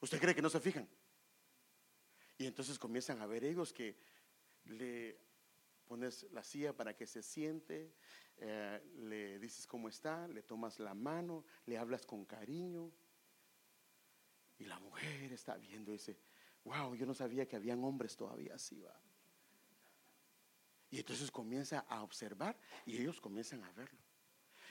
¿Usted 0.00 0.20
cree 0.20 0.34
que 0.34 0.42
no 0.42 0.50
se 0.50 0.60
fijan? 0.60 0.88
Y 2.36 2.46
entonces 2.46 2.78
comienzan 2.78 3.20
a 3.20 3.26
ver 3.26 3.44
ellos 3.44 3.72
que 3.72 3.96
le 4.64 5.18
pones 5.84 6.26
la 6.32 6.44
silla 6.44 6.76
para 6.76 6.94
que 6.94 7.06
se 7.06 7.22
siente, 7.22 7.92
eh, 8.36 8.80
le 8.98 9.38
dices 9.38 9.66
cómo 9.66 9.88
está, 9.88 10.28
le 10.28 10.42
tomas 10.42 10.78
la 10.78 10.94
mano, 10.94 11.44
le 11.66 11.78
hablas 11.78 12.06
con 12.06 12.24
cariño. 12.24 12.92
Y 14.58 14.64
la 14.64 14.78
mujer 14.78 15.32
está 15.32 15.56
viendo 15.56 15.90
y 15.92 15.94
dice, 15.94 16.18
wow, 16.64 16.94
yo 16.94 17.06
no 17.06 17.14
sabía 17.14 17.46
que 17.46 17.56
habían 17.56 17.82
hombres 17.82 18.16
todavía 18.16 18.54
así, 18.54 18.80
va. 18.80 19.00
Y 20.90 20.98
entonces 20.98 21.30
comienza 21.30 21.80
a 21.88 22.02
observar 22.02 22.58
y 22.86 22.96
ellos 22.98 23.20
comienzan 23.20 23.62
a 23.64 23.72
verlo. 23.72 23.98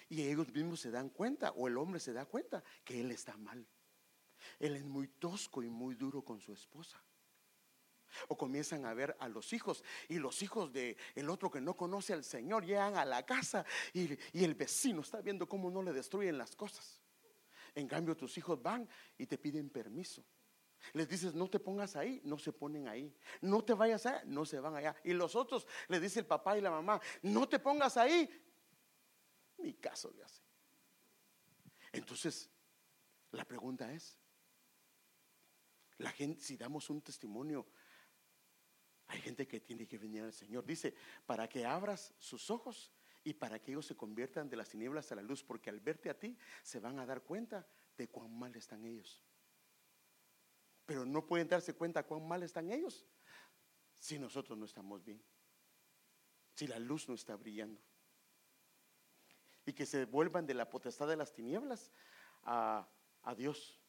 Y 0.09 0.24
ellos 0.24 0.51
mismos 0.53 0.80
se 0.80 0.89
dan 0.89 1.09
cuenta, 1.09 1.51
o 1.51 1.68
el 1.68 1.78
hombre 1.78 1.99
se 1.99 2.13
da 2.13 2.26
cuenta, 2.26 2.63
que 2.84 3.01
él 3.01 3.11
está 3.11 3.36
mal. 3.38 3.68
Él 4.59 4.76
es 4.76 4.86
muy 4.86 5.07
tosco 5.07 5.61
y 5.61 5.70
muy 5.70 5.95
duro 5.95 6.24
con 6.24 6.39
su 6.39 6.53
esposa. 6.53 7.01
O 8.30 8.38
comienzan 8.38 8.86
a 8.86 8.93
ver 8.93 9.15
a 9.20 9.28
los 9.28 9.51
hijos 9.51 9.84
y 10.07 10.18
los 10.18 10.41
hijos 10.41 10.72
de 10.72 10.95
el 11.13 11.30
otro 11.30 11.51
que 11.51 11.59
no 11.59 11.76
conoce 11.76 12.13
al 12.13 12.24
Señor 12.24 12.65
llegan 12.65 12.95
a 12.95 13.03
la 13.03 13.26
casa 13.26 13.65
y, 13.93 14.18
y 14.32 14.43
el 14.43 14.55
vecino 14.55 15.01
está 15.01 15.22
viendo 15.22 15.47
cómo 15.47 15.70
no 15.70 15.84
le 15.84 15.91
destruyen 15.91 16.38
las 16.38 16.55
cosas. 16.55 17.01
En 17.76 17.88
cambio 17.88 18.15
tus 18.15 18.38
hijos 18.38 18.61
van 18.61 18.88
y 19.18 19.28
te 19.28 19.38
piden 19.38 19.70
permiso. 19.70 20.24
Les 20.93 21.07
dices, 21.07 21.33
no 21.33 21.49
te 21.49 21.59
pongas 21.59 21.95
ahí, 21.95 22.21
no 22.23 22.38
se 22.38 22.53
ponen 22.53 22.88
ahí. 22.88 23.13
No 23.41 23.63
te 23.63 23.73
vayas 23.73 24.05
allá, 24.05 24.23
no 24.25 24.45
se 24.45 24.59
van 24.59 24.75
allá. 24.75 24.95
Y 25.03 25.13
los 25.13 25.35
otros, 25.35 25.67
le 25.88 25.99
dice 25.99 26.19
el 26.19 26.25
papá 26.25 26.57
y 26.57 26.61
la 26.61 26.71
mamá, 26.71 26.99
no 27.21 27.47
te 27.47 27.59
pongas 27.59 27.97
ahí. 27.97 28.29
Ni 29.57 29.73
caso 29.73 30.11
le 30.11 30.23
hace. 30.23 30.41
Entonces, 31.91 32.49
la 33.31 33.45
pregunta 33.45 33.91
es, 33.91 34.17
la 35.97 36.11
gente, 36.11 36.41
si 36.41 36.57
damos 36.57 36.89
un 36.89 37.01
testimonio, 37.01 37.65
hay 39.07 39.21
gente 39.21 39.47
que 39.47 39.59
tiene 39.59 39.88
que 39.88 39.97
venir 39.97 40.23
al 40.23 40.33
Señor. 40.33 40.65
Dice, 40.65 40.93
para 41.25 41.47
que 41.47 41.65
abras 41.65 42.13
sus 42.19 42.49
ojos 42.49 42.91
y 43.23 43.33
para 43.33 43.59
que 43.59 43.71
ellos 43.71 43.85
se 43.85 43.95
conviertan 43.95 44.49
de 44.49 44.57
las 44.57 44.69
tinieblas 44.69 45.11
a 45.11 45.15
la 45.15 45.21
luz, 45.21 45.43
porque 45.43 45.69
al 45.69 45.79
verte 45.79 46.09
a 46.09 46.19
ti 46.19 46.38
se 46.61 46.79
van 46.79 46.99
a 46.99 47.05
dar 47.05 47.23
cuenta 47.23 47.67
de 47.97 48.07
cuán 48.09 48.38
mal 48.38 48.55
están 48.55 48.85
ellos 48.85 49.26
pero 50.88 51.05
no 51.05 51.27
pueden 51.27 51.49
darse 51.49 51.75
cuenta 51.75 52.01
cuán 52.01 52.25
mal 52.27 52.41
están 52.41 52.71
ellos 52.71 53.05
si 53.99 54.17
nosotros 54.17 54.57
no 54.57 54.65
estamos 54.65 55.03
bien, 55.03 55.21
si 56.53 56.65
la 56.65 56.79
luz 56.79 57.09
no 57.09 57.13
está 57.13 57.35
brillando. 57.35 57.79
Y 59.65 59.73
que 59.73 59.85
se 59.85 60.05
vuelvan 60.05 60.47
de 60.47 60.53
la 60.53 60.69
potestad 60.69 61.09
de 61.09 61.17
las 61.17 61.33
tinieblas 61.33 61.91
a, 62.43 62.88
Dios. 63.35 63.81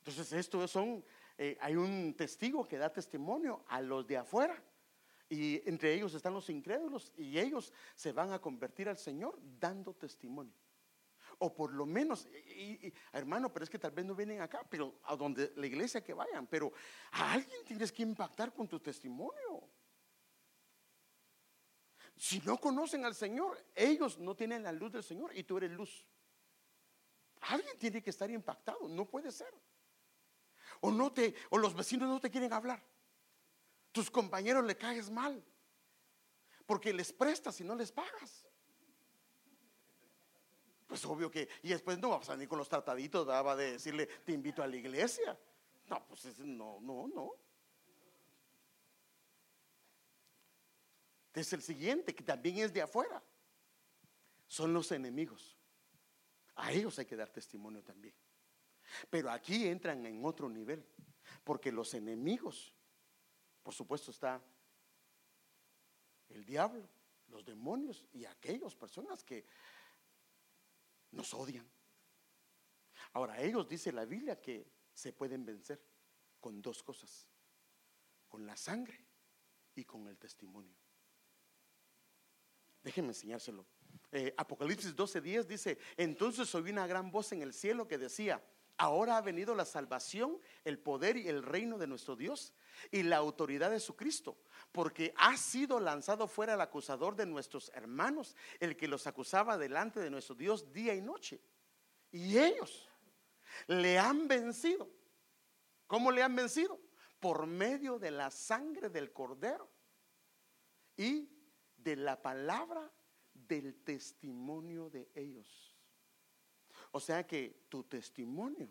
Entonces, 0.00 0.30
esto 0.34 0.68
son, 0.68 1.02
eh, 1.38 1.56
hay 1.62 1.74
un 1.74 2.14
testigo 2.14 2.68
que 2.68 2.76
da 2.76 2.92
testimonio 2.92 3.64
a 3.68 3.80
los 3.80 4.06
de 4.06 4.18
afuera 4.18 4.62
Y 5.30 5.66
entre 5.66 5.94
ellos 5.94 6.12
están 6.12 6.34
los 6.34 6.50
incrédulos 6.50 7.14
y 7.16 7.38
ellos 7.38 7.72
se 7.94 8.12
van 8.12 8.32
a 8.32 8.38
convertir 8.38 8.90
al 8.90 8.98
Señor 8.98 9.38
dando 9.58 9.94
testimonio. 9.94 10.52
O 11.38 11.54
por 11.54 11.72
lo 11.72 11.84
menos, 11.84 12.26
hermano, 13.12 13.52
pero 13.52 13.64
es 13.64 13.70
que 13.70 13.78
tal 13.78 13.90
vez 13.90 14.04
no 14.06 14.14
vienen 14.14 14.40
acá, 14.40 14.66
pero 14.68 15.00
a 15.04 15.16
donde 15.16 15.52
la 15.56 15.66
iglesia 15.66 16.02
que 16.02 16.14
vayan, 16.14 16.46
pero 16.46 16.72
a 17.12 17.32
alguien 17.32 17.64
tienes 17.64 17.92
que 17.92 18.02
impactar 18.02 18.54
con 18.54 18.66
tu 18.66 18.80
testimonio. 18.80 19.68
Si 22.16 22.40
no 22.40 22.58
conocen 22.58 23.04
al 23.04 23.14
Señor, 23.14 23.62
ellos 23.74 24.18
no 24.18 24.34
tienen 24.34 24.62
la 24.62 24.72
luz 24.72 24.92
del 24.92 25.04
Señor 25.04 25.36
y 25.36 25.42
tú 25.42 25.58
eres 25.58 25.70
luz. 25.70 26.06
Alguien 27.42 27.78
tiene 27.78 28.02
que 28.02 28.10
estar 28.10 28.30
impactado, 28.30 28.88
no 28.88 29.04
puede 29.04 29.30
ser. 29.30 29.52
O 30.80 30.90
no 30.90 31.12
te 31.12 31.34
o 31.50 31.58
los 31.58 31.74
vecinos 31.74 32.08
no 32.08 32.18
te 32.18 32.30
quieren 32.30 32.52
hablar. 32.54 32.82
Tus 33.92 34.10
compañeros 34.10 34.64
le 34.64 34.76
caes 34.76 35.10
mal. 35.10 35.44
Porque 36.64 36.92
les 36.92 37.12
prestas 37.12 37.60
y 37.60 37.64
no 37.64 37.74
les 37.74 37.92
pagas. 37.92 38.45
Pues 40.96 41.04
obvio 41.04 41.30
que, 41.30 41.46
y 41.62 41.68
después 41.68 41.98
no 41.98 42.08
vas 42.08 42.30
a 42.30 42.38
ni 42.38 42.46
con 42.46 42.56
los 42.56 42.70
trataditos, 42.70 43.28
va 43.28 43.54
de 43.54 43.72
decirle, 43.72 44.06
te 44.06 44.32
invito 44.32 44.62
a 44.62 44.66
la 44.66 44.76
iglesia. 44.76 45.38
No, 45.90 46.02
pues 46.06 46.38
no, 46.38 46.80
no, 46.80 47.06
no. 47.06 47.34
Es 51.34 51.52
el 51.52 51.60
siguiente, 51.60 52.14
que 52.14 52.24
también 52.24 52.60
es 52.60 52.72
de 52.72 52.80
afuera. 52.80 53.22
Son 54.46 54.72
los 54.72 54.90
enemigos. 54.90 55.54
A 56.54 56.72
ellos 56.72 56.98
hay 56.98 57.04
que 57.04 57.14
dar 57.14 57.28
testimonio 57.28 57.84
también. 57.84 58.14
Pero 59.10 59.30
aquí 59.30 59.66
entran 59.68 60.06
en 60.06 60.24
otro 60.24 60.48
nivel, 60.48 60.82
porque 61.44 61.70
los 61.70 61.92
enemigos, 61.92 62.72
por 63.62 63.74
supuesto, 63.74 64.12
está 64.12 64.40
el 66.30 66.42
diablo, 66.46 66.88
los 67.28 67.44
demonios 67.44 68.02
y 68.14 68.24
aquellas 68.24 68.74
personas 68.74 69.22
que 69.22 69.44
nos 71.10 71.32
odian. 71.34 71.68
Ahora, 73.12 73.40
ellos 73.40 73.68
dice 73.68 73.92
la 73.92 74.04
Biblia 74.04 74.40
que 74.40 74.70
se 74.92 75.12
pueden 75.12 75.44
vencer 75.44 75.82
con 76.40 76.60
dos 76.60 76.82
cosas, 76.82 77.28
con 78.28 78.46
la 78.46 78.56
sangre 78.56 79.06
y 79.74 79.84
con 79.84 80.06
el 80.08 80.18
testimonio. 80.18 80.76
Déjenme 82.82 83.08
enseñárselo. 83.08 83.66
Eh, 84.12 84.32
Apocalipsis 84.36 84.94
12:10 84.94 85.46
dice, 85.46 85.78
entonces 85.96 86.54
oí 86.54 86.70
una 86.70 86.86
gran 86.86 87.10
voz 87.10 87.32
en 87.32 87.42
el 87.42 87.52
cielo 87.52 87.88
que 87.88 87.98
decía, 87.98 88.42
ahora 88.78 89.16
ha 89.16 89.20
venido 89.20 89.54
la 89.54 89.64
salvación, 89.64 90.38
el 90.64 90.78
poder 90.78 91.16
y 91.16 91.28
el 91.28 91.42
reino 91.42 91.78
de 91.78 91.86
nuestro 91.86 92.16
Dios 92.16 92.52
y 92.90 93.02
la 93.02 93.16
autoridad 93.16 93.70
de 93.70 93.80
su 93.80 93.96
Cristo, 93.96 94.36
porque 94.72 95.14
ha 95.16 95.36
sido 95.36 95.80
lanzado 95.80 96.28
fuera 96.28 96.54
el 96.54 96.60
acusador 96.60 97.16
de 97.16 97.26
nuestros 97.26 97.70
hermanos, 97.74 98.36
el 98.60 98.76
que 98.76 98.88
los 98.88 99.06
acusaba 99.06 99.58
delante 99.58 100.00
de 100.00 100.10
nuestro 100.10 100.34
Dios 100.34 100.72
día 100.72 100.94
y 100.94 101.00
noche. 101.00 101.40
Y 102.12 102.38
ellos 102.38 102.88
le 103.66 103.98
han 103.98 104.28
vencido. 104.28 104.90
¿Cómo 105.86 106.10
le 106.10 106.22
han 106.22 106.34
vencido? 106.34 106.80
Por 107.20 107.46
medio 107.46 107.98
de 107.98 108.10
la 108.10 108.30
sangre 108.30 108.90
del 108.90 109.12
cordero 109.12 109.70
y 110.96 111.30
de 111.76 111.96
la 111.96 112.20
palabra 112.20 112.92
del 113.32 113.82
testimonio 113.84 114.90
de 114.90 115.10
ellos. 115.14 115.65
O 116.96 117.00
sea 117.00 117.26
que 117.26 117.66
tu 117.68 117.82
testimonio 117.82 118.70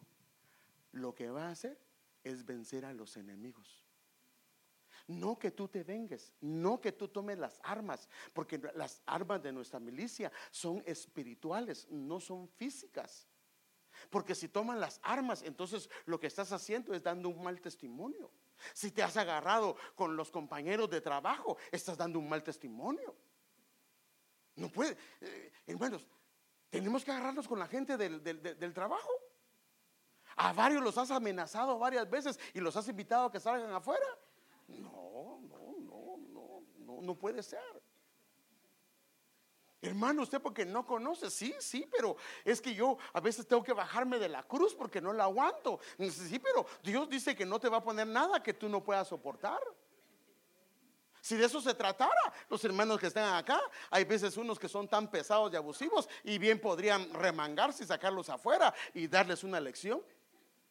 lo 0.94 1.14
que 1.14 1.30
va 1.30 1.44
a 1.44 1.52
hacer 1.52 1.80
es 2.24 2.44
vencer 2.44 2.84
a 2.84 2.92
los 2.92 3.18
enemigos. 3.18 3.86
No 5.06 5.38
que 5.38 5.52
tú 5.52 5.68
te 5.68 5.84
vengues, 5.84 6.34
no 6.42 6.82
que 6.82 6.92
tú 6.92 7.08
tomes 7.08 7.38
las 7.38 7.60
armas, 7.62 8.10
porque 8.34 8.60
las 8.74 9.04
armas 9.06 9.44
de 9.44 9.52
nuestra 9.52 9.80
milicia 9.80 10.32
son 10.50 10.82
espirituales, 10.88 11.88
no 11.92 12.20
son 12.20 12.48
físicas. 12.48 13.28
Porque 14.10 14.34
si 14.34 14.48
toman 14.48 14.80
las 14.80 15.00
armas, 15.04 15.44
entonces 15.44 15.88
lo 16.08 16.20
que 16.20 16.26
estás 16.26 16.52
haciendo 16.52 16.96
es 16.96 17.04
dando 17.04 17.30
un 17.30 17.44
mal 17.44 17.62
testimonio. 17.62 18.32
Si 18.74 18.90
te 18.90 19.04
has 19.04 19.18
agarrado 19.18 19.78
con 19.94 20.16
los 20.16 20.32
compañeros 20.32 20.90
de 20.90 21.00
trabajo, 21.00 21.58
estás 21.72 21.96
dando 21.96 22.18
un 22.18 22.28
mal 22.28 22.42
testimonio. 22.42 23.16
No 24.56 24.72
puede, 24.72 24.98
eh, 25.22 25.52
hermanos, 25.68 26.08
tenemos 26.70 27.04
que 27.04 27.12
agarrarnos 27.12 27.48
con 27.48 27.60
la 27.60 27.68
gente 27.68 27.98
del, 27.98 28.24
del 28.24 28.74
trabajo. 28.74 29.10
A 30.38 30.52
varios 30.54 30.84
los 30.84 30.98
has 30.98 31.12
amenazado 31.12 31.80
varias 31.80 32.10
veces 32.10 32.40
y 32.54 32.60
los 32.60 32.76
has 32.76 32.88
invitado 32.90 33.26
a 33.26 33.32
que 33.32 33.40
salgan 33.40 33.72
afuera. 33.72 34.06
No, 34.68 35.40
no, 35.42 35.76
no, 35.80 36.18
no, 36.18 36.64
no, 36.78 37.02
no 37.02 37.16
puede 37.16 37.42
ser. 37.42 37.62
Hermano, 39.82 40.24
usted 40.24 40.42
porque 40.42 40.66
no 40.66 40.86
conoce, 40.86 41.30
sí, 41.30 41.54
sí, 41.60 41.88
pero 41.92 42.18
es 42.44 42.60
que 42.60 42.74
yo 42.74 42.98
a 43.14 43.20
veces 43.20 43.48
tengo 43.48 43.64
que 43.64 43.72
bajarme 43.72 44.18
de 44.18 44.30
la 44.30 44.42
cruz 44.44 44.74
porque 44.74 45.00
no 45.00 45.14
la 45.14 45.26
aguanto. 45.26 45.80
Sí, 46.10 46.40
pero 46.40 46.66
Dios 46.82 47.08
dice 47.08 47.36
que 47.36 47.46
no 47.46 47.60
te 47.60 47.70
va 47.70 47.78
a 47.78 47.84
poner 47.84 48.08
nada 48.08 48.42
que 48.42 48.54
tú 48.54 48.68
no 48.68 48.84
puedas 48.84 49.08
soportar. 49.08 49.62
Si 51.26 51.36
de 51.36 51.48
eso 51.48 51.60
se 51.60 51.74
tratara, 51.74 52.32
los 52.50 52.64
hermanos 52.66 53.00
que 53.00 53.08
están 53.08 53.34
acá, 53.34 53.60
hay 53.90 54.04
veces 54.04 54.38
unos 54.38 54.60
que 54.60 54.70
son 54.70 54.88
tan 54.88 55.10
pesados 55.10 55.52
y 55.52 55.56
abusivos 55.56 56.08
y 56.24 56.38
bien 56.38 56.62
podrían 56.62 57.12
remangarse 57.16 57.84
y 57.84 57.88
sacarlos 57.88 58.30
afuera 58.30 58.72
y 58.94 59.08
darles 59.08 59.44
una 59.44 59.60
lección. 59.60 60.04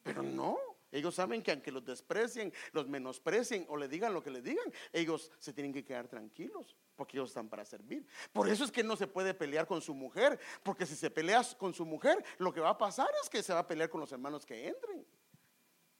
Pero 0.04 0.22
no, 0.22 0.56
ellos 0.92 1.16
saben 1.16 1.42
que 1.42 1.50
aunque 1.50 1.72
los 1.72 1.84
desprecien, 1.84 2.52
los 2.70 2.86
menosprecien 2.86 3.66
o 3.68 3.76
le 3.76 3.88
digan 3.88 4.14
lo 4.14 4.22
que 4.22 4.30
le 4.30 4.42
digan, 4.42 4.72
ellos 4.92 5.32
se 5.40 5.52
tienen 5.52 5.72
que 5.72 5.84
quedar 5.84 6.06
tranquilos 6.06 6.76
porque 6.94 7.16
ellos 7.16 7.30
están 7.30 7.48
para 7.48 7.64
servir. 7.64 8.06
Por 8.32 8.48
eso 8.48 8.62
es 8.62 8.70
que 8.70 8.84
no 8.84 8.94
se 8.94 9.08
puede 9.08 9.34
pelear 9.34 9.66
con 9.66 9.82
su 9.82 9.92
mujer, 9.92 10.38
porque 10.62 10.86
si 10.86 10.94
se 10.94 11.10
pelea 11.10 11.42
con 11.58 11.74
su 11.74 11.84
mujer, 11.84 12.24
lo 12.38 12.54
que 12.54 12.60
va 12.60 12.68
a 12.68 12.78
pasar 12.78 13.08
es 13.20 13.28
que 13.28 13.42
se 13.42 13.52
va 13.52 13.58
a 13.58 13.66
pelear 13.66 13.90
con 13.90 14.00
los 14.00 14.12
hermanos 14.12 14.46
que 14.46 14.68
entren. 14.68 15.04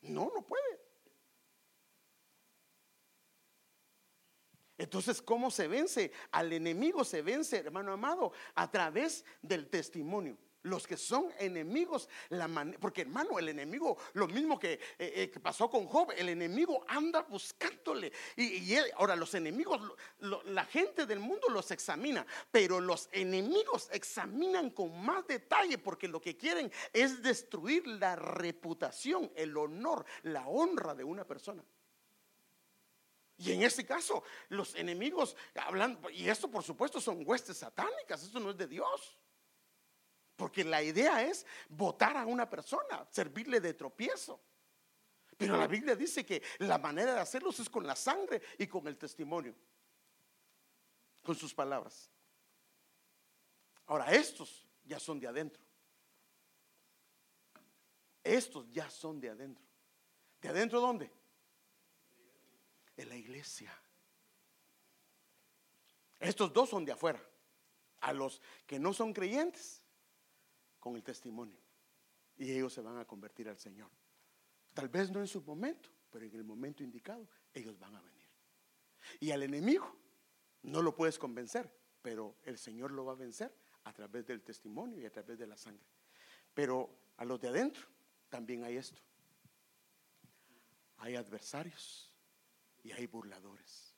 No, 0.02 0.30
no 0.32 0.42
puede. 0.42 0.84
Entonces, 4.76 5.22
¿cómo 5.22 5.50
se 5.50 5.68
vence? 5.68 6.12
Al 6.32 6.52
enemigo 6.52 7.04
se 7.04 7.22
vence, 7.22 7.58
hermano 7.58 7.92
amado, 7.92 8.32
a 8.54 8.70
través 8.70 9.24
del 9.42 9.68
testimonio 9.68 10.36
los 10.64 10.86
que 10.86 10.96
son 10.96 11.30
enemigos, 11.38 12.08
la 12.30 12.48
porque 12.80 13.02
hermano, 13.02 13.38
el 13.38 13.48
enemigo, 13.48 13.98
lo 14.14 14.26
mismo 14.26 14.58
que, 14.58 14.72
eh, 14.72 14.80
eh, 14.98 15.30
que, 15.30 15.38
pasó 15.38 15.70
con 15.70 15.86
Job, 15.86 16.12
el 16.16 16.28
enemigo 16.30 16.84
anda 16.88 17.22
buscándole. 17.22 18.12
Y, 18.36 18.74
ahora 18.96 19.14
los 19.14 19.34
enemigos, 19.34 19.80
la 20.46 20.64
gente 20.64 21.06
del 21.06 21.20
mundo 21.20 21.48
los 21.50 21.70
examina, 21.70 22.26
pero 22.50 22.80
los 22.80 23.08
enemigos 23.12 23.88
examinan 23.92 24.70
con 24.70 25.04
más 25.04 25.26
detalle 25.26 25.78
porque 25.78 26.08
lo 26.08 26.20
que 26.20 26.36
quieren 26.36 26.72
es 26.92 27.22
destruir 27.22 27.86
la 27.86 28.16
reputación, 28.16 29.30
el 29.36 29.56
honor, 29.56 30.04
la 30.22 30.48
honra 30.48 30.94
de 30.94 31.04
una 31.04 31.26
persona. 31.26 31.62
Y 33.37 33.53
en 33.53 33.62
este 33.62 33.85
caso, 33.85 34.22
los 34.49 34.74
enemigos 34.74 35.37
hablan, 35.57 36.01
y 36.12 36.28
esto 36.28 36.51
por 36.51 36.62
supuesto 36.62 37.01
son 37.01 37.22
huestes 37.26 37.59
satánicas, 37.59 38.22
esto 38.22 38.39
no 38.39 38.51
es 38.51 38.57
de 38.57 38.66
Dios. 38.66 39.18
Porque 40.37 40.64
la 40.64 40.82
idea 40.82 41.22
es 41.22 41.47
votar 41.68 42.16
a 42.16 42.26
una 42.26 42.49
persona, 42.49 43.07
servirle 43.11 43.61
de 43.61 43.74
tropiezo. 43.74 44.41
Pero 45.37 45.57
la 45.57 45.66
Biblia 45.66 45.97
dice 45.97 46.24
que 46.24 46.43
la 46.59 46.78
manera 46.78 47.14
de 47.14 47.20
hacerlos 47.20 47.59
es 47.59 47.68
con 47.68 47.87
la 47.87 47.97
sangre 47.97 48.41
y 48.59 48.66
con 48.66 48.87
el 48.87 48.97
testimonio, 48.97 49.55
con 51.22 51.35
sus 51.35 51.53
palabras. 51.53 52.11
Ahora, 53.87 54.12
estos 54.12 54.64
ya 54.85 55.01
son 55.01 55.18
de 55.18 55.26
adentro. 55.26 55.62
Estos 58.22 58.70
ya 58.70 58.89
son 58.89 59.20
de 59.20 59.30
adentro. 59.30 59.64
¿De 60.41 60.49
adentro 60.49 60.80
dónde? 60.80 61.11
En 62.97 63.09
la 63.09 63.16
iglesia. 63.16 63.72
Estos 66.20 66.53
dos 66.53 66.70
son 66.70 66.84
de 66.84 66.92
afuera. 66.92 67.22
A 68.01 68.12
los 68.12 68.40
que 68.66 68.78
no 68.78 68.92
son 68.92 69.12
creyentes 69.12 69.82
con 70.78 70.97
el 70.97 71.03
testimonio. 71.03 71.59
Y 72.36 72.53
ellos 72.53 72.72
se 72.72 72.80
van 72.80 72.99
a 72.99 73.05
convertir 73.05 73.49
al 73.49 73.59
Señor. 73.59 73.90
Tal 74.72 74.88
vez 74.88 75.11
no 75.11 75.20
en 75.20 75.26
su 75.26 75.42
momento, 75.42 75.88
pero 76.11 76.24
en 76.24 76.34
el 76.34 76.45
momento 76.45 76.82
indicado 76.82 77.26
ellos 77.53 77.78
van 77.78 77.95
a 77.95 78.01
venir. 78.01 78.28
Y 79.20 79.30
al 79.30 79.42
enemigo 79.42 79.95
no 80.62 80.82
lo 80.82 80.95
puedes 80.95 81.18
convencer, 81.18 81.70
pero 82.03 82.36
el 82.42 82.59
Señor 82.59 82.90
lo 82.90 83.05
va 83.05 83.12
a 83.12 83.16
vencer 83.16 83.55
a 83.84 83.92
través 83.92 84.26
del 84.26 84.42
testimonio 84.42 85.01
y 85.01 85.07
a 85.07 85.12
través 85.12 85.38
de 85.38 85.47
la 85.47 85.57
sangre. 85.57 85.86
Pero 86.53 86.90
a 87.16 87.24
los 87.24 87.40
de 87.40 87.49
adentro 87.49 87.86
también 88.28 88.64
hay 88.64 88.76
esto. 88.76 89.01
Hay 90.99 91.16
adversarios 91.16 92.13
y 92.85 92.93
hay 92.93 93.07
burladores. 93.07 93.97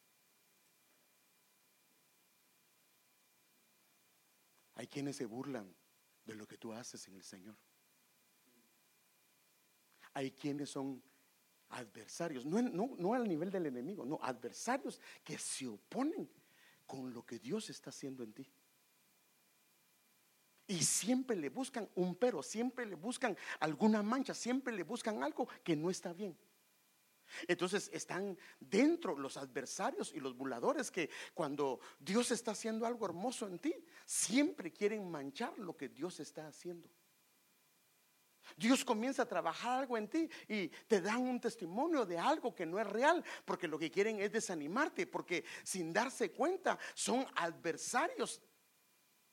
Hay 4.75 4.87
quienes 4.87 5.17
se 5.17 5.27
burlan 5.27 5.75
de 6.25 6.35
lo 6.35 6.47
que 6.47 6.57
tú 6.57 6.73
haces 6.73 7.07
en 7.09 7.17
el 7.17 7.23
Señor. 7.23 7.57
Hay 10.15 10.31
quienes 10.31 10.71
son 10.71 11.03
Adversarios, 11.69 12.47
no, 12.47 12.63
no, 12.63 12.95
no 12.97 13.15
al 13.15 13.27
nivel 13.27 13.51
del 13.51 13.67
enemigo, 13.67 14.07
no, 14.07 14.21
adversarios 14.23 15.01
que 15.25 15.37
se 15.37 15.67
oponen 15.67 16.31
con 16.87 17.13
lo 17.13 17.27
que 17.27 17.41
Dios 17.41 17.69
está 17.71 17.91
haciendo 17.91 18.23
en 18.23 18.33
ti. 18.33 18.49
Y 20.69 20.83
siempre 20.83 21.37
le 21.37 21.49
buscan 21.49 21.89
un 21.97 22.15
pero, 22.15 22.41
siempre 22.43 22.87
le 22.87 22.95
buscan 22.95 23.37
alguna 23.59 24.03
mancha, 24.03 24.33
siempre 24.33 24.73
le 24.73 24.85
buscan 24.85 25.25
algo 25.25 25.49
que 25.65 25.75
no 25.75 25.91
está 25.91 26.13
bien. 26.13 26.37
Entonces 27.49 27.91
están 27.93 28.39
dentro 28.61 29.19
los 29.19 29.37
adversarios 29.37 30.13
y 30.15 30.21
los 30.21 30.37
burladores 30.37 30.91
que 30.91 31.11
cuando 31.35 31.81
Dios 31.99 32.31
está 32.31 32.53
haciendo 32.53 32.87
algo 32.87 33.07
hermoso 33.07 33.47
en 33.47 33.59
ti, 33.59 33.75
siempre 34.05 34.73
quieren 34.73 35.11
manchar 35.11 35.59
lo 35.59 35.77
que 35.77 35.89
Dios 35.89 36.21
está 36.21 36.47
haciendo. 36.47 36.89
Dios 38.57 38.85
comienza 38.85 39.23
a 39.23 39.29
trabajar 39.29 39.81
algo 39.81 39.97
en 39.97 40.09
ti 40.09 40.29
y 40.49 40.69
te 40.69 41.01
dan 41.01 41.19
un 41.19 41.41
testimonio 41.41 42.07
de 42.07 42.19
algo 42.19 42.55
que 42.55 42.67
no 42.67 42.79
es 42.79 42.87
real, 42.87 43.25
porque 43.45 43.67
lo 43.67 43.79
que 43.79 43.91
quieren 43.91 44.21
es 44.21 44.31
desanimarte, 44.31 45.07
porque 45.07 45.45
sin 45.65 45.93
darse 45.93 46.31
cuenta 46.31 46.79
son 46.95 47.27
adversarios 47.35 48.41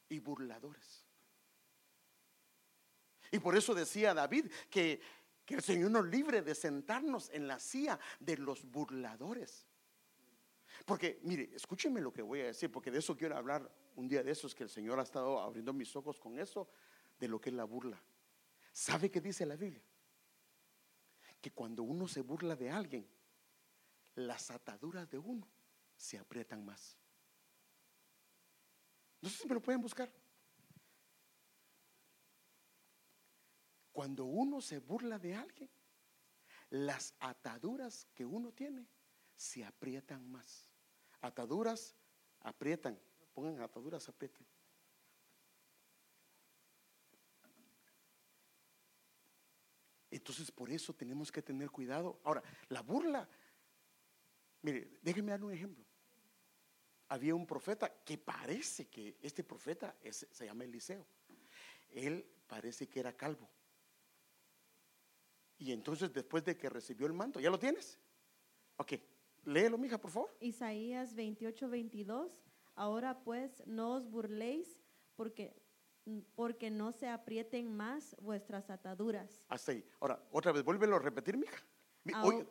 y 0.09 0.19
burladores. 0.19 1.05
Y 3.31 3.39
por 3.39 3.55
eso 3.55 3.73
decía 3.73 4.13
David 4.13 4.51
que, 4.69 5.01
que 5.45 5.55
el 5.55 5.61
Señor 5.61 5.91
nos 5.91 6.05
libre 6.05 6.41
de 6.41 6.55
sentarnos 6.55 7.29
en 7.31 7.47
la 7.47 7.59
silla 7.59 7.99
de 8.19 8.37
los 8.37 8.63
burladores. 8.63 9.67
Porque, 10.85 11.19
mire, 11.23 11.49
escúcheme 11.53 12.01
lo 12.01 12.11
que 12.11 12.21
voy 12.21 12.41
a 12.41 12.45
decir, 12.45 12.71
porque 12.71 12.91
de 12.91 12.99
eso 12.99 13.15
quiero 13.15 13.37
hablar 13.37 13.69
un 13.95 14.07
día 14.07 14.23
de 14.23 14.31
esos 14.31 14.55
que 14.55 14.63
el 14.63 14.69
Señor 14.69 14.99
ha 14.99 15.03
estado 15.03 15.39
abriendo 15.39 15.73
mis 15.73 15.95
ojos 15.95 16.19
con 16.19 16.39
eso, 16.39 16.67
de 17.19 17.27
lo 17.27 17.39
que 17.39 17.49
es 17.49 17.55
la 17.55 17.63
burla. 17.63 18.01
¿Sabe 18.71 19.11
qué 19.11 19.21
dice 19.21 19.45
la 19.45 19.55
Biblia? 19.55 19.83
Que 21.39 21.51
cuando 21.51 21.83
uno 21.83 22.07
se 22.07 22.21
burla 22.21 22.55
de 22.55 22.71
alguien, 22.71 23.07
las 24.15 24.49
ataduras 24.51 25.09
de 25.09 25.19
uno 25.19 25.47
se 25.95 26.17
aprietan 26.17 26.65
más. 26.65 26.97
No 29.21 29.29
sé 29.29 29.43
si 29.43 29.47
me 29.47 29.53
lo 29.53 29.61
pueden 29.61 29.81
buscar. 29.81 30.11
Cuando 33.93 34.25
uno 34.25 34.59
se 34.59 34.79
burla 34.79 35.19
de 35.19 35.35
alguien, 35.35 35.69
las 36.71 37.13
ataduras 37.19 38.07
que 38.15 38.25
uno 38.25 38.51
tiene 38.51 38.87
se 39.35 39.63
aprietan 39.63 40.27
más. 40.29 40.67
Ataduras 41.21 41.95
aprietan. 42.39 42.99
Pongan 43.33 43.61
ataduras, 43.61 44.09
aprietan. 44.09 44.45
Entonces 50.09 50.51
por 50.51 50.69
eso 50.71 50.93
tenemos 50.93 51.31
que 51.31 51.41
tener 51.41 51.69
cuidado. 51.69 52.19
Ahora, 52.23 52.43
la 52.69 52.81
burla, 52.81 53.27
mire, 54.63 54.99
déjenme 55.01 55.31
dar 55.31 55.43
un 55.43 55.53
ejemplo. 55.53 55.85
Había 57.09 57.35
un 57.35 57.45
profeta 57.45 58.03
que 58.03 58.17
parece 58.17 58.87
que 58.87 59.17
este 59.21 59.43
profeta 59.43 59.95
se 60.09 60.45
llama 60.45 60.63
Eliseo. 60.63 61.05
Él 61.91 62.27
parece 62.47 62.87
que 62.87 62.99
era 62.99 63.15
calvo. 63.15 63.49
Y 65.64 65.72
entonces 65.72 66.11
después 66.11 66.43
de 66.43 66.57
que 66.57 66.70
recibió 66.70 67.07
el 67.07 67.14
manto, 67.14 67.39
¿ya 67.39 67.49
lo 67.49 67.57
tienes? 67.57 67.97
Ok, 68.76 68.95
léelo, 69.45 69.78
mija, 69.78 69.97
por 69.97 70.11
favor. 70.11 70.36
Isaías 70.41 71.16
28, 71.16 71.70
22. 71.70 72.43
Ahora 72.76 73.24
pues 73.24 73.64
no 73.66 73.93
os 73.93 74.09
burléis 74.09 74.82
porque 75.16 75.55
porque 76.36 76.70
no 76.70 76.91
se 76.91 77.07
aprieten 77.07 77.74
más 77.74 78.14
vuestras 78.20 78.70
ataduras. 78.70 79.45
Hasta 79.47 79.72
ahí. 79.72 79.86
Ahora, 80.01 80.22
otra 80.34 80.51
vez, 80.51 80.61
vuélvelo 80.66 80.97
a 80.97 80.99
repetir, 80.99 81.38
mija. 81.38 81.64
Ahora, 82.14 82.45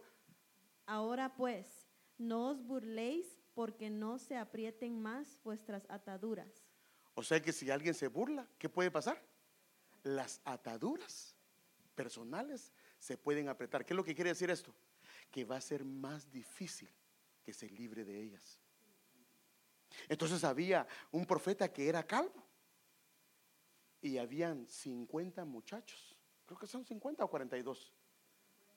ahora 0.87 1.37
pues, 1.37 1.87
no 2.17 2.49
os 2.49 2.65
burléis 2.65 3.43
porque 3.53 3.91
no 3.91 4.19
se 4.19 4.39
aprieten 4.39 5.03
más 5.03 5.39
vuestras 5.45 5.85
ataduras. 5.91 6.65
O 7.13 7.23
sea 7.23 7.43
que 7.43 7.53
si 7.53 7.71
alguien 7.71 7.93
se 7.93 8.09
burla, 8.09 8.49
¿qué 8.59 8.71
puede 8.71 8.91
pasar? 8.91 9.23
Las 10.03 10.41
ataduras 10.47 11.37
personales 11.95 12.73
se 13.03 13.19
pueden 13.19 13.49
apretar. 13.49 13.85
¿Qué 13.85 13.95
es 13.95 13.97
lo 13.97 14.05
que 14.05 14.15
quiere 14.15 14.31
decir 14.31 14.49
esto? 14.49 14.73
Que 15.29 15.45
va 15.45 15.57
a 15.57 15.61
ser 15.61 15.85
más 15.85 16.31
difícil 16.31 16.89
que 17.43 17.53
se 17.53 17.69
libre 17.69 18.05
de 18.05 18.17
ellas. 18.17 18.61
Entonces 20.09 20.45
había 20.45 20.87
un 21.11 21.27
profeta 21.27 21.73
que 21.73 21.89
era 21.89 22.07
calvo 22.07 22.47
y 24.01 24.19
habían 24.19 24.69
50 24.69 25.45
muchachos, 25.45 26.17
creo 26.47 26.57
que 26.57 26.69
son 26.69 26.85
50 26.85 27.25
o 27.25 27.29
42, 27.29 27.93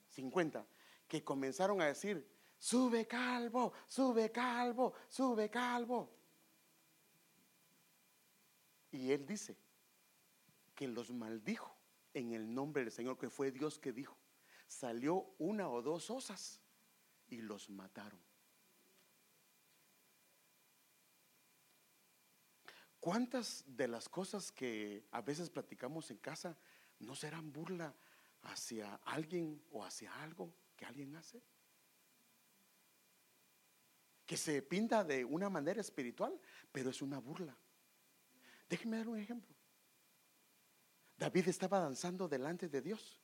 50, 0.10 0.66
que 1.08 1.24
comenzaron 1.24 1.80
a 1.80 1.86
decir, 1.86 2.28
sube 2.58 3.06
calvo, 3.06 3.74
sube 3.86 4.32
calvo, 4.32 4.94
sube 5.08 5.52
calvo. 5.52 6.10
Y 8.92 9.12
él 9.12 9.24
dice 9.24 9.56
que 10.74 10.88
los 10.88 11.12
maldijo 11.12 11.75
en 12.16 12.34
el 12.34 12.52
nombre 12.52 12.84
del 12.84 12.92
Señor, 12.92 13.18
que 13.18 13.30
fue 13.30 13.52
Dios 13.52 13.78
que 13.78 13.92
dijo. 13.92 14.18
Salió 14.68 15.36
una 15.38 15.70
o 15.70 15.82
dos 15.82 16.10
osas 16.10 16.60
y 17.28 17.42
los 17.42 17.70
mataron. 17.70 18.20
¿Cuántas 23.00 23.64
de 23.68 23.88
las 23.88 24.10
cosas 24.10 24.52
que 24.52 25.06
a 25.12 25.22
veces 25.22 25.52
platicamos 25.52 26.10
en 26.10 26.18
casa 26.18 26.58
no 26.98 27.14
serán 27.16 27.52
burla 27.52 27.94
hacia 28.42 28.96
alguien 29.06 29.62
o 29.72 29.84
hacia 29.84 30.12
algo 30.24 30.56
que 30.76 30.86
alguien 30.86 31.16
hace? 31.16 31.44
Que 34.26 34.38
se 34.38 34.62
pinta 34.64 35.04
de 35.04 35.24
una 35.24 35.50
manera 35.50 35.82
espiritual, 35.82 36.40
pero 36.72 36.90
es 36.90 37.02
una 37.04 37.20
burla. 37.20 37.56
Déjenme 38.68 38.98
dar 38.98 39.10
un 39.10 39.20
ejemplo. 39.20 39.55
David 41.18 41.48
estaba 41.48 41.80
danzando 41.80 42.28
delante 42.28 42.68
de 42.68 42.82
Dios. 42.82 43.20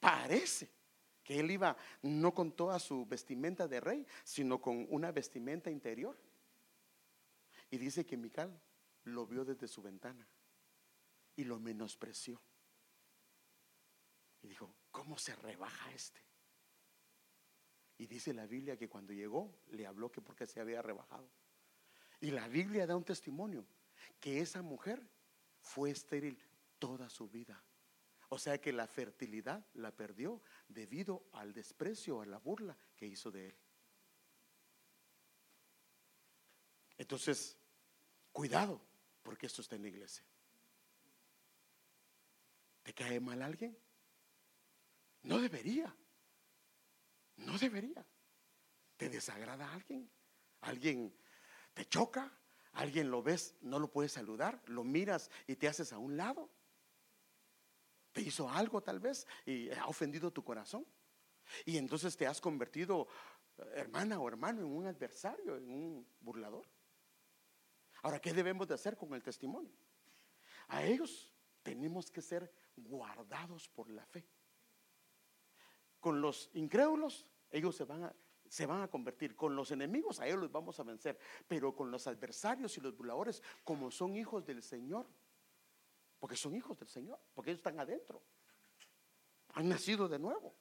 Parece 0.00 0.70
que 1.24 1.40
él 1.40 1.50
iba 1.50 1.76
no 2.02 2.32
con 2.32 2.52
toda 2.52 2.78
su 2.78 3.04
vestimenta 3.06 3.66
de 3.68 3.80
rey, 3.80 4.06
sino 4.24 4.60
con 4.60 4.86
una 4.90 5.10
vestimenta 5.10 5.70
interior. 5.70 6.16
Y 7.70 7.78
dice 7.78 8.06
que 8.06 8.16
Mical 8.16 8.58
lo 9.04 9.26
vio 9.26 9.44
desde 9.44 9.68
su 9.68 9.82
ventana 9.82 10.26
y 11.36 11.44
lo 11.44 11.58
menospreció. 11.58 12.40
Y 14.42 14.48
dijo, 14.48 14.74
¿cómo 14.90 15.18
se 15.18 15.34
rebaja 15.36 15.92
este? 15.92 16.20
Y 17.98 18.06
dice 18.06 18.32
la 18.32 18.46
Biblia 18.46 18.76
que 18.76 18.88
cuando 18.88 19.12
llegó 19.12 19.52
le 19.70 19.86
habló 19.86 20.10
que 20.10 20.20
porque 20.20 20.46
se 20.46 20.60
había 20.60 20.80
rebajado. 20.82 21.28
Y 22.20 22.30
la 22.30 22.48
Biblia 22.48 22.86
da 22.86 22.96
un 22.96 23.04
testimonio 23.04 23.66
que 24.20 24.40
esa 24.40 24.62
mujer 24.62 25.02
fue 25.68 25.90
estéril 25.90 26.42
toda 26.78 27.08
su 27.10 27.28
vida. 27.28 27.62
O 28.30 28.38
sea 28.38 28.58
que 28.58 28.72
la 28.72 28.86
fertilidad 28.86 29.66
la 29.74 29.94
perdió 29.94 30.42
debido 30.66 31.28
al 31.32 31.52
desprecio, 31.52 32.20
a 32.20 32.26
la 32.26 32.38
burla 32.38 32.76
que 32.96 33.06
hizo 33.06 33.30
de 33.30 33.48
él. 33.48 33.58
Entonces, 36.96 37.56
cuidado, 38.32 38.80
porque 39.22 39.46
esto 39.46 39.62
está 39.62 39.76
en 39.76 39.82
la 39.82 39.88
iglesia. 39.88 40.24
¿Te 42.82 42.94
cae 42.94 43.20
mal 43.20 43.42
alguien? 43.42 43.78
No 45.22 45.38
debería. 45.38 45.94
No 47.36 47.58
debería. 47.58 48.04
¿Te 48.96 49.08
desagrada 49.08 49.72
alguien? 49.72 50.10
¿Alguien 50.62 51.14
te 51.74 51.86
choca? 51.86 52.37
¿Alguien 52.78 53.10
lo 53.10 53.24
ves, 53.24 53.56
no 53.60 53.80
lo 53.80 53.90
puedes 53.90 54.12
saludar? 54.12 54.62
¿Lo 54.66 54.84
miras 54.84 55.32
y 55.48 55.56
te 55.56 55.66
haces 55.66 55.92
a 55.92 55.98
un 55.98 56.16
lado? 56.16 56.48
¿Te 58.12 58.20
hizo 58.20 58.48
algo 58.48 58.80
tal 58.80 59.00
vez 59.00 59.26
y 59.44 59.68
ha 59.72 59.88
ofendido 59.88 60.32
tu 60.32 60.44
corazón? 60.44 60.86
Y 61.64 61.76
entonces 61.76 62.16
te 62.16 62.24
has 62.24 62.40
convertido, 62.40 63.08
hermana 63.74 64.20
o 64.20 64.28
hermano, 64.28 64.60
en 64.60 64.68
un 64.68 64.86
adversario, 64.86 65.56
en 65.56 65.68
un 65.68 66.06
burlador. 66.20 66.66
Ahora, 68.02 68.20
¿qué 68.20 68.32
debemos 68.32 68.68
de 68.68 68.74
hacer 68.74 68.96
con 68.96 69.12
el 69.12 69.24
testimonio? 69.24 69.74
A 70.68 70.84
ellos 70.84 71.34
tenemos 71.64 72.12
que 72.12 72.22
ser 72.22 72.48
guardados 72.76 73.68
por 73.70 73.90
la 73.90 74.06
fe. 74.06 74.24
Con 75.98 76.20
los 76.20 76.48
incrédulos, 76.54 77.26
ellos 77.50 77.74
se 77.74 77.82
van 77.82 78.04
a, 78.04 78.14
se 78.48 78.66
van 78.66 78.82
a 78.82 78.88
convertir. 78.88 79.36
Con 79.36 79.54
los 79.54 79.70
enemigos, 79.70 80.20
a 80.20 80.26
ellos 80.26 80.40
los 80.40 80.52
vamos 80.52 80.78
a 80.80 80.82
vencer. 80.82 81.18
Pero 81.46 81.74
con 81.74 81.90
los 81.90 82.06
adversarios 82.06 82.76
y 82.76 82.80
los 82.80 82.96
burladores, 82.96 83.42
como 83.64 83.90
son 83.90 84.16
hijos 84.16 84.44
del 84.44 84.62
Señor, 84.62 85.06
porque 86.18 86.36
son 86.36 86.54
hijos 86.54 86.78
del 86.78 86.88
Señor, 86.88 87.18
porque 87.34 87.50
ellos 87.50 87.60
están 87.60 87.78
adentro, 87.78 88.22
han 89.54 89.68
nacido 89.68 90.08
de 90.08 90.18
nuevo. 90.18 90.54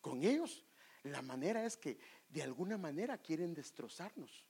Con 0.00 0.22
ellos, 0.22 0.64
la 1.02 1.22
manera 1.22 1.64
es 1.64 1.76
que 1.76 1.98
de 2.28 2.42
alguna 2.42 2.78
manera 2.78 3.18
quieren 3.18 3.54
destrozarnos. 3.54 4.46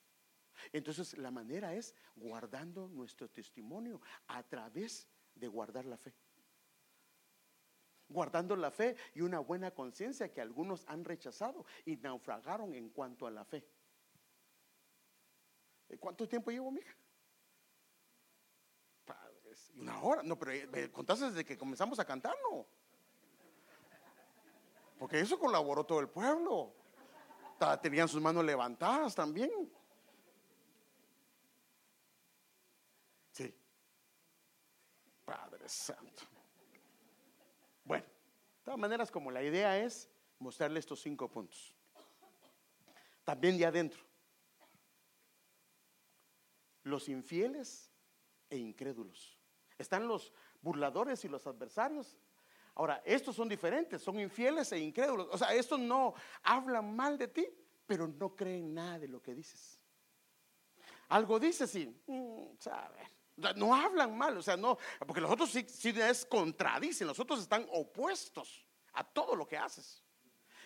Entonces 0.72 1.16
la 1.16 1.30
manera 1.30 1.74
es 1.74 1.94
guardando 2.16 2.88
nuestro 2.88 3.30
testimonio 3.30 4.00
a 4.26 4.42
través 4.42 5.08
de 5.34 5.48
guardar 5.48 5.84
la 5.84 5.96
fe. 5.96 6.14
Guardando 8.08 8.56
la 8.56 8.70
fe 8.70 8.96
y 9.14 9.20
una 9.20 9.40
buena 9.40 9.70
conciencia 9.70 10.32
que 10.32 10.40
algunos 10.40 10.84
han 10.88 11.04
rechazado 11.04 11.64
y 11.84 11.96
naufragaron 11.96 12.74
en 12.74 12.90
cuanto 12.90 13.26
a 13.26 13.30
la 13.30 13.44
fe. 13.44 13.66
¿Cuánto 15.98 16.28
tiempo 16.28 16.50
llevo, 16.50 16.70
mija? 16.70 16.94
Una 19.76 20.02
hora. 20.02 20.22
No, 20.22 20.38
pero 20.38 20.68
me 20.70 20.90
contaste 20.90 21.26
desde 21.26 21.44
que 21.44 21.56
comenzamos 21.56 21.98
a 21.98 22.04
cantar, 22.04 22.36
¿no? 22.50 22.66
Porque 24.98 25.20
eso 25.20 25.38
colaboró 25.38 25.84
todo 25.84 26.00
el 26.00 26.08
pueblo. 26.08 26.74
Tenían 27.80 28.08
sus 28.08 28.20
manos 28.20 28.44
levantadas 28.44 29.14
también. 29.14 29.72
Sí. 33.32 33.54
Padre 35.24 35.68
Santo. 35.68 36.27
Todas 38.68 38.80
maneras, 38.80 39.10
como 39.10 39.30
la 39.30 39.42
idea 39.42 39.82
es 39.82 40.10
mostrarle 40.40 40.78
estos 40.78 41.00
cinco 41.00 41.26
puntos. 41.30 41.74
También 43.24 43.56
de 43.56 43.64
adentro. 43.64 44.04
Los 46.82 47.08
infieles 47.08 47.90
e 48.50 48.58
incrédulos. 48.58 49.38
Están 49.78 50.06
los 50.06 50.34
burladores 50.60 51.24
y 51.24 51.28
los 51.28 51.46
adversarios 51.46 52.18
Ahora, 52.74 53.00
estos 53.06 53.34
son 53.34 53.48
diferentes, 53.48 54.02
son 54.02 54.20
infieles 54.20 54.70
e 54.72 54.78
incrédulos. 54.78 55.28
O 55.30 55.38
sea, 55.38 55.54
estos 55.54 55.80
no 55.80 56.12
hablan 56.42 56.94
mal 56.94 57.16
de 57.16 57.28
ti, 57.28 57.48
pero 57.86 58.06
no 58.06 58.36
creen 58.36 58.74
nada 58.74 58.98
de 58.98 59.08
lo 59.08 59.22
que 59.22 59.34
dices. 59.34 59.80
Algo 61.08 61.40
dices 61.40 61.74
y, 61.74 61.86
mm, 62.06 62.58
no 63.56 63.74
hablan 63.74 64.16
mal, 64.16 64.36
o 64.36 64.42
sea, 64.42 64.56
no, 64.56 64.78
porque 65.06 65.20
los 65.20 65.30
otros 65.30 65.50
sí, 65.50 65.64
sí 65.68 65.90
es 65.90 66.24
contradicen, 66.26 67.06
los 67.06 67.18
otros 67.18 67.40
están 67.40 67.66
opuestos 67.70 68.66
a 68.92 69.04
todo 69.04 69.36
lo 69.36 69.46
que 69.46 69.56
haces. 69.56 70.04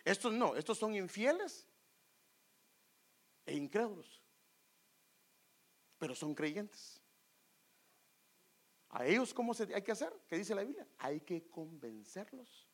Estos 0.05 0.33
no, 0.33 0.57
estos 0.57 0.79
son 0.79 0.95
infieles 0.95 1.69
e 3.47 3.55
incrédulos, 3.55 4.23
pero 5.99 6.15
son 6.15 6.35
creyentes. 6.35 7.01
A 8.89 9.07
ellos, 9.07 9.33
¿cómo 9.33 9.55
se 9.55 9.75
hay 9.75 9.83
que 9.83 9.93
hacer? 9.93 10.13
¿Qué 10.29 10.37
dice 10.37 10.55
la 10.55 10.65
Biblia? 10.65 10.87
Hay 10.99 11.21
que 11.21 11.49
convencerlos 11.49 12.69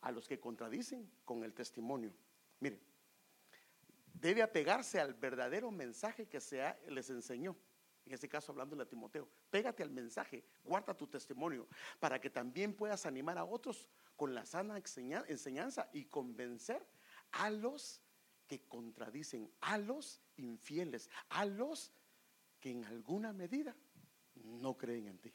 a 0.00 0.10
los 0.10 0.26
que 0.26 0.40
contradicen 0.40 1.10
con 1.24 1.44
el 1.44 1.54
testimonio. 1.54 2.12
Miren, 2.60 2.80
debe 4.12 4.42
apegarse 4.42 4.98
al 4.98 5.14
verdadero 5.14 5.70
mensaje 5.70 6.26
que 6.26 6.40
se 6.40 6.76
les 6.88 7.10
enseñó. 7.10 7.56
En 8.08 8.14
este 8.14 8.26
caso, 8.26 8.52
hablando 8.52 8.74
de 8.74 8.86
Timoteo, 8.86 9.28
pégate 9.50 9.82
al 9.82 9.90
mensaje, 9.90 10.42
guarda 10.64 10.96
tu 10.96 11.06
testimonio, 11.06 11.68
para 12.00 12.18
que 12.18 12.30
también 12.30 12.72
puedas 12.72 13.04
animar 13.04 13.36
a 13.36 13.44
otros 13.44 13.86
con 14.16 14.34
la 14.34 14.46
sana 14.46 14.78
enseñanza 14.78 15.90
y 15.92 16.06
convencer 16.06 16.82
a 17.32 17.50
los 17.50 18.00
que 18.46 18.62
contradicen, 18.66 19.52
a 19.60 19.76
los 19.76 20.22
infieles, 20.36 21.10
a 21.28 21.44
los 21.44 21.92
que 22.58 22.70
en 22.70 22.86
alguna 22.86 23.34
medida 23.34 23.76
no 24.36 24.78
creen 24.78 25.08
en 25.08 25.18
ti. 25.18 25.34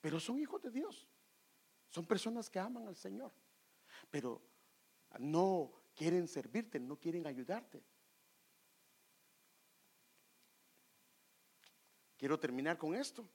Pero 0.00 0.18
son 0.18 0.38
hijos 0.38 0.62
de 0.62 0.70
Dios. 0.70 1.06
Son 1.90 2.06
personas 2.06 2.48
que 2.48 2.58
aman 2.58 2.88
al 2.88 2.96
Señor. 2.96 3.32
Pero 4.10 4.40
no 5.18 5.70
quieren 5.94 6.26
servirte, 6.26 6.80
no 6.80 6.98
quieren 6.98 7.26
ayudarte. 7.26 7.82
Quiero 12.22 12.38
terminar 12.38 12.78
con 12.78 12.94
esto. 12.94 13.28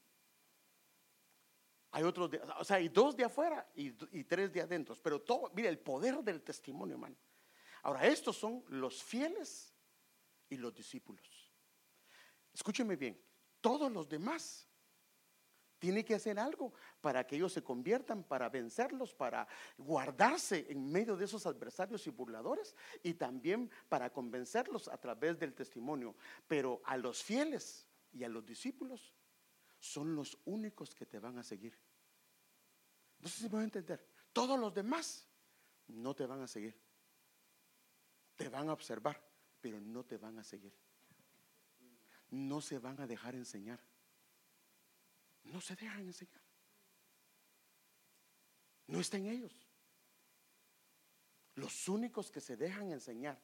Hay 1.91 2.03
otros, 2.03 2.31
o 2.57 2.63
sea, 2.63 2.77
hay 2.77 2.87
dos 2.87 3.17
de 3.17 3.25
afuera 3.25 3.69
y, 3.75 3.87
y, 4.17 4.23
tres 4.23 4.53
de 4.53 4.61
adentro. 4.61 4.95
Pero 5.03 5.19
todo, 5.19 5.51
mira, 5.53 5.67
el 5.67 5.77
poder 5.77 6.23
del 6.23 6.41
testimonio, 6.41 6.93
hermano. 6.95 7.17
Ahora, 7.83 8.07
estos 8.07 8.37
son 8.37 8.63
los 8.69 9.03
fieles 9.03 9.73
y 10.49 10.55
los 10.55 10.73
discípulos. 10.73 11.51
Escúcheme 12.53 12.95
bien, 12.95 13.21
todos 13.59 13.91
los 13.91 14.07
demás 14.07 14.69
tiene 15.79 16.05
que 16.05 16.15
hacer 16.15 16.39
algo 16.39 16.73
para 17.01 17.27
que 17.27 17.35
ellos 17.35 17.51
se 17.51 17.65
conviertan, 17.65 18.23
para 18.23 18.47
vencerlos, 18.47 19.13
para 19.13 19.49
guardarse 19.77 20.65
en 20.69 20.89
medio 20.89 21.17
de 21.17 21.25
esos 21.25 21.45
adversarios 21.45 22.07
y 22.07 22.09
burladores 22.09 22.73
y 23.03 23.15
también 23.15 23.69
para 23.89 24.13
convencerlos 24.13 24.87
a 24.87 24.97
través 24.97 25.37
del 25.37 25.53
testimonio. 25.53 26.15
Pero 26.47 26.81
a 26.85 26.95
los 26.95 27.21
fieles 27.21 27.86
y 28.11 28.23
a 28.23 28.29
los 28.29 28.45
discípulos 28.45 29.13
son 29.79 30.15
los 30.15 30.37
únicos 30.45 30.93
que 30.93 31.05
te 31.05 31.19
van 31.19 31.37
a 31.37 31.43
seguir. 31.43 31.77
No 33.19 33.27
sé 33.27 33.37
si 33.37 33.43
me 33.43 33.49
voy 33.49 33.61
a 33.61 33.65
entender. 33.65 34.07
Todos 34.33 34.59
los 34.59 34.73
demás 34.73 35.27
no 35.87 36.15
te 36.15 36.25
van 36.25 36.41
a 36.41 36.47
seguir. 36.47 36.79
Te 38.35 38.49
van 38.49 38.69
a 38.69 38.73
observar, 38.73 39.23
pero 39.59 39.79
no 39.79 40.03
te 40.03 40.17
van 40.17 40.37
a 40.37 40.43
seguir. 40.43 40.73
No 42.29 42.61
se 42.61 42.77
van 42.77 42.99
a 43.01 43.07
dejar 43.07 43.35
enseñar 43.35 43.79
no 45.51 45.61
se 45.61 45.75
dejan 45.75 46.01
enseñar. 46.01 46.41
No 48.87 48.99
está 48.99 49.17
en 49.17 49.27
ellos. 49.27 49.53
Los 51.55 51.87
únicos 51.87 52.31
que 52.31 52.39
se 52.39 52.55
dejan 52.55 52.91
enseñar, 52.91 53.41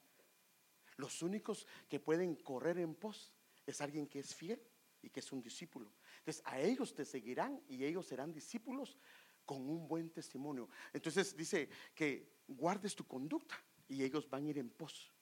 los 0.96 1.22
únicos 1.22 1.66
que 1.88 1.98
pueden 1.98 2.36
correr 2.36 2.78
en 2.78 2.94
pos, 2.94 3.33
es 3.66 3.80
alguien 3.80 4.06
que 4.06 4.20
es 4.20 4.34
fiel 4.34 4.60
y 5.02 5.10
que 5.10 5.20
es 5.20 5.32
un 5.32 5.42
discípulo. 5.42 5.92
Entonces 6.18 6.42
a 6.46 6.60
ellos 6.60 6.94
te 6.94 7.04
seguirán 7.04 7.60
y 7.68 7.84
ellos 7.84 8.06
serán 8.06 8.32
discípulos 8.32 8.98
con 9.44 9.68
un 9.68 9.86
buen 9.86 10.10
testimonio. 10.10 10.68
Entonces 10.92 11.36
dice 11.36 11.68
que 11.94 12.40
guardes 12.48 12.94
tu 12.94 13.06
conducta 13.06 13.62
y 13.88 14.02
ellos 14.02 14.28
van 14.28 14.46
a 14.46 14.50
ir 14.50 14.58
en 14.58 14.70
pos. 14.70 15.12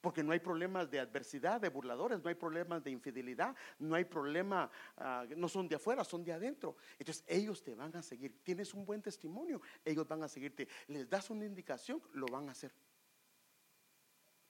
Porque 0.00 0.22
no 0.22 0.32
hay 0.32 0.40
problemas 0.40 0.90
de 0.90 1.00
adversidad, 1.00 1.60
de 1.60 1.68
burladores, 1.68 2.22
no 2.22 2.28
hay 2.28 2.34
problemas 2.34 2.84
de 2.84 2.90
infidelidad, 2.90 3.56
no 3.78 3.94
hay 3.94 4.04
problema, 4.04 4.70
ah, 4.98 5.24
no 5.36 5.48
son 5.48 5.68
de 5.68 5.76
afuera, 5.76 6.04
son 6.04 6.22
de 6.22 6.32
adentro. 6.32 6.76
Entonces 6.98 7.24
ellos 7.26 7.62
te 7.62 7.74
van 7.74 7.94
a 7.96 8.02
seguir. 8.02 8.42
Tienes 8.42 8.74
un 8.74 8.84
buen 8.84 9.02
testimonio, 9.02 9.60
ellos 9.84 10.06
van 10.06 10.22
a 10.22 10.28
seguirte. 10.28 10.68
Les 10.88 11.08
das 11.08 11.30
una 11.30 11.44
indicación, 11.44 12.02
lo 12.12 12.26
van 12.26 12.48
a 12.48 12.52
hacer. 12.52 12.72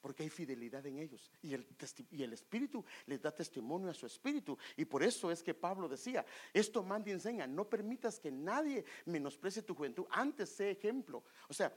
Porque 0.07 0.23
hay 0.23 0.31
fidelidad 0.31 0.87
en 0.87 1.01
ellos. 1.01 1.33
Y 1.43 1.53
el, 1.53 1.67
y 2.13 2.23
el 2.23 2.33
Espíritu 2.33 2.85
les 3.07 3.21
da 3.21 3.33
testimonio 3.33 3.91
a 3.91 3.93
su 3.93 4.07
Espíritu. 4.07 4.57
Y 4.77 4.85
por 4.85 5.03
eso 5.03 5.33
es 5.33 5.43
que 5.43 5.53
Pablo 5.53 5.89
decía, 5.89 6.25
esto 6.55 6.81
manda 6.85 7.11
y 7.11 7.15
enseña, 7.15 7.45
no 7.49 7.69
permitas 7.69 8.21
que 8.21 8.31
nadie 8.31 8.85
menosprecie 9.07 9.63
tu 9.63 9.75
juventud. 9.75 10.07
Antes 10.11 10.51
sé 10.51 10.71
ejemplo. 10.71 11.25
O 11.49 11.53
sea, 11.53 11.77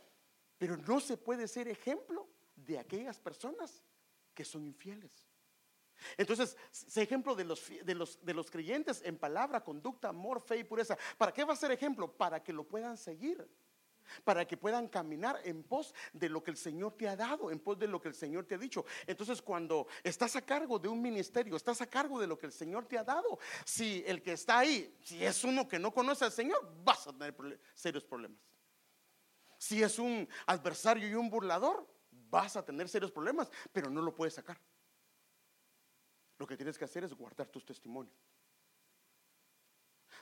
pero 0.60 0.78
no 0.78 1.00
se 1.00 1.18
puede 1.18 1.48
ser 1.48 1.70
ejemplo 1.70 2.28
de 2.56 2.78
aquellas 2.78 3.20
personas 3.20 3.82
que 4.36 4.46
son 4.46 4.64
infieles. 4.64 5.28
Entonces, 6.16 6.56
ese 6.72 7.02
ejemplo 7.02 7.34
de 7.34 7.46
los, 7.46 7.68
de, 7.84 7.96
los, 7.96 8.24
de 8.24 8.36
los 8.36 8.52
creyentes 8.52 9.02
en 9.04 9.18
palabra, 9.18 9.64
conducta, 9.64 10.10
amor, 10.10 10.40
fe 10.40 10.58
y 10.58 10.64
pureza. 10.64 10.96
¿Para 11.18 11.34
qué 11.34 11.44
va 11.44 11.54
a 11.54 11.56
ser 11.56 11.72
ejemplo? 11.72 12.16
Para 12.16 12.44
que 12.44 12.54
lo 12.54 12.64
puedan 12.64 12.96
seguir. 12.96 13.50
Para 14.24 14.46
que 14.46 14.58
puedan 14.58 14.88
caminar 14.88 15.40
en 15.44 15.64
pos 15.64 15.94
de 16.14 16.30
lo 16.30 16.44
que 16.44 16.52
el 16.52 16.58
Señor 16.58 16.96
te 16.98 17.08
ha 17.08 17.16
dado, 17.16 17.52
en 17.52 17.60
pos 17.60 17.78
de 17.78 17.88
lo 17.88 18.02
que 18.02 18.10
el 18.10 18.16
Señor 18.16 18.46
te 18.46 18.56
ha 18.56 18.58
dicho. 18.58 18.86
Entonces, 19.08 19.42
cuando 19.42 19.88
estás 20.04 20.36
a 20.36 20.42
cargo 20.42 20.80
de 20.80 20.88
un 20.88 21.02
ministerio, 21.02 21.56
estás 21.56 21.82
a 21.82 21.88
cargo 21.88 22.20
de 22.20 22.28
lo 22.28 22.38
que 22.38 22.46
el 22.46 22.52
Señor 22.52 22.86
te 22.86 22.98
ha 22.98 23.04
dado, 23.04 23.40
si 23.66 24.04
el 24.06 24.22
que 24.22 24.34
está 24.34 24.60
ahí, 24.60 24.98
si 25.04 25.24
es 25.24 25.44
uno 25.44 25.68
que 25.68 25.80
no 25.80 25.94
conoce 25.94 26.26
al 26.26 26.32
Señor, 26.32 26.72
vas 26.84 27.08
a 27.08 27.14
tener 27.14 27.60
serios 27.74 28.04
problemas. 28.04 28.40
Si 29.58 29.84
es 29.84 30.00
un 30.00 30.28
adversario 30.46 31.08
y 31.08 31.14
un 31.14 31.30
burlador, 31.30 31.86
vas 32.30 32.56
a 32.56 32.66
tener 32.66 32.88
serios 32.88 33.12
problemas, 33.12 33.52
pero 33.74 33.90
no 33.90 34.02
lo 34.02 34.16
puedes 34.16 34.34
sacar. 34.34 34.60
Lo 36.38 36.48
que 36.48 36.56
tienes 36.56 36.78
que 36.78 36.86
hacer 36.86 37.04
es 37.04 37.14
guardar 37.14 37.48
tus 37.50 37.66
testimonios. 37.66 38.16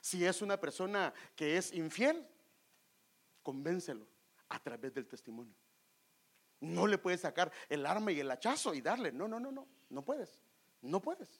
Si 0.01 0.25
es 0.25 0.41
una 0.41 0.59
persona 0.59 1.13
que 1.35 1.57
es 1.57 1.71
infiel, 1.73 2.27
convéncelo 3.47 4.05
a 4.49 4.59
través 4.59 4.93
del 4.93 5.07
testimonio. 5.07 5.55
No 6.59 6.85
le 6.85 6.97
puedes 6.97 7.21
sacar 7.21 7.49
el 7.69 7.85
arma 7.85 8.11
y 8.11 8.19
el 8.19 8.29
hachazo 8.29 8.73
y 8.73 8.81
darle. 8.81 9.13
No, 9.13 9.25
no, 9.25 9.39
no, 9.39 9.53
no. 9.53 9.65
No 9.89 10.03
puedes. 10.03 10.43
No 10.81 11.01
puedes. 11.01 11.39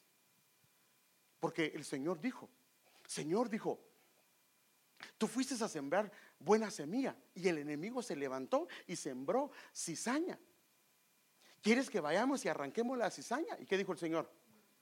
Porque 1.42 1.66
el 1.76 1.84
Señor 1.84 2.22
dijo, 2.22 2.50
Señor 3.06 3.50
dijo, 3.50 3.78
tú 5.18 5.28
fuiste 5.28 5.62
a 5.62 5.68
sembrar 5.68 6.10
buena 6.40 6.72
semilla 6.72 7.14
y 7.36 7.50
el 7.50 7.58
enemigo 7.58 8.02
se 8.02 8.16
levantó 8.16 8.70
y 8.88 8.96
sembró 8.96 9.52
cizaña. 9.76 10.40
¿Quieres 11.62 11.90
que 11.90 12.00
vayamos 12.00 12.46
y 12.46 12.48
arranquemos 12.48 12.98
la 12.98 13.12
cizaña? 13.12 13.60
¿Y 13.60 13.66
qué 13.66 13.78
dijo 13.78 13.92
el 13.92 13.98
Señor? 13.98 14.32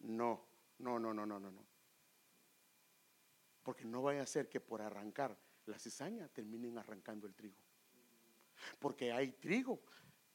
No, 0.01 0.45
no, 0.77 0.99
no, 0.99 1.11
no, 1.11 1.25
no, 1.25 1.39
no, 1.39 1.49
no. 1.49 1.65
Porque 3.63 3.83
no 3.83 4.03
vaya 4.03 4.21
a 4.21 4.27
ser 4.27 4.47
que 4.47 4.59
por 4.59 4.83
arrancar 4.83 5.35
la 5.65 5.79
cizaña 5.79 6.27
terminen 6.29 6.77
arrancando 6.77 7.27
el 7.27 7.35
trigo. 7.35 7.57
Porque 8.79 9.11
hay 9.11 9.31
trigo 9.33 9.83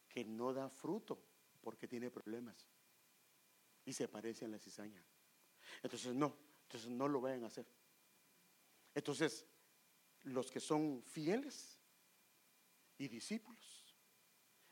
que 0.08 0.24
no 0.24 0.52
da 0.52 0.68
fruto 0.68 1.22
porque 1.60 1.86
tiene 1.86 2.10
problemas 2.10 2.66
y 3.84 3.92
se 3.92 4.08
parece 4.08 4.44
a 4.44 4.48
la 4.48 4.58
cizaña. 4.58 5.02
Entonces 5.82 6.14
no, 6.14 6.36
entonces 6.62 6.90
no 6.90 7.08
lo 7.08 7.20
vayan 7.20 7.44
a 7.44 7.48
hacer. 7.48 7.66
Entonces, 8.94 9.46
los 10.22 10.50
que 10.50 10.60
son 10.60 11.02
fieles 11.02 11.80
y 13.00 13.08
discípulos. 13.08 13.96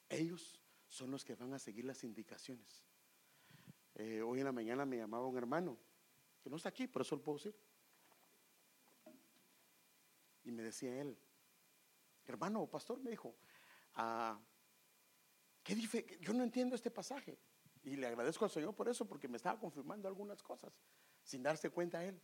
Ellos 0.08 0.60
son 0.86 1.10
los 1.10 1.24
que 1.24 1.34
van 1.34 1.54
a 1.54 1.58
seguir 1.58 1.84
las 1.84 2.04
indicaciones. 2.04 2.84
Eh, 3.94 4.22
hoy 4.22 4.40
en 4.40 4.44
la 4.44 4.52
mañana 4.52 4.84
me 4.84 4.96
llamaba 4.96 5.26
un 5.26 5.36
hermano, 5.36 5.78
que 6.42 6.50
no 6.50 6.56
está 6.56 6.68
aquí, 6.68 6.86
por 6.86 7.02
eso 7.02 7.16
lo 7.16 7.22
puedo 7.22 7.38
decir. 7.38 7.56
Y 10.48 10.50
me 10.50 10.62
decía 10.62 10.98
él, 10.98 11.14
hermano 12.24 12.66
pastor, 12.66 12.98
me 13.00 13.10
dijo, 13.10 13.36
ah, 13.96 14.40
¿qué 15.62 15.74
dice? 15.74 16.18
Yo 16.22 16.32
no 16.32 16.42
entiendo 16.42 16.74
este 16.74 16.90
pasaje. 16.90 17.38
Y 17.82 17.96
le 17.96 18.06
agradezco 18.06 18.46
al 18.46 18.50
Señor 18.50 18.74
por 18.74 18.88
eso, 18.88 19.06
porque 19.06 19.28
me 19.28 19.36
estaba 19.36 19.60
confirmando 19.60 20.08
algunas 20.08 20.42
cosas, 20.42 20.72
sin 21.22 21.42
darse 21.42 21.68
cuenta 21.68 22.02
él. 22.02 22.18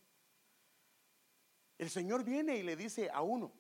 El 1.77 1.91
Señor 1.91 2.25
viene 2.25 2.57
y 2.57 2.63
le 2.63 2.77
dice 2.77 3.11
a 3.11 3.21
uno, 3.21 3.53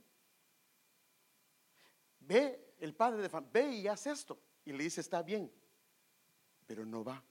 ve, 2.20 2.74
el 2.78 2.94
padre 2.94 3.20
de 3.20 3.40
ve 3.52 3.70
y 3.70 3.86
haz 3.86 4.06
esto. 4.06 4.42
Y 4.64 4.72
le 4.72 4.84
dice, 4.84 5.02
está 5.02 5.22
bien, 5.22 5.52
pero 6.64 6.86
no 6.86 7.04
va. 7.04 7.22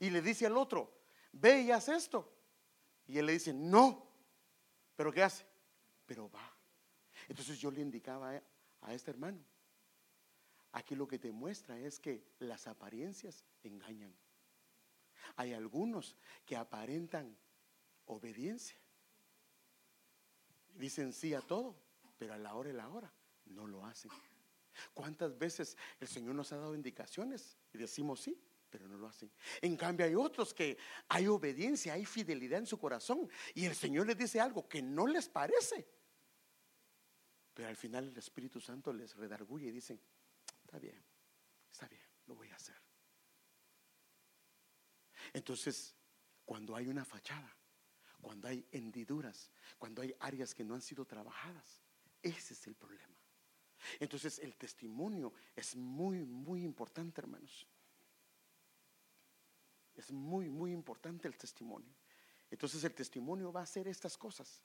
Y 0.00 0.10
le 0.10 0.20
dice 0.20 0.46
al 0.46 0.56
otro, 0.56 1.00
ve 1.30 1.60
y 1.60 1.70
haz 1.70 1.88
esto. 1.90 2.36
Y 3.06 3.18
él 3.18 3.26
le 3.26 3.34
dice, 3.34 3.54
no, 3.54 4.10
pero 4.96 5.12
¿qué 5.12 5.22
hace? 5.22 5.48
Pero 6.10 6.28
va. 6.28 6.56
Entonces 7.28 7.60
yo 7.60 7.70
le 7.70 7.80
indicaba 7.82 8.42
a, 8.80 8.92
este 8.94 9.12
hermano, 9.12 9.38
aquí 10.72 10.96
lo 10.96 11.06
que 11.06 11.20
te 11.20 11.30
muestra 11.30 11.78
es 11.78 12.00
que 12.00 12.34
las 12.40 12.66
apariencias 12.66 13.44
engañan. 13.62 14.12
Hay 15.36 15.52
algunos 15.52 16.16
que 16.44 16.56
aparentan 16.56 17.38
obediencia. 18.06 18.76
Dicen 20.74 21.12
sí 21.12 21.32
a 21.32 21.42
todo, 21.42 21.76
pero 22.18 22.34
a 22.34 22.38
la 22.38 22.56
hora 22.56 22.70
y 22.70 22.72
la 22.72 22.88
hora 22.88 23.14
no 23.44 23.68
lo 23.68 23.86
hacen. 23.86 24.10
¿Cuántas 24.92 25.38
veces 25.38 25.76
el 26.00 26.08
Señor 26.08 26.34
nos 26.34 26.50
ha 26.50 26.56
dado 26.56 26.74
indicaciones 26.74 27.56
y 27.72 27.78
decimos 27.78 28.18
sí, 28.18 28.36
pero 28.68 28.88
no 28.88 28.96
lo 28.96 29.06
hacen? 29.06 29.30
En 29.60 29.76
cambio 29.76 30.06
hay 30.06 30.16
otros 30.16 30.52
que 30.52 30.76
hay 31.06 31.28
obediencia, 31.28 31.92
hay 31.92 32.04
fidelidad 32.04 32.58
en 32.58 32.66
su 32.66 32.80
corazón 32.80 33.30
y 33.54 33.66
el 33.66 33.76
Señor 33.76 34.08
les 34.08 34.18
dice 34.18 34.40
algo 34.40 34.68
que 34.68 34.82
no 34.82 35.06
les 35.06 35.28
parece. 35.28 35.99
Pero 37.54 37.68
al 37.68 37.76
final 37.76 38.08
el 38.08 38.16
Espíritu 38.16 38.60
Santo 38.60 38.92
les 38.92 39.16
redarguye 39.16 39.68
y 39.68 39.72
dicen, 39.72 40.00
está 40.64 40.78
bien, 40.78 41.02
está 41.70 41.88
bien, 41.88 42.02
lo 42.26 42.34
voy 42.34 42.48
a 42.48 42.54
hacer. 42.54 42.76
Entonces, 45.32 45.94
cuando 46.44 46.74
hay 46.74 46.88
una 46.88 47.04
fachada, 47.04 47.56
cuando 48.20 48.48
hay 48.48 48.66
hendiduras, 48.70 49.50
cuando 49.78 50.02
hay 50.02 50.14
áreas 50.20 50.54
que 50.54 50.64
no 50.64 50.74
han 50.74 50.82
sido 50.82 51.04
trabajadas, 51.04 51.80
ese 52.22 52.54
es 52.54 52.66
el 52.66 52.74
problema. 52.74 53.16
Entonces 53.98 54.38
el 54.40 54.56
testimonio 54.56 55.32
es 55.56 55.74
muy, 55.74 56.24
muy 56.24 56.64
importante, 56.64 57.20
hermanos. 57.20 57.66
Es 59.94 60.10
muy, 60.12 60.48
muy 60.48 60.72
importante 60.72 61.28
el 61.28 61.36
testimonio. 61.36 61.94
Entonces 62.50 62.82
el 62.84 62.94
testimonio 62.94 63.52
va 63.52 63.60
a 63.60 63.64
hacer 63.64 63.88
estas 63.88 64.16
cosas. 64.16 64.62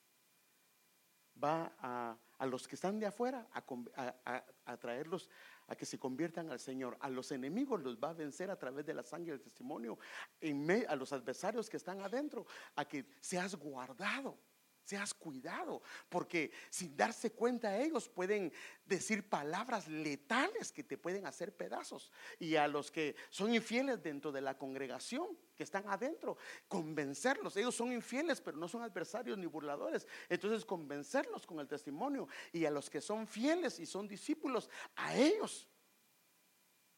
Va 1.44 1.74
a, 1.80 2.18
a 2.38 2.46
los 2.46 2.68
que 2.68 2.76
están 2.76 3.00
de 3.00 3.06
afuera 3.06 3.48
a, 3.54 4.44
a, 4.66 4.78
traerlos 4.78 5.30
a 5.68 5.76
que 5.76 5.86
se 5.86 5.98
conviertan 5.98 6.50
al 6.50 6.60
Señor. 6.60 6.98
A 7.00 7.10
los 7.10 7.32
enemigos 7.32 7.82
los 7.82 7.98
va 7.98 8.10
a 8.10 8.14
vencer 8.14 8.50
a 8.52 8.58
través 8.58 8.86
de 8.86 8.94
la 8.94 9.04
sangre 9.04 9.32
del 9.32 9.42
testimonio. 9.42 9.98
En 10.40 10.70
a 10.88 10.96
los 10.96 11.12
adversarios 11.12 11.70
que 11.70 11.78
están 11.78 12.02
adentro, 12.02 12.46
a 12.76 12.86
que 12.86 13.06
seas 13.20 13.56
guardado 13.56 14.38
seas 14.86 15.14
cuidado, 15.14 15.82
porque 16.10 16.52
sin 16.70 16.96
darse 16.96 17.32
cuenta 17.32 17.78
ellos 17.78 18.08
pueden 18.08 18.54
decir 18.86 19.28
palabras 19.28 19.88
letales 19.88 20.72
que 20.72 20.84
te 20.84 20.98
pueden 20.98 21.26
hacer 21.26 21.56
pedazos. 21.56 22.12
Y 22.40 22.56
a 22.56 22.68
los 22.68 22.92
que 22.92 23.16
son 23.30 23.54
infieles 23.54 24.02
dentro 24.02 24.32
de 24.32 24.42
la 24.42 24.58
congregación, 24.58 25.38
que 25.56 25.64
están 25.64 25.88
adentro, 25.88 26.38
convencerlos. 26.68 27.58
Ellos 27.58 27.76
son 27.76 27.92
infieles, 27.92 28.42
pero 28.42 28.58
no 28.58 28.68
son 28.68 28.84
adversarios 28.84 29.38
ni 29.38 29.46
burladores. 29.46 30.08
Entonces 30.30 30.66
convencerlos 30.66 31.46
con 31.46 31.60
el 31.60 31.68
testimonio. 31.68 32.28
Y 32.52 32.66
a 32.66 32.72
los 32.72 32.90
que 32.90 33.02
son 33.02 33.28
fieles 33.28 33.80
y 33.80 33.86
son 33.86 34.08
discípulos, 34.08 34.70
a 34.96 35.16
ellos, 35.16 35.68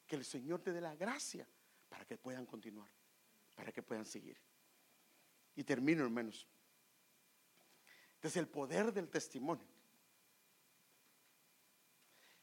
que 0.06 0.16
el 0.16 0.26
Señor 0.26 0.62
te 0.62 0.74
dé 0.74 0.82
la 0.82 0.96
gracia 0.96 1.48
para 1.90 2.06
que 2.06 2.18
puedan 2.18 2.46
continuar, 2.46 2.90
para 3.56 3.72
que 3.72 3.84
puedan 3.84 4.06
seguir. 4.06 4.38
Y 5.56 5.64
termino, 5.64 6.04
hermanos. 6.04 6.48
Desde 8.22 8.40
el 8.40 8.48
poder 8.48 8.94
del 8.94 9.10
testimonio. 9.10 9.66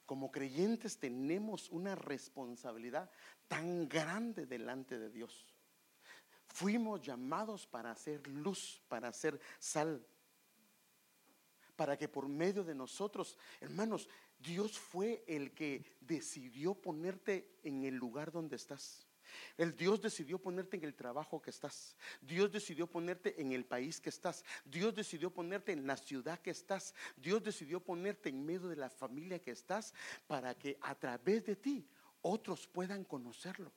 Como 0.06 0.30
creyentes 0.30 0.98
tenemos 0.98 1.70
una 1.70 1.94
responsabilidad 1.94 3.10
tan 3.48 3.88
grande 3.88 4.46
delante 4.46 4.98
de 4.98 5.10
Dios. 5.10 5.54
Fuimos 6.46 7.00
llamados 7.00 7.66
para 7.66 7.90
hacer 7.90 8.26
luz, 8.28 8.82
para 8.88 9.08
hacer 9.08 9.40
sal, 9.58 10.06
para 11.74 11.96
que 11.96 12.08
por 12.08 12.28
medio 12.28 12.62
de 12.62 12.74
nosotros, 12.74 13.36
hermanos, 13.60 14.08
Dios 14.38 14.78
fue 14.78 15.24
el 15.26 15.52
que 15.52 15.96
decidió 16.00 16.74
ponerte 16.74 17.58
en 17.62 17.84
el 17.84 17.94
lugar 17.94 18.30
donde 18.30 18.56
estás. 18.56 19.06
El 19.56 19.76
Dios 19.76 20.00
decidió 20.00 20.38
ponerte 20.38 20.76
en 20.76 20.84
el 20.84 20.94
trabajo 20.94 21.40
que 21.40 21.50
estás. 21.50 21.96
Dios 22.20 22.50
decidió 22.50 22.86
ponerte 22.86 23.40
en 23.40 23.52
el 23.52 23.64
país 23.64 24.00
que 24.00 24.10
estás. 24.10 24.44
Dios 24.64 24.94
decidió 24.94 25.30
ponerte 25.30 25.72
en 25.72 25.86
la 25.86 25.96
ciudad 25.96 26.38
que 26.40 26.50
estás. 26.50 26.94
Dios 27.16 27.42
decidió 27.42 27.80
ponerte 27.80 28.28
en 28.28 28.44
medio 28.44 28.68
de 28.68 28.76
la 28.76 28.90
familia 28.90 29.38
que 29.40 29.50
estás 29.50 29.94
para 30.26 30.54
que 30.54 30.78
a 30.80 30.94
través 30.94 31.44
de 31.44 31.56
ti 31.56 31.88
otros 32.22 32.66
puedan 32.66 33.04
conocerlo. 33.04 33.72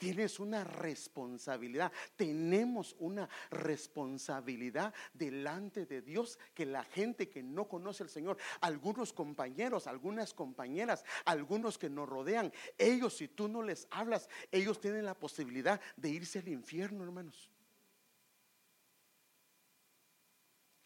Tienes 0.00 0.40
una 0.40 0.64
responsabilidad, 0.64 1.92
tenemos 2.16 2.96
una 3.00 3.28
responsabilidad 3.50 4.94
delante 5.12 5.84
de 5.84 6.00
Dios 6.00 6.38
que 6.54 6.64
la 6.64 6.84
gente 6.84 7.28
que 7.28 7.42
no 7.42 7.68
conoce 7.68 8.04
al 8.04 8.08
Señor, 8.08 8.38
algunos 8.62 9.12
compañeros, 9.12 9.86
algunas 9.86 10.32
compañeras, 10.32 11.04
algunos 11.26 11.76
que 11.76 11.90
nos 11.90 12.08
rodean, 12.08 12.50
ellos 12.78 13.18
si 13.18 13.28
tú 13.28 13.46
no 13.46 13.60
les 13.62 13.86
hablas, 13.90 14.30
ellos 14.50 14.80
tienen 14.80 15.04
la 15.04 15.12
posibilidad 15.12 15.78
de 15.98 16.08
irse 16.08 16.38
al 16.38 16.48
infierno, 16.48 17.04
hermanos. 17.04 17.50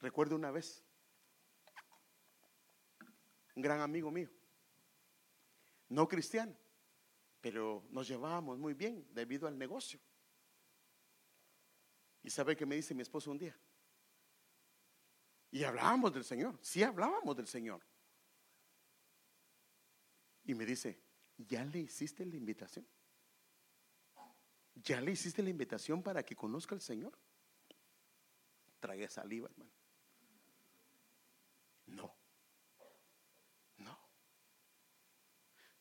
Recuerdo 0.01 0.35
una 0.35 0.51
vez, 0.51 0.83
un 3.55 3.63
gran 3.63 3.81
amigo 3.81 4.11
mío, 4.11 4.29
no 5.89 6.09
cristiano, 6.09 6.64
pero 7.45 7.85
nos 7.91 8.09
llevábamos 8.09 8.59
muy 8.59 8.73
bien 8.73 9.07
debido 9.13 9.47
al 9.47 9.59
negocio. 9.59 10.01
¿Y 12.23 12.31
sabe 12.31 12.57
qué 12.57 12.65
me 12.65 12.75
dice 12.75 12.95
mi 12.95 13.03
esposo 13.03 13.31
un 13.31 13.37
día? 13.37 13.55
Y 15.51 15.63
hablábamos 15.63 16.15
del 16.15 16.25
Señor, 16.25 16.59
sí 16.63 16.83
hablábamos 16.83 17.37
del 17.37 17.47
Señor. 17.47 17.83
Y 20.45 20.55
me 20.55 20.65
dice, 20.65 20.99
¿ya 21.37 21.67
le 21.67 21.81
hiciste 21.81 22.25
la 22.25 22.35
invitación? 22.35 22.89
¿Ya 24.77 25.03
le 25.03 25.13
hiciste 25.13 25.43
la 25.43 25.51
invitación 25.51 26.03
para 26.03 26.23
que 26.23 26.35
conozca 26.35 26.75
al 26.75 26.81
Señor? 26.81 27.13
Trae 28.81 29.07
saliva, 29.11 29.51
hermano. 29.51 29.71
No. 31.89 32.24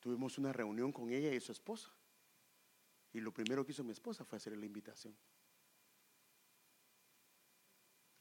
Tuvimos 0.04 0.38
una 0.38 0.52
reunión 0.52 0.92
con 0.92 1.10
ella 1.12 1.34
y 1.34 1.40
su 1.40 1.54
esposa. 1.54 1.90
Y 3.14 3.22
lo 3.22 3.34
primero 3.34 3.66
que 3.66 3.72
hizo 3.72 3.86
mi 3.86 3.94
esposa 3.94 4.26
fue 4.26 4.36
hacerle 4.36 4.60
la 4.60 4.66
invitación. 4.66 5.16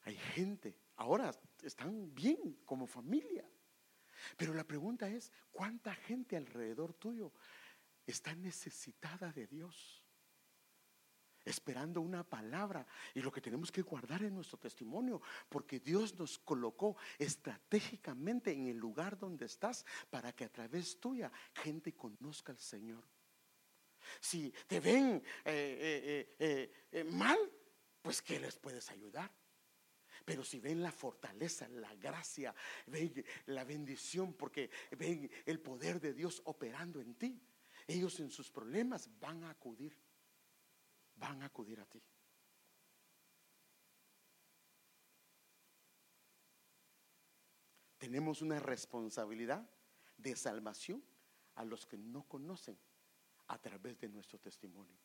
Hay 0.02 0.14
gente, 0.14 0.78
ahora 0.94 1.32
están 1.60 2.14
bien 2.14 2.60
como 2.64 2.86
familia. 2.86 3.44
Pero 4.36 4.54
la 4.54 4.62
pregunta 4.62 5.08
es, 5.08 5.32
¿cuánta 5.50 5.92
gente 5.92 6.36
alrededor 6.36 6.94
tuyo 6.94 7.32
está 8.06 8.32
necesitada 8.36 9.32
de 9.32 9.48
Dios? 9.48 10.01
Esperando 11.44 12.00
una 12.00 12.24
palabra. 12.24 12.86
Y 13.14 13.20
lo 13.20 13.32
que 13.32 13.40
tenemos 13.40 13.70
que 13.70 13.82
guardar 13.82 14.22
en 14.22 14.34
nuestro 14.34 14.58
testimonio, 14.58 15.20
porque 15.48 15.80
Dios 15.80 16.18
nos 16.18 16.38
colocó 16.38 16.96
estratégicamente 17.18 18.52
en 18.52 18.66
el 18.66 18.76
lugar 18.76 19.18
donde 19.18 19.46
estás 19.46 19.84
para 20.10 20.32
que 20.32 20.44
a 20.44 20.52
través 20.52 20.98
tuya 21.00 21.30
gente 21.54 21.94
conozca 21.94 22.52
al 22.52 22.58
Señor. 22.58 23.04
Si 24.20 24.52
te 24.66 24.80
ven 24.80 25.22
eh, 25.44 26.26
eh, 26.38 26.88
eh, 26.90 27.04
mal, 27.04 27.38
pues 28.00 28.20
¿qué 28.20 28.38
les 28.40 28.56
puedes 28.56 28.90
ayudar? 28.90 29.30
Pero 30.24 30.44
si 30.44 30.60
ven 30.60 30.82
la 30.82 30.92
fortaleza, 30.92 31.68
la 31.68 31.94
gracia, 31.96 32.54
ven 32.86 33.24
la 33.46 33.64
bendición, 33.64 34.34
porque 34.34 34.70
ven 34.96 35.30
el 35.46 35.60
poder 35.60 36.00
de 36.00 36.14
Dios 36.14 36.40
operando 36.44 37.00
en 37.00 37.14
ti, 37.14 37.40
ellos 37.86 38.20
en 38.20 38.30
sus 38.30 38.50
problemas 38.50 39.10
van 39.18 39.42
a 39.44 39.50
acudir 39.50 39.96
van 41.16 41.42
a 41.42 41.46
acudir 41.46 41.80
a 41.80 41.86
ti. 41.86 42.02
tenemos 48.02 48.42
una 48.42 48.58
responsabilidad 48.58 49.64
de 50.16 50.34
salvación 50.34 51.00
a 51.54 51.64
los 51.64 51.86
que 51.86 51.96
no 51.96 52.24
conocen 52.24 52.76
a 53.46 53.58
través 53.58 53.96
de 54.00 54.08
nuestro 54.08 54.40
testimonio. 54.40 54.98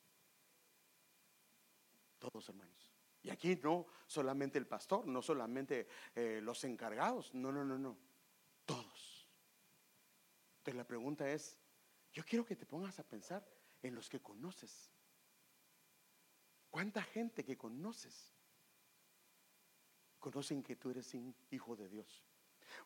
Todos 2.18 2.50
hermanos. 2.50 2.92
Y 3.22 3.30
aquí 3.30 3.56
no 3.62 3.86
solamente 4.08 4.58
el 4.58 4.66
pastor, 4.66 5.06
no 5.06 5.22
solamente 5.22 5.88
eh, 6.16 6.40
los 6.42 6.64
encargados, 6.64 7.36
no, 7.36 7.52
no, 7.52 7.64
no, 7.64 7.78
no, 7.78 7.96
todos. 8.66 9.30
Entonces 10.58 10.76
la 10.76 10.88
pregunta 10.88 11.30
es, 11.30 11.56
yo 12.12 12.26
quiero 12.26 12.48
que 12.48 12.56
te 12.56 12.66
pongas 12.66 12.98
a 12.98 13.04
pensar 13.04 13.48
en 13.84 13.94
los 13.94 14.10
que 14.10 14.20
conoces. 14.20 14.90
¿Cuánta 16.69 17.02
gente 17.02 17.44
que 17.44 17.57
conoces 17.57 18.34
conocen 20.19 20.64
que 20.64 20.76
tú 20.76 20.89
eres 20.89 21.15
hijo 21.52 21.76
de 21.76 21.88
Dios? 21.88 22.23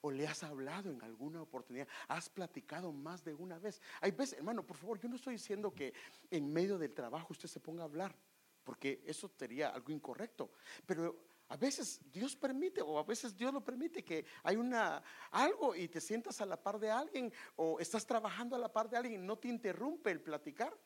o 0.02 0.12
le 0.12 0.28
has 0.28 0.44
hablado 0.44 0.92
en 0.92 1.02
alguna 1.02 1.42
oportunidad, 1.42 1.88
has 2.08 2.30
platicado 2.30 2.92
más 2.92 3.24
de 3.24 3.34
una 3.34 3.60
vez. 3.60 3.82
Hay 4.00 4.12
veces, 4.12 4.38
hermano, 4.38 4.66
por 4.66 4.78
favor, 4.78 5.00
yo 5.00 5.10
no 5.10 5.16
estoy 5.16 5.34
diciendo 5.34 5.74
que 5.74 5.94
en 6.30 6.52
medio 6.52 6.78
del 6.78 6.94
trabajo 6.94 7.28
usted 7.32 7.50
se 7.50 7.60
ponga 7.60 7.84
a 7.84 7.86
hablar, 7.86 8.16
porque 8.64 9.02
eso 9.06 9.30
sería 9.38 9.70
algo 9.70 9.92
incorrecto, 9.92 10.52
pero 10.86 11.32
a 11.50 11.58
veces 11.58 12.00
Dios 12.12 12.36
permite 12.36 12.82
o 12.82 12.98
a 12.98 13.04
veces 13.04 13.36
Dios 13.36 13.54
lo 13.54 13.64
permite 13.64 14.04
que 14.04 14.26
hay 14.44 14.56
una 14.56 15.04
algo 15.32 15.76
y 15.76 15.90
te 15.90 16.00
sientas 16.00 16.40
a 16.40 16.46
la 16.46 16.62
par 16.62 16.80
de 16.80 16.90
alguien 16.90 17.32
o 17.58 17.78
estás 17.80 18.06
trabajando 18.06 18.56
a 18.56 18.60
la 18.60 18.72
par 18.72 18.90
de 18.90 18.98
alguien 18.98 19.22
y 19.22 19.26
no 19.26 19.38
te 19.38 19.50
interrumpe 19.50 20.12
el 20.12 20.22
platicar. 20.22 20.78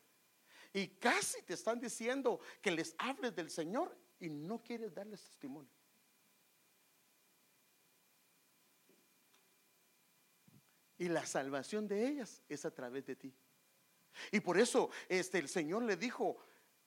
Y 0.74 0.88
casi 0.88 1.42
te 1.44 1.54
están 1.54 1.80
diciendo 1.80 2.40
que 2.62 2.72
les 2.72 2.96
hables 2.98 3.36
del 3.36 3.50
Señor 3.50 3.98
y 4.20 4.30
no 4.30 4.62
quieres 4.62 4.94
darles 4.94 5.22
testimonio. 5.24 5.72
Y 10.98 11.10
la 11.10 11.26
salvación 11.26 11.88
de 11.88 12.08
ellas 12.08 12.42
es 12.48 12.66
a 12.66 12.72
través 12.72 13.06
de 13.06 13.16
ti. 13.16 13.34
Y 14.32 14.40
por 14.40 14.58
eso 14.58 14.90
este, 15.10 15.40
el 15.40 15.50
Señor 15.50 15.84
le 15.84 15.98
dijo 15.98 16.38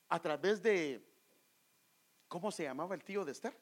a 0.08 0.20
través 0.20 0.62
de, 0.62 1.06
¿cómo 2.26 2.50
se 2.50 2.62
llamaba 2.62 2.94
el 2.94 3.04
tío 3.04 3.24
de 3.24 3.32
Esther? 3.32 3.54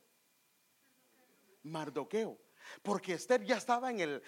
Mardoqueo. 1.65 2.39
Porque 2.83 3.15
Esther 3.15 3.45
ya 3.45 3.57
estaba 3.57 3.91
en 3.91 4.01
el, 4.01 4.23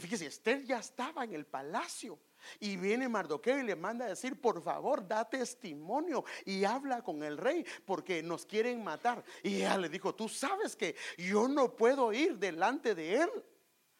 fíjese, 0.00 0.26
Esther 0.26 0.64
ya 0.64 0.78
estaba 0.78 1.24
en 1.24 1.34
el 1.34 1.46
palacio. 1.46 2.18
Y 2.60 2.76
viene 2.76 3.08
Mardoqueo 3.08 3.58
y 3.58 3.64
le 3.64 3.76
manda 3.76 4.06
a 4.06 4.08
decir, 4.08 4.40
por 4.40 4.62
favor, 4.62 5.06
da 5.06 5.28
testimonio 5.28 6.24
y 6.44 6.64
habla 6.64 7.02
con 7.02 7.22
el 7.22 7.36
rey 7.36 7.64
porque 7.84 8.22
nos 8.22 8.46
quieren 8.46 8.82
matar. 8.82 9.24
Y 9.42 9.56
ella 9.56 9.78
le 9.78 9.88
dijo, 9.88 10.14
tú 10.14 10.28
sabes 10.28 10.76
que 10.76 10.96
yo 11.16 11.48
no 11.48 11.74
puedo 11.74 12.12
ir 12.12 12.38
delante 12.38 12.94
de 12.94 13.16
él 13.22 13.30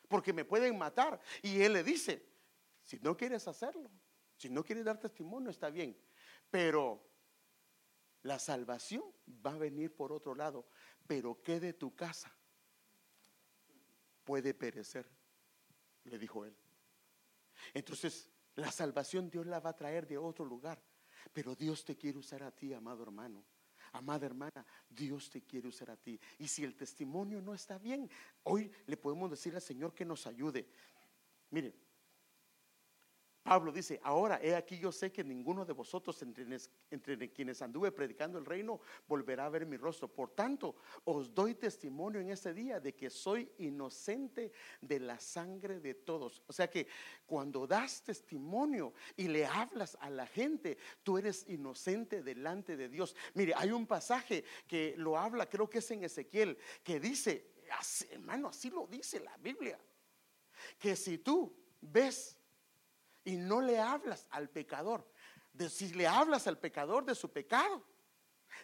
porque 0.09 0.33
me 0.33 0.45
pueden 0.45 0.77
matar. 0.77 1.21
Y 1.43 1.61
él 1.63 1.73
le 1.73 1.83
dice, 1.83 2.23
si 2.83 2.99
no 3.01 3.17
quieres 3.17 3.47
hacerlo, 3.49 3.91
si 4.37 4.51
no 4.51 4.65
quieres 4.65 4.85
dar 4.85 4.99
testimonio, 4.99 5.51
está 5.51 5.71
bien, 5.71 5.97
pero 6.51 7.03
la 8.23 8.39
salvación 8.39 9.03
va 9.45 9.53
a 9.53 9.59
venir 9.59 9.95
por 9.95 10.13
otro 10.13 10.35
lado, 10.35 10.67
pero 11.07 11.41
¿qué 11.43 11.61
de 11.61 11.73
tu 11.73 11.95
casa? 11.95 12.35
Puede 14.25 14.55
perecer, 14.55 15.09
le 16.05 16.19
dijo 16.19 16.45
él. 16.45 16.57
Entonces, 17.75 18.32
la 18.57 18.71
salvación 18.71 19.31
Dios 19.31 19.47
la 19.47 19.61
va 19.61 19.71
a 19.71 19.77
traer 19.77 20.07
de 20.07 20.19
otro 20.19 20.45
lugar, 20.45 20.83
pero 21.33 21.55
Dios 21.55 21.85
te 21.85 21.97
quiere 21.97 22.19
usar 22.19 22.43
a 22.43 22.51
ti, 22.51 22.73
amado 22.73 23.03
hermano. 23.03 23.45
Amada 23.93 24.25
hermana, 24.25 24.65
Dios 24.89 25.29
te 25.29 25.43
quiere 25.43 25.69
usar 25.69 25.91
a 25.91 25.97
ti. 25.97 26.19
Y 26.39 26.49
si 26.49 26.65
el 26.65 26.75
testimonio 26.75 27.43
no 27.43 27.53
está 27.53 27.79
bien, 27.79 28.11
hoy 28.45 28.71
le 28.87 28.97
podemos 28.97 29.31
decir 29.31 29.55
al 29.55 29.61
Señor 29.61 29.93
que 29.93 30.05
nos 30.07 30.27
ayude. 30.27 30.67
Mire, 31.51 31.75
Pablo 33.43 33.73
dice, 33.73 33.99
ahora 34.05 34.39
he 34.41 34.55
aquí 34.55 34.79
yo 34.79 34.93
sé 34.93 35.11
que 35.11 35.25
ninguno 35.25 35.65
de 35.65 35.73
vosotros 35.73 36.23
entre, 36.23 37.33
quienes 37.33 37.61
anduve 37.61 37.91
predicando 37.91 38.39
el 38.39 38.47
reino 38.47 38.81
volverá 39.09 39.47
a 39.47 39.49
ver 39.49 39.67
mi 39.67 39.77
rostro. 39.77 40.07
Por 40.07 40.31
tanto, 40.31 40.77
os 41.05 41.35
doy 41.35 41.57
testimonio 41.57 42.21
en 42.21 42.31
este 42.31 42.55
día 42.55 42.79
de 42.79 42.95
que 42.95 43.11
soy 43.11 43.51
inocente 43.59 44.53
de 44.81 45.01
la 45.01 45.19
sangre 45.19 45.81
de 45.81 45.95
todos. 45.95 46.43
O 46.47 46.53
sea 46.53 46.71
que 46.71 46.87
cuando 47.27 47.67
das 47.67 48.05
testimonio 48.05 48.93
y 49.17 49.27
le 49.27 49.45
hablas 49.45 49.99
a 50.01 50.09
la 50.09 50.27
gente, 50.27 50.79
tú 51.03 51.19
eres 51.19 51.45
inocente 51.49 52.23
delante 52.23 52.77
de 52.77 52.89
Dios. 52.89 53.17
Mire, 53.35 53.55
hay 53.57 53.73
un 53.73 53.89
pasaje 53.89 54.45
que 54.69 54.95
lo 54.99 55.19
habla, 55.19 55.49
creo 55.49 55.69
que 55.69 55.79
es 55.79 55.91
en 55.91 56.05
Ezequiel, 56.05 56.57
que 56.85 57.01
dice, 57.01 57.51
hermano, 58.11 58.49
así 58.49 58.71
lo 58.71 58.87
dice 58.87 59.19
la 59.19 59.37
Biblia, 59.39 59.81
que 60.79 60.95
si 60.95 61.19
tú 61.19 61.53
ves 61.81 62.39
y 63.25 63.37
no 63.37 63.61
le 63.61 63.79
hablas 63.79 64.27
al 64.31 64.49
pecador. 64.49 65.07
De, 65.53 65.69
si 65.69 65.93
le 65.93 66.07
hablas 66.07 66.47
al 66.47 66.59
pecador 66.59 67.05
de 67.05 67.15
su 67.15 67.31
pecado, 67.31 67.85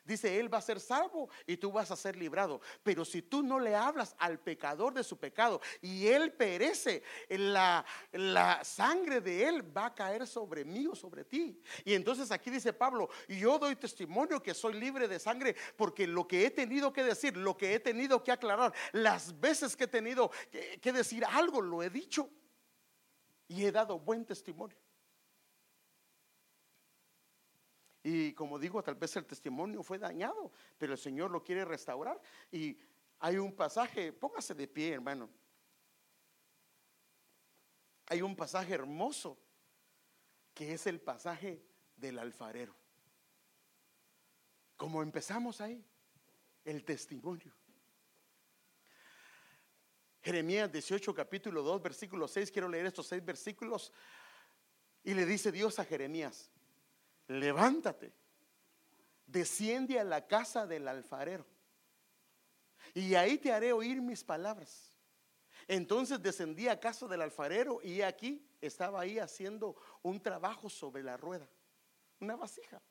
dice 0.04 0.38
él 0.38 0.52
va 0.52 0.58
a 0.58 0.62
ser 0.62 0.80
salvo 0.80 1.28
y 1.46 1.56
tú 1.56 1.70
vas 1.72 1.90
a 1.90 1.96
ser 1.96 2.16
librado. 2.16 2.60
Pero 2.82 3.04
si 3.04 3.22
tú 3.22 3.42
no 3.42 3.58
le 3.58 3.74
hablas 3.74 4.14
al 4.18 4.38
pecador 4.38 4.94
de 4.94 5.04
su 5.04 5.18
pecado 5.18 5.60
y 5.80 6.06
él 6.06 6.32
perece, 6.32 7.02
la, 7.28 7.84
la 8.12 8.64
sangre 8.64 9.20
de 9.20 9.46
él 9.46 9.76
va 9.76 9.86
a 9.86 9.94
caer 9.94 10.26
sobre 10.26 10.64
mí 10.64 10.86
o 10.86 10.94
sobre 10.94 11.24
ti. 11.24 11.60
Y 11.84 11.94
entonces 11.94 12.30
aquí 12.30 12.50
dice 12.50 12.72
Pablo, 12.72 13.08
yo 13.28 13.58
doy 13.58 13.76
testimonio 13.76 14.42
que 14.42 14.54
soy 14.54 14.74
libre 14.74 15.08
de 15.08 15.18
sangre 15.18 15.56
porque 15.76 16.06
lo 16.06 16.26
que 16.26 16.46
he 16.46 16.50
tenido 16.50 16.92
que 16.92 17.04
decir, 17.04 17.36
lo 17.36 17.56
que 17.56 17.74
he 17.74 17.80
tenido 17.80 18.22
que 18.22 18.32
aclarar, 18.32 18.72
las 18.92 19.38
veces 19.38 19.76
que 19.76 19.84
he 19.84 19.88
tenido 19.88 20.30
que 20.80 20.92
decir 20.92 21.24
algo, 21.24 21.60
lo 21.60 21.82
he 21.82 21.90
dicho 21.90 22.30
y 23.48 23.64
he 23.64 23.72
dado 23.72 23.98
buen 23.98 24.24
testimonio. 24.24 24.76
Y 28.02 28.32
como 28.34 28.58
digo, 28.58 28.82
tal 28.82 28.94
vez 28.94 29.16
el 29.16 29.26
testimonio 29.26 29.82
fue 29.82 29.98
dañado, 29.98 30.52
pero 30.78 30.92
el 30.92 30.98
Señor 30.98 31.30
lo 31.30 31.42
quiere 31.42 31.64
restaurar. 31.64 32.20
Y 32.52 32.78
hay 33.18 33.38
un 33.38 33.52
pasaje, 33.54 34.12
póngase 34.12 34.54
de 34.54 34.68
pie, 34.68 34.94
hermano. 34.94 35.28
Hay 38.06 38.22
un 38.22 38.36
pasaje 38.36 38.74
hermoso 38.74 39.36
que 40.54 40.72
es 40.72 40.86
el 40.86 41.00
pasaje 41.00 41.62
del 41.96 42.18
alfarero. 42.18 42.74
Como 44.76 45.02
empezamos 45.02 45.60
ahí, 45.60 45.84
el 46.64 46.84
testimonio. 46.84 47.52
Jeremías 50.28 50.70
18, 50.70 51.14
capítulo 51.14 51.62
2, 51.62 51.80
versículo 51.80 52.28
6. 52.28 52.52
Quiero 52.52 52.68
leer 52.68 52.84
estos 52.84 53.06
seis 53.06 53.24
versículos. 53.24 53.90
Y 55.02 55.14
le 55.14 55.24
dice 55.24 55.50
Dios 55.50 55.78
a 55.78 55.86
Jeremías, 55.86 56.50
levántate, 57.28 58.12
desciende 59.26 59.98
a 59.98 60.04
la 60.04 60.26
casa 60.26 60.66
del 60.66 60.86
alfarero. 60.86 61.46
Y 62.92 63.14
ahí 63.14 63.38
te 63.38 63.54
haré 63.54 63.72
oír 63.72 64.02
mis 64.02 64.22
palabras. 64.22 64.94
Entonces 65.66 66.22
descendí 66.22 66.68
a 66.68 66.78
casa 66.78 67.06
del 67.06 67.22
alfarero 67.22 67.80
y 67.82 68.02
aquí 68.02 68.46
estaba 68.60 69.00
ahí 69.00 69.18
haciendo 69.18 69.76
un 70.02 70.20
trabajo 70.20 70.68
sobre 70.68 71.02
la 71.02 71.16
rueda, 71.16 71.48
una 72.20 72.36
vasija. 72.36 72.82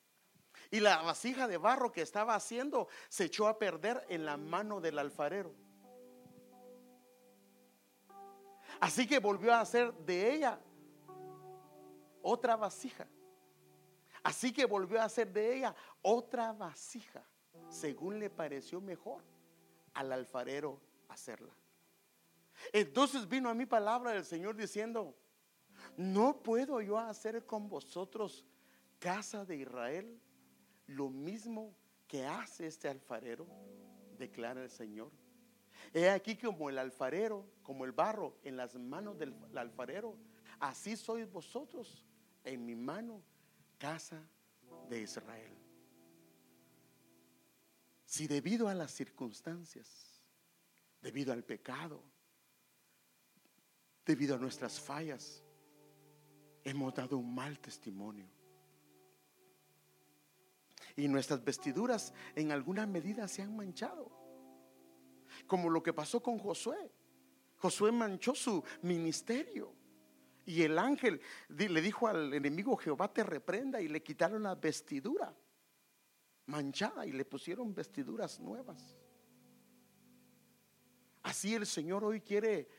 Y 0.72 0.80
la 0.80 1.04
vasija 1.04 1.48
de 1.48 1.58
barro 1.58 1.92
que 1.92 2.02
estaba 2.02 2.34
haciendo 2.34 2.88
se 3.10 3.26
echó 3.26 3.48
a 3.48 3.60
perder 3.60 4.04
en 4.10 4.26
la 4.26 4.38
mano 4.38 4.82
del 4.82 4.98
alfarero. 4.98 5.67
Así 8.80 9.08
que 9.08 9.20
volvió 9.20 9.54
a 9.54 9.62
hacer 9.62 9.94
de 9.94 10.36
ella 10.36 10.60
otra 12.22 12.56
vasija. 12.56 13.08
Así 14.24 14.52
que 14.52 14.66
volvió 14.66 15.02
a 15.02 15.06
hacer 15.06 15.32
de 15.32 15.58
ella 15.58 15.76
otra 16.02 16.52
vasija, 16.52 17.24
según 17.70 18.20
le 18.20 18.30
pareció 18.30 18.82
mejor 18.82 19.24
al 19.94 20.12
alfarero 20.12 20.82
hacerla. 21.08 21.54
Entonces 22.74 23.28
vino 23.28 23.50
a 23.50 23.54
mi 23.54 23.66
palabra 23.66 24.12
del 24.12 24.26
Señor 24.26 24.56
diciendo, 24.56 25.16
no 25.96 26.42
puedo 26.42 26.82
yo 26.82 26.98
hacer 26.98 27.46
con 27.46 27.70
vosotros, 27.70 28.44
casa 29.00 29.46
de 29.46 29.58
Israel, 29.58 30.20
lo 30.88 31.10
mismo 31.10 31.76
que 32.08 32.26
hace 32.26 32.68
este 32.68 32.90
alfarero, 32.90 33.48
declara 34.18 34.64
el 34.64 34.70
Señor. 34.70 35.12
He 35.94 36.10
aquí 36.10 36.36
como 36.36 36.70
el 36.70 36.78
alfarero, 36.78 37.46
como 37.64 37.86
el 37.86 37.92
barro 37.92 38.38
en 38.44 38.58
las 38.58 38.76
manos 38.76 39.18
del 39.18 39.36
alfarero, 39.56 40.18
así 40.60 40.96
sois 40.96 41.30
vosotros 41.32 42.06
en 42.44 42.66
mi 42.66 42.76
mano, 42.76 43.22
casa 43.78 44.22
de 44.90 45.02
Israel. 45.02 45.54
Si 48.06 48.28
debido 48.28 48.68
a 48.68 48.74
las 48.74 48.92
circunstancias, 48.92 50.22
debido 51.02 51.34
al 51.34 51.44
pecado, 51.44 52.02
debido 54.06 54.36
a 54.36 54.40
nuestras 54.40 54.80
fallas, 54.80 55.44
hemos 56.64 56.94
dado 56.94 57.18
un 57.18 57.36
mal 57.36 57.60
testimonio. 57.60 58.28
Y 60.96 61.08
nuestras 61.08 61.44
vestiduras 61.44 62.14
en 62.36 62.52
alguna 62.52 62.88
medida 62.88 63.28
se 63.28 63.42
han 63.42 63.56
manchado 63.56 64.17
como 65.48 65.70
lo 65.70 65.82
que 65.82 65.94
pasó 65.94 66.22
con 66.22 66.38
Josué. 66.38 66.92
Josué 67.58 67.92
manchó 67.92 68.36
su 68.36 68.64
ministerio. 68.84 69.74
Y 70.46 70.62
el 70.62 70.78
ángel 70.78 71.20
le 71.50 71.82
dijo 71.82 72.08
al 72.08 72.34
enemigo, 72.34 72.78
Jehová 72.78 73.12
te 73.12 73.24
reprenda, 73.24 73.82
y 73.82 73.88
le 73.88 74.02
quitaron 74.02 74.44
la 74.44 74.56
vestidura 74.56 75.36
manchada 76.48 77.06
y 77.06 77.12
le 77.12 77.26
pusieron 77.26 77.74
vestiduras 77.74 78.40
nuevas. 78.40 78.96
Así 81.24 81.54
el 81.54 81.66
Señor 81.66 82.04
hoy 82.04 82.22
quiere 82.22 82.70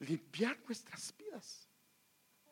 limpiar 0.00 0.60
nuestras 0.66 1.14
vidas 1.16 1.69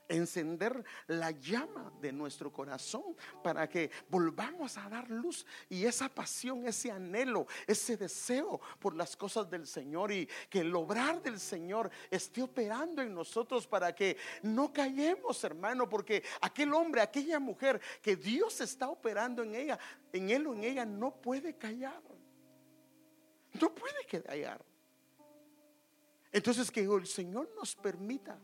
encender 0.09 0.85
la 1.07 1.31
llama 1.31 1.93
de 2.01 2.13
nuestro 2.13 2.53
corazón 2.53 3.17
para 3.43 3.69
que 3.69 3.91
volvamos 4.09 4.77
a 4.79 4.89
dar 4.89 5.11
luz 5.11 5.47
y 5.69 5.85
esa 5.85 6.09
pasión, 6.09 6.67
ese 6.67 6.91
anhelo, 6.91 7.47
ese 7.67 7.97
deseo 7.97 8.61
por 8.79 8.95
las 8.95 9.17
cosas 9.17 9.49
del 9.51 9.67
Señor 9.67 10.13
y 10.13 10.29
que 10.49 10.61
el 10.61 10.75
obrar 10.75 11.23
del 11.23 11.39
Señor 11.39 11.91
esté 12.11 12.43
operando 12.43 13.03
en 13.03 13.15
nosotros 13.15 13.67
para 13.67 13.95
que 13.95 14.17
no 14.43 14.73
callemos, 14.73 15.43
hermano, 15.45 15.89
porque 15.89 16.23
aquel 16.41 16.73
hombre, 16.73 17.01
aquella 17.01 17.39
mujer 17.39 17.81
que 18.03 18.17
Dios 18.17 18.61
está 18.61 18.89
operando 18.89 19.43
en 19.43 19.55
ella, 19.55 19.79
en 20.13 20.31
él 20.31 20.47
o 20.47 20.55
en 20.55 20.65
ella, 20.65 20.85
no 20.85 21.15
puede 21.15 21.57
callar. 21.57 22.03
No 23.61 23.75
puede 23.75 24.05
callar. 24.23 24.65
Entonces 26.31 26.71
que 26.71 26.81
el 26.81 27.07
Señor 27.07 27.51
nos 27.57 27.75
permita 27.75 28.39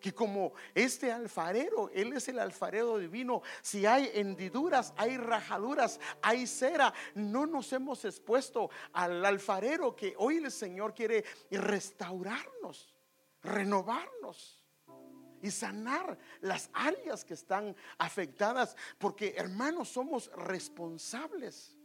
que 0.00 0.14
como 0.14 0.52
este 0.74 1.12
alfarero, 1.12 1.90
Él 1.90 2.12
es 2.12 2.28
el 2.28 2.38
alfarero 2.38 2.98
divino, 2.98 3.42
si 3.62 3.86
hay 3.86 4.10
hendiduras, 4.14 4.92
hay 4.96 5.16
rajaduras, 5.16 6.00
hay 6.22 6.46
cera, 6.46 6.92
no 7.14 7.46
nos 7.46 7.72
hemos 7.72 8.04
expuesto 8.04 8.70
al 8.92 9.24
alfarero 9.24 9.94
que 9.94 10.14
hoy 10.18 10.36
el 10.38 10.50
Señor 10.50 10.94
quiere 10.94 11.24
restaurarnos, 11.50 12.94
renovarnos 13.42 14.62
y 15.42 15.50
sanar 15.50 16.18
las 16.40 16.70
áreas 16.72 17.24
que 17.24 17.34
están 17.34 17.76
afectadas, 17.98 18.76
porque 18.98 19.34
hermanos 19.36 19.88
somos 19.88 20.30
responsables 20.32 21.76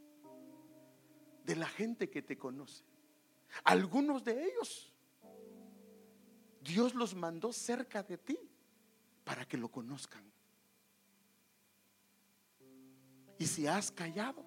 de 1.44 1.56
la 1.56 1.68
gente 1.68 2.10
que 2.10 2.22
te 2.22 2.38
conoce. 2.38 2.84
Algunos 3.64 4.24
de 4.24 4.46
ellos 4.46 4.93
Dios 6.64 6.96
los 6.96 7.14
mandó 7.14 7.52
cerca 7.52 8.04
de 8.04 8.18
ti 8.18 8.40
para 9.24 9.46
que 9.46 9.58
lo 9.58 9.70
conozcan. 9.70 10.24
Y 13.38 13.46
si 13.46 13.68
has 13.68 13.92
callado 13.92 14.46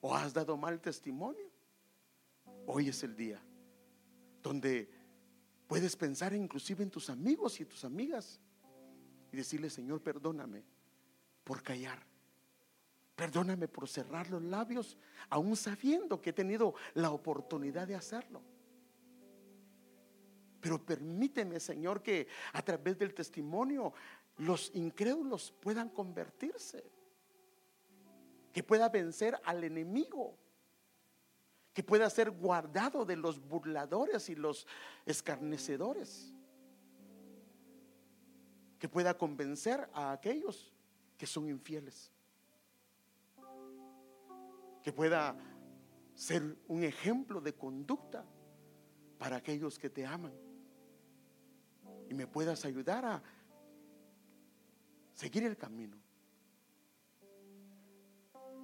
o 0.00 0.14
has 0.14 0.34
dado 0.34 0.56
mal 0.56 0.80
testimonio, 0.80 1.50
hoy 2.66 2.88
es 2.88 3.02
el 3.02 3.16
día 3.16 3.40
donde 4.42 4.90
puedes 5.66 5.96
pensar 5.96 6.34
inclusive 6.34 6.82
en 6.82 6.90
tus 6.90 7.08
amigos 7.08 7.60
y 7.60 7.64
tus 7.64 7.84
amigas 7.84 8.40
y 9.32 9.36
decirle, 9.36 9.70
Señor, 9.70 10.02
perdóname 10.02 10.64
por 11.44 11.62
callar. 11.62 12.04
Perdóname 13.14 13.68
por 13.68 13.86
cerrar 13.86 14.30
los 14.30 14.42
labios, 14.42 14.96
aún 15.28 15.54
sabiendo 15.54 16.20
que 16.20 16.30
he 16.30 16.32
tenido 16.32 16.74
la 16.94 17.10
oportunidad 17.10 17.86
de 17.86 17.94
hacerlo. 17.94 18.42
Pero 20.60 20.84
permíteme, 20.84 21.58
Señor, 21.58 22.02
que 22.02 22.28
a 22.52 22.62
través 22.62 22.98
del 22.98 23.14
testimonio 23.14 23.92
los 24.36 24.70
incrédulos 24.74 25.52
puedan 25.60 25.88
convertirse, 25.88 26.84
que 28.52 28.62
pueda 28.62 28.88
vencer 28.88 29.40
al 29.44 29.64
enemigo, 29.64 30.36
que 31.72 31.82
pueda 31.82 32.10
ser 32.10 32.30
guardado 32.30 33.04
de 33.04 33.16
los 33.16 33.40
burladores 33.40 34.28
y 34.28 34.34
los 34.34 34.66
escarnecedores, 35.06 36.34
que 38.78 38.88
pueda 38.88 39.16
convencer 39.16 39.88
a 39.92 40.12
aquellos 40.12 40.72
que 41.16 41.26
son 41.26 41.48
infieles, 41.48 42.10
que 44.82 44.92
pueda 44.92 45.36
ser 46.14 46.56
un 46.68 46.82
ejemplo 46.82 47.40
de 47.40 47.54
conducta 47.54 48.26
para 49.18 49.36
aquellos 49.36 49.78
que 49.78 49.90
te 49.90 50.04
aman 50.04 50.49
y 52.10 52.14
me 52.14 52.26
puedas 52.26 52.64
ayudar 52.64 53.04
a 53.04 53.22
seguir 55.14 55.44
el 55.44 55.56
camino. 55.56 55.96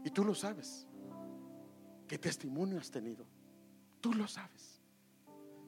Y 0.04 0.10
tú 0.10 0.24
lo 0.24 0.34
sabes. 0.34 0.84
¿Qué 2.08 2.18
testimonio 2.18 2.80
has 2.80 2.90
tenido? 2.90 3.24
Tú 4.00 4.14
lo 4.14 4.26
sabes. 4.26 4.82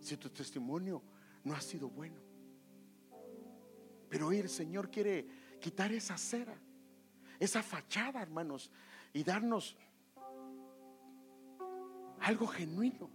Si 0.00 0.16
tu 0.16 0.28
testimonio 0.28 1.00
no 1.44 1.54
ha 1.54 1.60
sido 1.60 1.88
bueno. 1.88 2.20
Pero 4.08 4.26
hoy 4.26 4.38
el 4.38 4.48
Señor 4.48 4.90
quiere 4.90 5.28
quitar 5.60 5.92
esa 5.92 6.18
cera, 6.18 6.58
esa 7.38 7.62
fachada, 7.62 8.20
hermanos, 8.20 8.72
y 9.12 9.22
darnos 9.22 9.76
algo 12.18 12.48
genuino. 12.48 13.08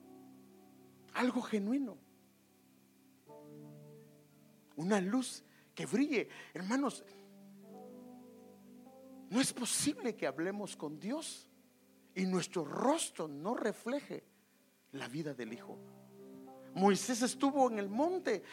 Algo 1.15 1.41
genuino 1.41 1.97
una 4.75 4.99
luz 5.01 5.43
que 5.73 5.85
brille. 5.85 6.29
Hermanos, 6.53 7.03
no 9.29 9.41
es 9.41 9.51
posible 9.51 10.15
que 10.15 10.27
hablemos 10.27 10.75
con 10.75 10.99
Dios 10.99 11.49
y 12.15 12.25
nuestro 12.25 12.63
rostro 12.63 13.27
no 13.27 13.55
refleje 13.55 14.23
la 14.91 15.07
vida 15.07 15.33
del 15.33 15.53
Hijo. 15.53 15.77
Moisés 16.75 17.21
estuvo 17.21 17.69
en 17.69 17.79
el 17.79 17.89
monte 17.89 18.43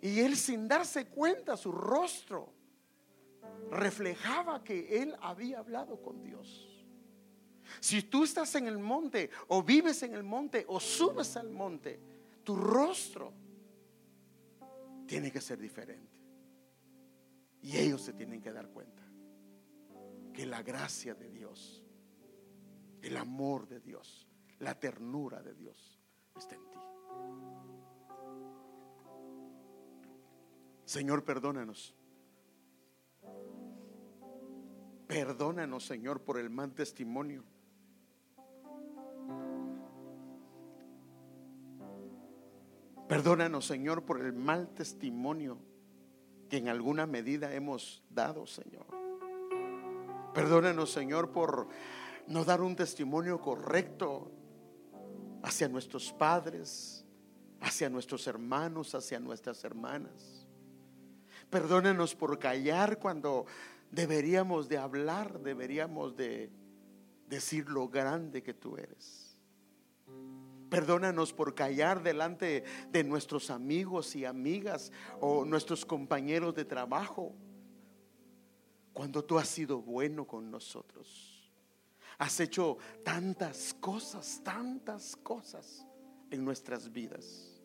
y 0.00 0.20
él 0.20 0.36
sin 0.36 0.68
darse 0.68 1.06
cuenta 1.06 1.56
su 1.56 1.72
rostro 1.72 2.52
reflejaba 3.70 4.62
que 4.62 5.02
él 5.02 5.16
había 5.20 5.58
hablado 5.58 6.00
con 6.00 6.22
Dios. 6.22 6.68
Si 7.80 8.02
tú 8.02 8.24
estás 8.24 8.54
en 8.54 8.66
el 8.66 8.78
monte 8.78 9.30
o 9.48 9.62
vives 9.62 10.02
en 10.02 10.14
el 10.14 10.22
monte 10.22 10.64
o 10.68 10.80
subes 10.80 11.36
al 11.36 11.50
monte, 11.50 12.00
tu 12.44 12.56
rostro 12.56 13.32
tiene 15.08 15.32
que 15.32 15.40
ser 15.40 15.58
diferente. 15.58 16.16
Y 17.62 17.76
ellos 17.78 18.02
se 18.02 18.12
tienen 18.12 18.40
que 18.40 18.52
dar 18.52 18.68
cuenta 18.68 19.02
que 20.32 20.46
la 20.46 20.62
gracia 20.62 21.14
de 21.14 21.30
Dios, 21.30 21.82
el 23.02 23.16
amor 23.16 23.66
de 23.66 23.80
Dios, 23.80 24.28
la 24.60 24.78
ternura 24.78 25.42
de 25.42 25.54
Dios 25.54 25.98
está 26.36 26.54
en 26.54 26.70
ti. 26.70 26.78
Señor, 30.84 31.24
perdónanos. 31.24 31.96
Perdónanos, 35.08 35.86
Señor, 35.86 36.22
por 36.22 36.38
el 36.38 36.50
mal 36.50 36.74
testimonio 36.74 37.44
Perdónanos, 43.08 43.66
Señor, 43.66 44.04
por 44.04 44.20
el 44.20 44.34
mal 44.34 44.68
testimonio 44.74 45.58
que 46.50 46.58
en 46.58 46.68
alguna 46.68 47.06
medida 47.06 47.54
hemos 47.54 48.02
dado, 48.10 48.46
Señor. 48.46 48.86
Perdónanos, 50.34 50.92
Señor, 50.92 51.32
por 51.32 51.68
no 52.26 52.44
dar 52.44 52.60
un 52.60 52.76
testimonio 52.76 53.40
correcto 53.40 54.30
hacia 55.42 55.68
nuestros 55.68 56.12
padres, 56.12 57.06
hacia 57.60 57.88
nuestros 57.88 58.26
hermanos, 58.26 58.94
hacia 58.94 59.18
nuestras 59.18 59.64
hermanas. 59.64 60.46
Perdónanos 61.48 62.14
por 62.14 62.38
callar 62.38 62.98
cuando 62.98 63.46
deberíamos 63.90 64.68
de 64.68 64.76
hablar, 64.76 65.40
deberíamos 65.40 66.14
de 66.14 66.50
decir 67.26 67.70
lo 67.70 67.88
grande 67.88 68.42
que 68.42 68.52
tú 68.52 68.76
eres. 68.76 69.38
Perdónanos 70.68 71.32
por 71.32 71.54
callar 71.54 72.02
delante 72.02 72.64
de 72.90 73.04
nuestros 73.04 73.50
amigos 73.50 74.14
y 74.14 74.24
amigas 74.24 74.92
o 75.20 75.44
nuestros 75.44 75.86
compañeros 75.86 76.54
de 76.54 76.64
trabajo 76.64 77.34
cuando 78.92 79.24
tú 79.24 79.38
has 79.38 79.48
sido 79.48 79.80
bueno 79.80 80.26
con 80.26 80.50
nosotros. 80.50 81.52
Has 82.18 82.40
hecho 82.40 82.78
tantas 83.04 83.72
cosas, 83.74 84.40
tantas 84.42 85.16
cosas 85.16 85.86
en 86.30 86.44
nuestras 86.44 86.92
vidas. 86.92 87.62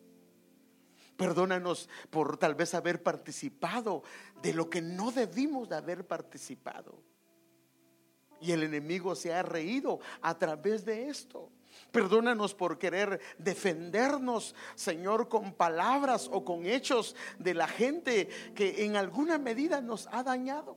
Perdónanos 1.16 1.88
por 2.10 2.36
tal 2.36 2.54
vez 2.54 2.74
haber 2.74 3.02
participado 3.02 4.02
de 4.42 4.52
lo 4.52 4.70
que 4.70 4.80
no 4.80 5.10
debimos 5.12 5.68
de 5.68 5.76
haber 5.76 6.06
participado. 6.06 7.02
Y 8.40 8.52
el 8.52 8.62
enemigo 8.62 9.14
se 9.14 9.32
ha 9.32 9.42
reído 9.42 10.00
a 10.20 10.38
través 10.38 10.84
de 10.84 11.08
esto. 11.08 11.50
Perdónanos 11.94 12.54
por 12.54 12.76
querer 12.76 13.20
defendernos, 13.38 14.56
Señor, 14.74 15.28
con 15.28 15.52
palabras 15.52 16.28
o 16.32 16.44
con 16.44 16.66
hechos 16.66 17.14
de 17.38 17.54
la 17.54 17.68
gente 17.68 18.28
que 18.52 18.84
en 18.84 18.96
alguna 18.96 19.38
medida 19.38 19.80
nos 19.80 20.08
ha 20.10 20.24
dañado. 20.24 20.76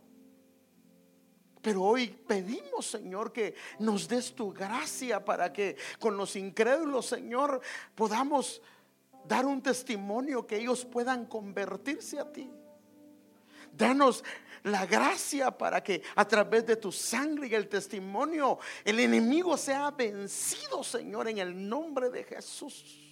Pero 1.64 1.82
hoy 1.82 2.10
pedimos, 2.10 2.86
Señor, 2.86 3.34
que 3.34 3.56
nos 3.80 4.08
des 4.08 4.36
tu 4.36 4.54
gracia 4.54 5.26
para 5.26 5.52
que 5.52 5.76
con 6.00 6.18
los 6.18 6.36
incrédulos, 6.36 7.08
Señor, 7.08 7.62
podamos 7.96 8.62
dar 9.28 9.48
un 9.48 9.64
testimonio 9.64 10.46
que 10.46 10.58
ellos 10.58 10.86
puedan 10.86 11.26
convertirse 11.26 12.20
a 12.20 12.32
ti. 12.32 12.48
Danos 13.74 14.24
la 14.68 14.86
gracia 14.86 15.52
para 15.52 15.84
que 15.84 16.02
a 16.16 16.28
través 16.28 16.66
de 16.66 16.76
tu 16.76 16.92
sangre 16.92 17.48
y 17.48 17.56
el 17.56 17.68
testimonio 17.68 18.60
el 18.84 19.00
enemigo 19.00 19.58
sea 19.58 19.92
vencido, 19.92 20.84
Señor, 20.84 21.28
en 21.28 21.38
el 21.40 21.68
nombre 21.68 22.10
de 22.10 22.24
Jesús. 22.24 23.04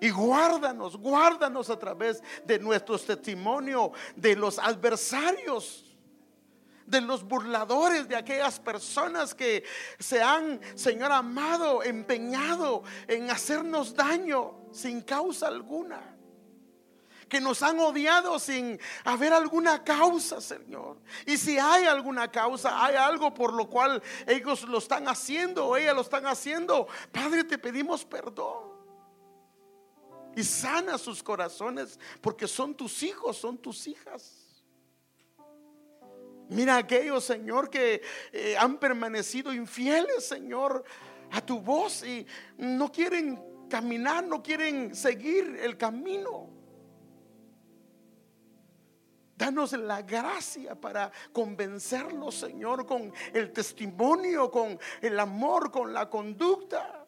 Y 0.00 0.10
guárdanos, 0.10 0.96
guárdanos 0.96 1.70
a 1.70 1.78
través 1.78 2.22
de 2.44 2.58
nuestro 2.58 2.98
testimonio 2.98 3.92
de 4.16 4.36
los 4.36 4.58
adversarios 4.58 5.84
de 6.86 7.00
los 7.00 7.24
burladores, 7.24 8.08
de 8.08 8.16
aquellas 8.16 8.60
personas 8.60 9.34
que 9.34 9.64
se 9.98 10.22
han, 10.22 10.60
Señor 10.74 11.12
amado, 11.12 11.82
empeñado 11.82 12.82
en 13.08 13.30
hacernos 13.30 13.94
daño 13.94 14.68
sin 14.72 15.00
causa 15.00 15.46
alguna. 15.46 16.13
Que 17.28 17.40
nos 17.40 17.62
han 17.62 17.78
odiado 17.80 18.38
sin 18.38 18.78
haber 19.04 19.32
alguna 19.32 19.82
causa, 19.82 20.40
Señor. 20.40 20.98
Y 21.26 21.36
si 21.36 21.58
hay 21.58 21.84
alguna 21.84 22.30
causa, 22.30 22.84
hay 22.84 22.96
algo 22.96 23.32
por 23.32 23.52
lo 23.52 23.68
cual 23.68 24.02
ellos 24.26 24.62
lo 24.62 24.78
están 24.78 25.08
haciendo 25.08 25.66
o 25.66 25.76
ellas 25.76 25.94
lo 25.94 26.02
están 26.02 26.26
haciendo, 26.26 26.86
Padre, 27.12 27.44
te 27.44 27.58
pedimos 27.58 28.04
perdón. 28.04 28.74
Y 30.36 30.42
sana 30.42 30.98
sus 30.98 31.22
corazones 31.22 31.98
porque 32.20 32.48
son 32.48 32.74
tus 32.74 33.02
hijos, 33.02 33.36
son 33.36 33.56
tus 33.58 33.86
hijas. 33.86 34.44
Mira 36.48 36.76
aquellos, 36.76 37.24
Señor, 37.24 37.70
que 37.70 38.02
eh, 38.32 38.56
han 38.58 38.78
permanecido 38.78 39.52
infieles, 39.52 40.26
Señor, 40.26 40.84
a 41.30 41.40
tu 41.40 41.60
voz 41.60 42.04
y 42.04 42.26
no 42.58 42.92
quieren 42.92 43.42
caminar, 43.68 44.24
no 44.24 44.42
quieren 44.42 44.94
seguir 44.94 45.58
el 45.62 45.76
camino. 45.76 46.50
Danos 49.36 49.72
la 49.72 50.02
gracia 50.02 50.74
para 50.74 51.10
convencerlos, 51.32 52.36
Señor, 52.36 52.86
con 52.86 53.12
el 53.32 53.52
testimonio, 53.52 54.50
con 54.50 54.78
el 55.00 55.18
amor, 55.18 55.70
con 55.70 55.92
la 55.92 56.08
conducta. 56.08 57.03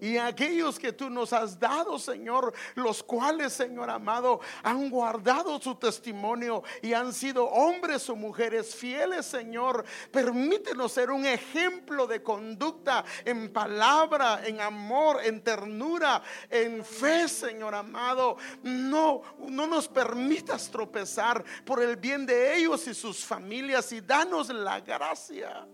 Y 0.00 0.18
aquellos 0.18 0.78
que 0.78 0.92
tú 0.92 1.08
nos 1.08 1.32
has 1.32 1.58
dado, 1.58 1.98
Señor, 1.98 2.52
los 2.74 3.02
cuales, 3.02 3.52
Señor 3.52 3.88
amado, 3.88 4.40
han 4.62 4.90
guardado 4.90 5.60
su 5.60 5.74
testimonio 5.74 6.62
y 6.82 6.92
han 6.92 7.12
sido 7.12 7.46
hombres 7.46 8.08
o 8.10 8.16
mujeres 8.16 8.74
fieles, 8.74 9.24
Señor. 9.26 9.84
Permítenos 10.10 10.92
ser 10.92 11.10
un 11.10 11.24
ejemplo 11.24 12.06
de 12.06 12.22
conducta 12.22 13.04
en 13.24 13.52
palabra, 13.52 14.42
en 14.44 14.60
amor, 14.60 15.20
en 15.24 15.42
ternura, 15.42 16.22
en 16.50 16.84
fe, 16.84 17.26
Señor 17.28 17.74
amado. 17.74 18.36
No, 18.62 19.22
no 19.38 19.66
nos 19.66 19.88
permitas 19.88 20.70
tropezar 20.70 21.42
por 21.64 21.82
el 21.82 21.96
bien 21.96 22.26
de 22.26 22.56
ellos 22.56 22.86
y 22.86 22.94
sus 22.94 23.24
familias 23.24 23.90
y 23.92 24.00
danos 24.00 24.50
la 24.50 24.80
gracia 24.80 25.66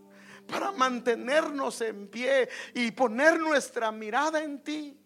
para 0.46 0.72
mantenernos 0.72 1.80
en 1.80 2.08
pie 2.08 2.48
y 2.74 2.90
poner 2.90 3.38
nuestra 3.38 3.90
mirada 3.92 4.42
en 4.42 4.62
ti. 4.62 4.98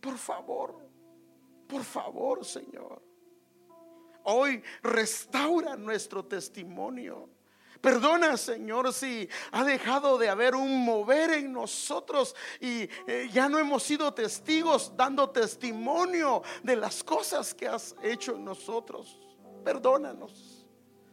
Por 0.00 0.16
favor, 0.16 0.78
por 1.66 1.84
favor, 1.84 2.44
Señor. 2.44 3.02
Hoy 4.24 4.62
restaura 4.82 5.76
nuestro 5.76 6.24
testimonio. 6.24 7.30
Perdona, 7.80 8.36
Señor, 8.36 8.92
si 8.92 9.28
ha 9.52 9.62
dejado 9.62 10.18
de 10.18 10.28
haber 10.28 10.56
un 10.56 10.84
mover 10.84 11.30
en 11.30 11.52
nosotros 11.52 12.34
y 12.60 12.88
eh, 13.06 13.30
ya 13.32 13.48
no 13.48 13.58
hemos 13.58 13.84
sido 13.84 14.12
testigos 14.12 14.92
dando 14.96 15.30
testimonio 15.30 16.42
de 16.62 16.74
las 16.74 17.04
cosas 17.04 17.54
que 17.54 17.68
has 17.68 17.94
hecho 18.02 18.34
en 18.34 18.44
nosotros. 18.44 19.20
Perdónanos 19.64 20.66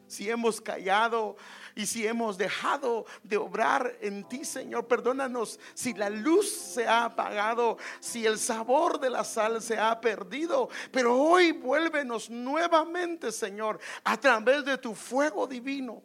si 0.08 0.30
hemos 0.30 0.60
callado 0.60 1.36
y 1.76 1.86
si 1.86 2.08
hemos 2.08 2.38
dejado 2.38 3.06
de 3.22 3.36
obrar 3.36 3.98
en 4.00 4.24
ti, 4.24 4.46
Señor, 4.46 4.88
perdónanos 4.88 5.60
si 5.74 5.94
la 5.94 6.10
luz 6.10 6.50
se 6.50 6.88
ha 6.88 7.04
apagado, 7.04 7.78
si 8.00 8.26
el 8.26 8.40
sabor 8.40 8.98
de 8.98 9.10
la 9.10 9.26
sal 9.26 9.62
se 9.62 9.78
ha 9.78 10.00
perdido. 10.00 10.70
Pero 10.90 11.18
hoy 11.18 11.52
vuélvenos 11.52 12.30
nuevamente, 12.30 13.30
Señor, 13.34 13.78
a 14.06 14.18
través 14.18 14.64
de 14.64 14.78
tu 14.78 14.96
fuego 14.96 15.46
divino, 15.46 16.02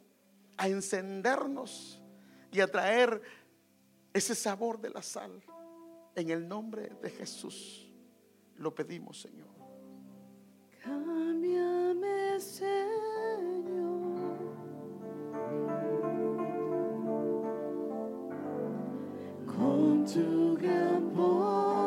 a 0.57 0.67
encendernos 0.67 2.01
y 2.51 2.59
a 2.59 2.67
traer 2.69 3.21
ese 4.13 4.35
sabor 4.35 4.77
de 4.77 4.89
la 4.89 5.01
sal. 5.01 5.41
En 6.13 6.29
el 6.29 6.45
nombre 6.45 6.91
de 7.01 7.09
Jesús 7.09 7.89
lo 8.57 8.75
pedimos, 8.75 9.21
Señor. 9.21 9.47
Cámbiame, 10.83 12.37
Señor. 12.41 13.10
Con 19.61 20.05
tu 20.05 20.57
gran 20.57 21.11
poder. 21.15 21.80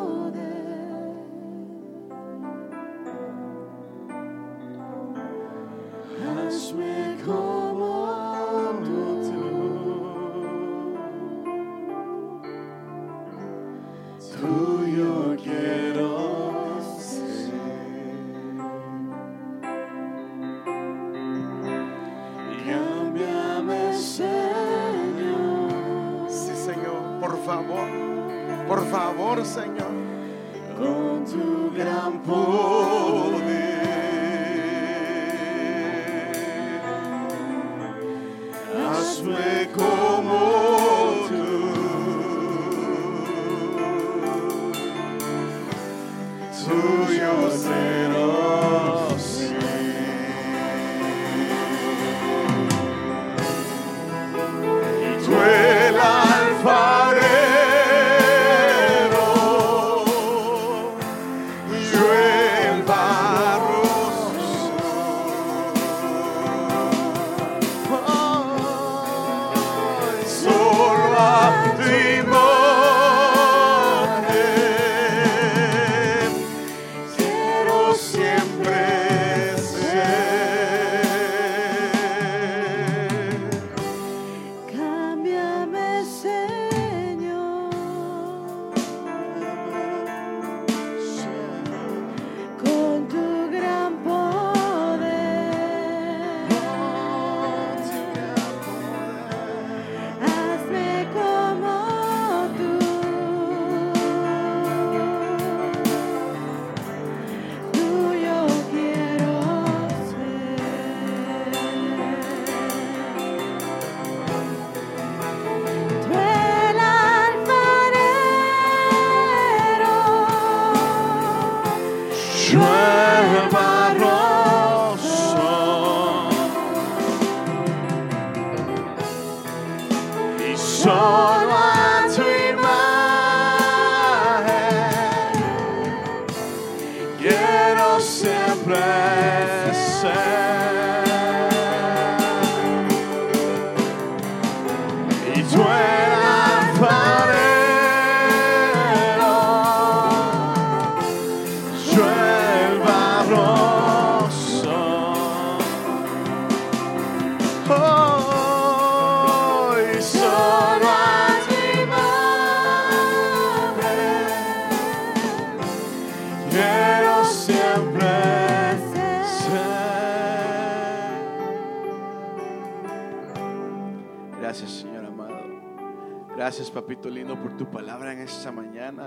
Favor, 29.34 29.44
Señor. 29.44 29.90
con 30.78 31.24
tu 31.24 31.72
gran 31.76 32.22
poder. 32.22 33.44
Hazme 38.90 39.70
como 39.74 39.93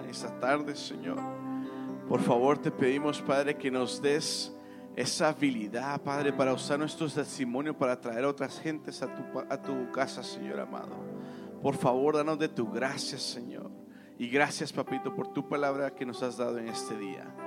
esta 0.10 0.40
tarde, 0.40 0.76
Señor. 0.76 1.18
Por 2.08 2.22
favor, 2.22 2.58
te 2.58 2.72
pedimos, 2.72 3.22
Padre, 3.22 3.58
que 3.58 3.70
nos 3.70 4.02
des 4.02 4.54
esa 4.96 5.30
habilidad, 5.30 6.02
Padre, 6.02 6.34
para 6.34 6.54
usar 6.54 6.80
nuestro 6.80 7.08
testimonio 7.08 7.78
para 7.78 8.00
traer 8.00 8.24
a 8.24 8.30
otras 8.30 8.60
gentes 8.60 9.02
a 9.04 9.14
tu, 9.14 9.40
a 9.40 9.62
tu 9.62 9.92
casa, 9.92 10.24
Señor 10.24 10.60
amado. 10.60 10.96
Por 11.62 11.76
favor, 11.76 12.16
danos 12.16 12.40
de 12.40 12.50
tu 12.50 12.72
gracia, 12.72 13.18
Señor. 13.18 13.70
Y 14.18 14.28
gracias, 14.30 14.74
Papito, 14.74 15.14
por 15.14 15.34
tu 15.34 15.48
palabra 15.48 15.94
que 15.94 16.06
nos 16.06 16.24
has 16.24 16.38
dado 16.38 16.58
en 16.58 16.70
este 16.70 16.98
día. 16.98 17.47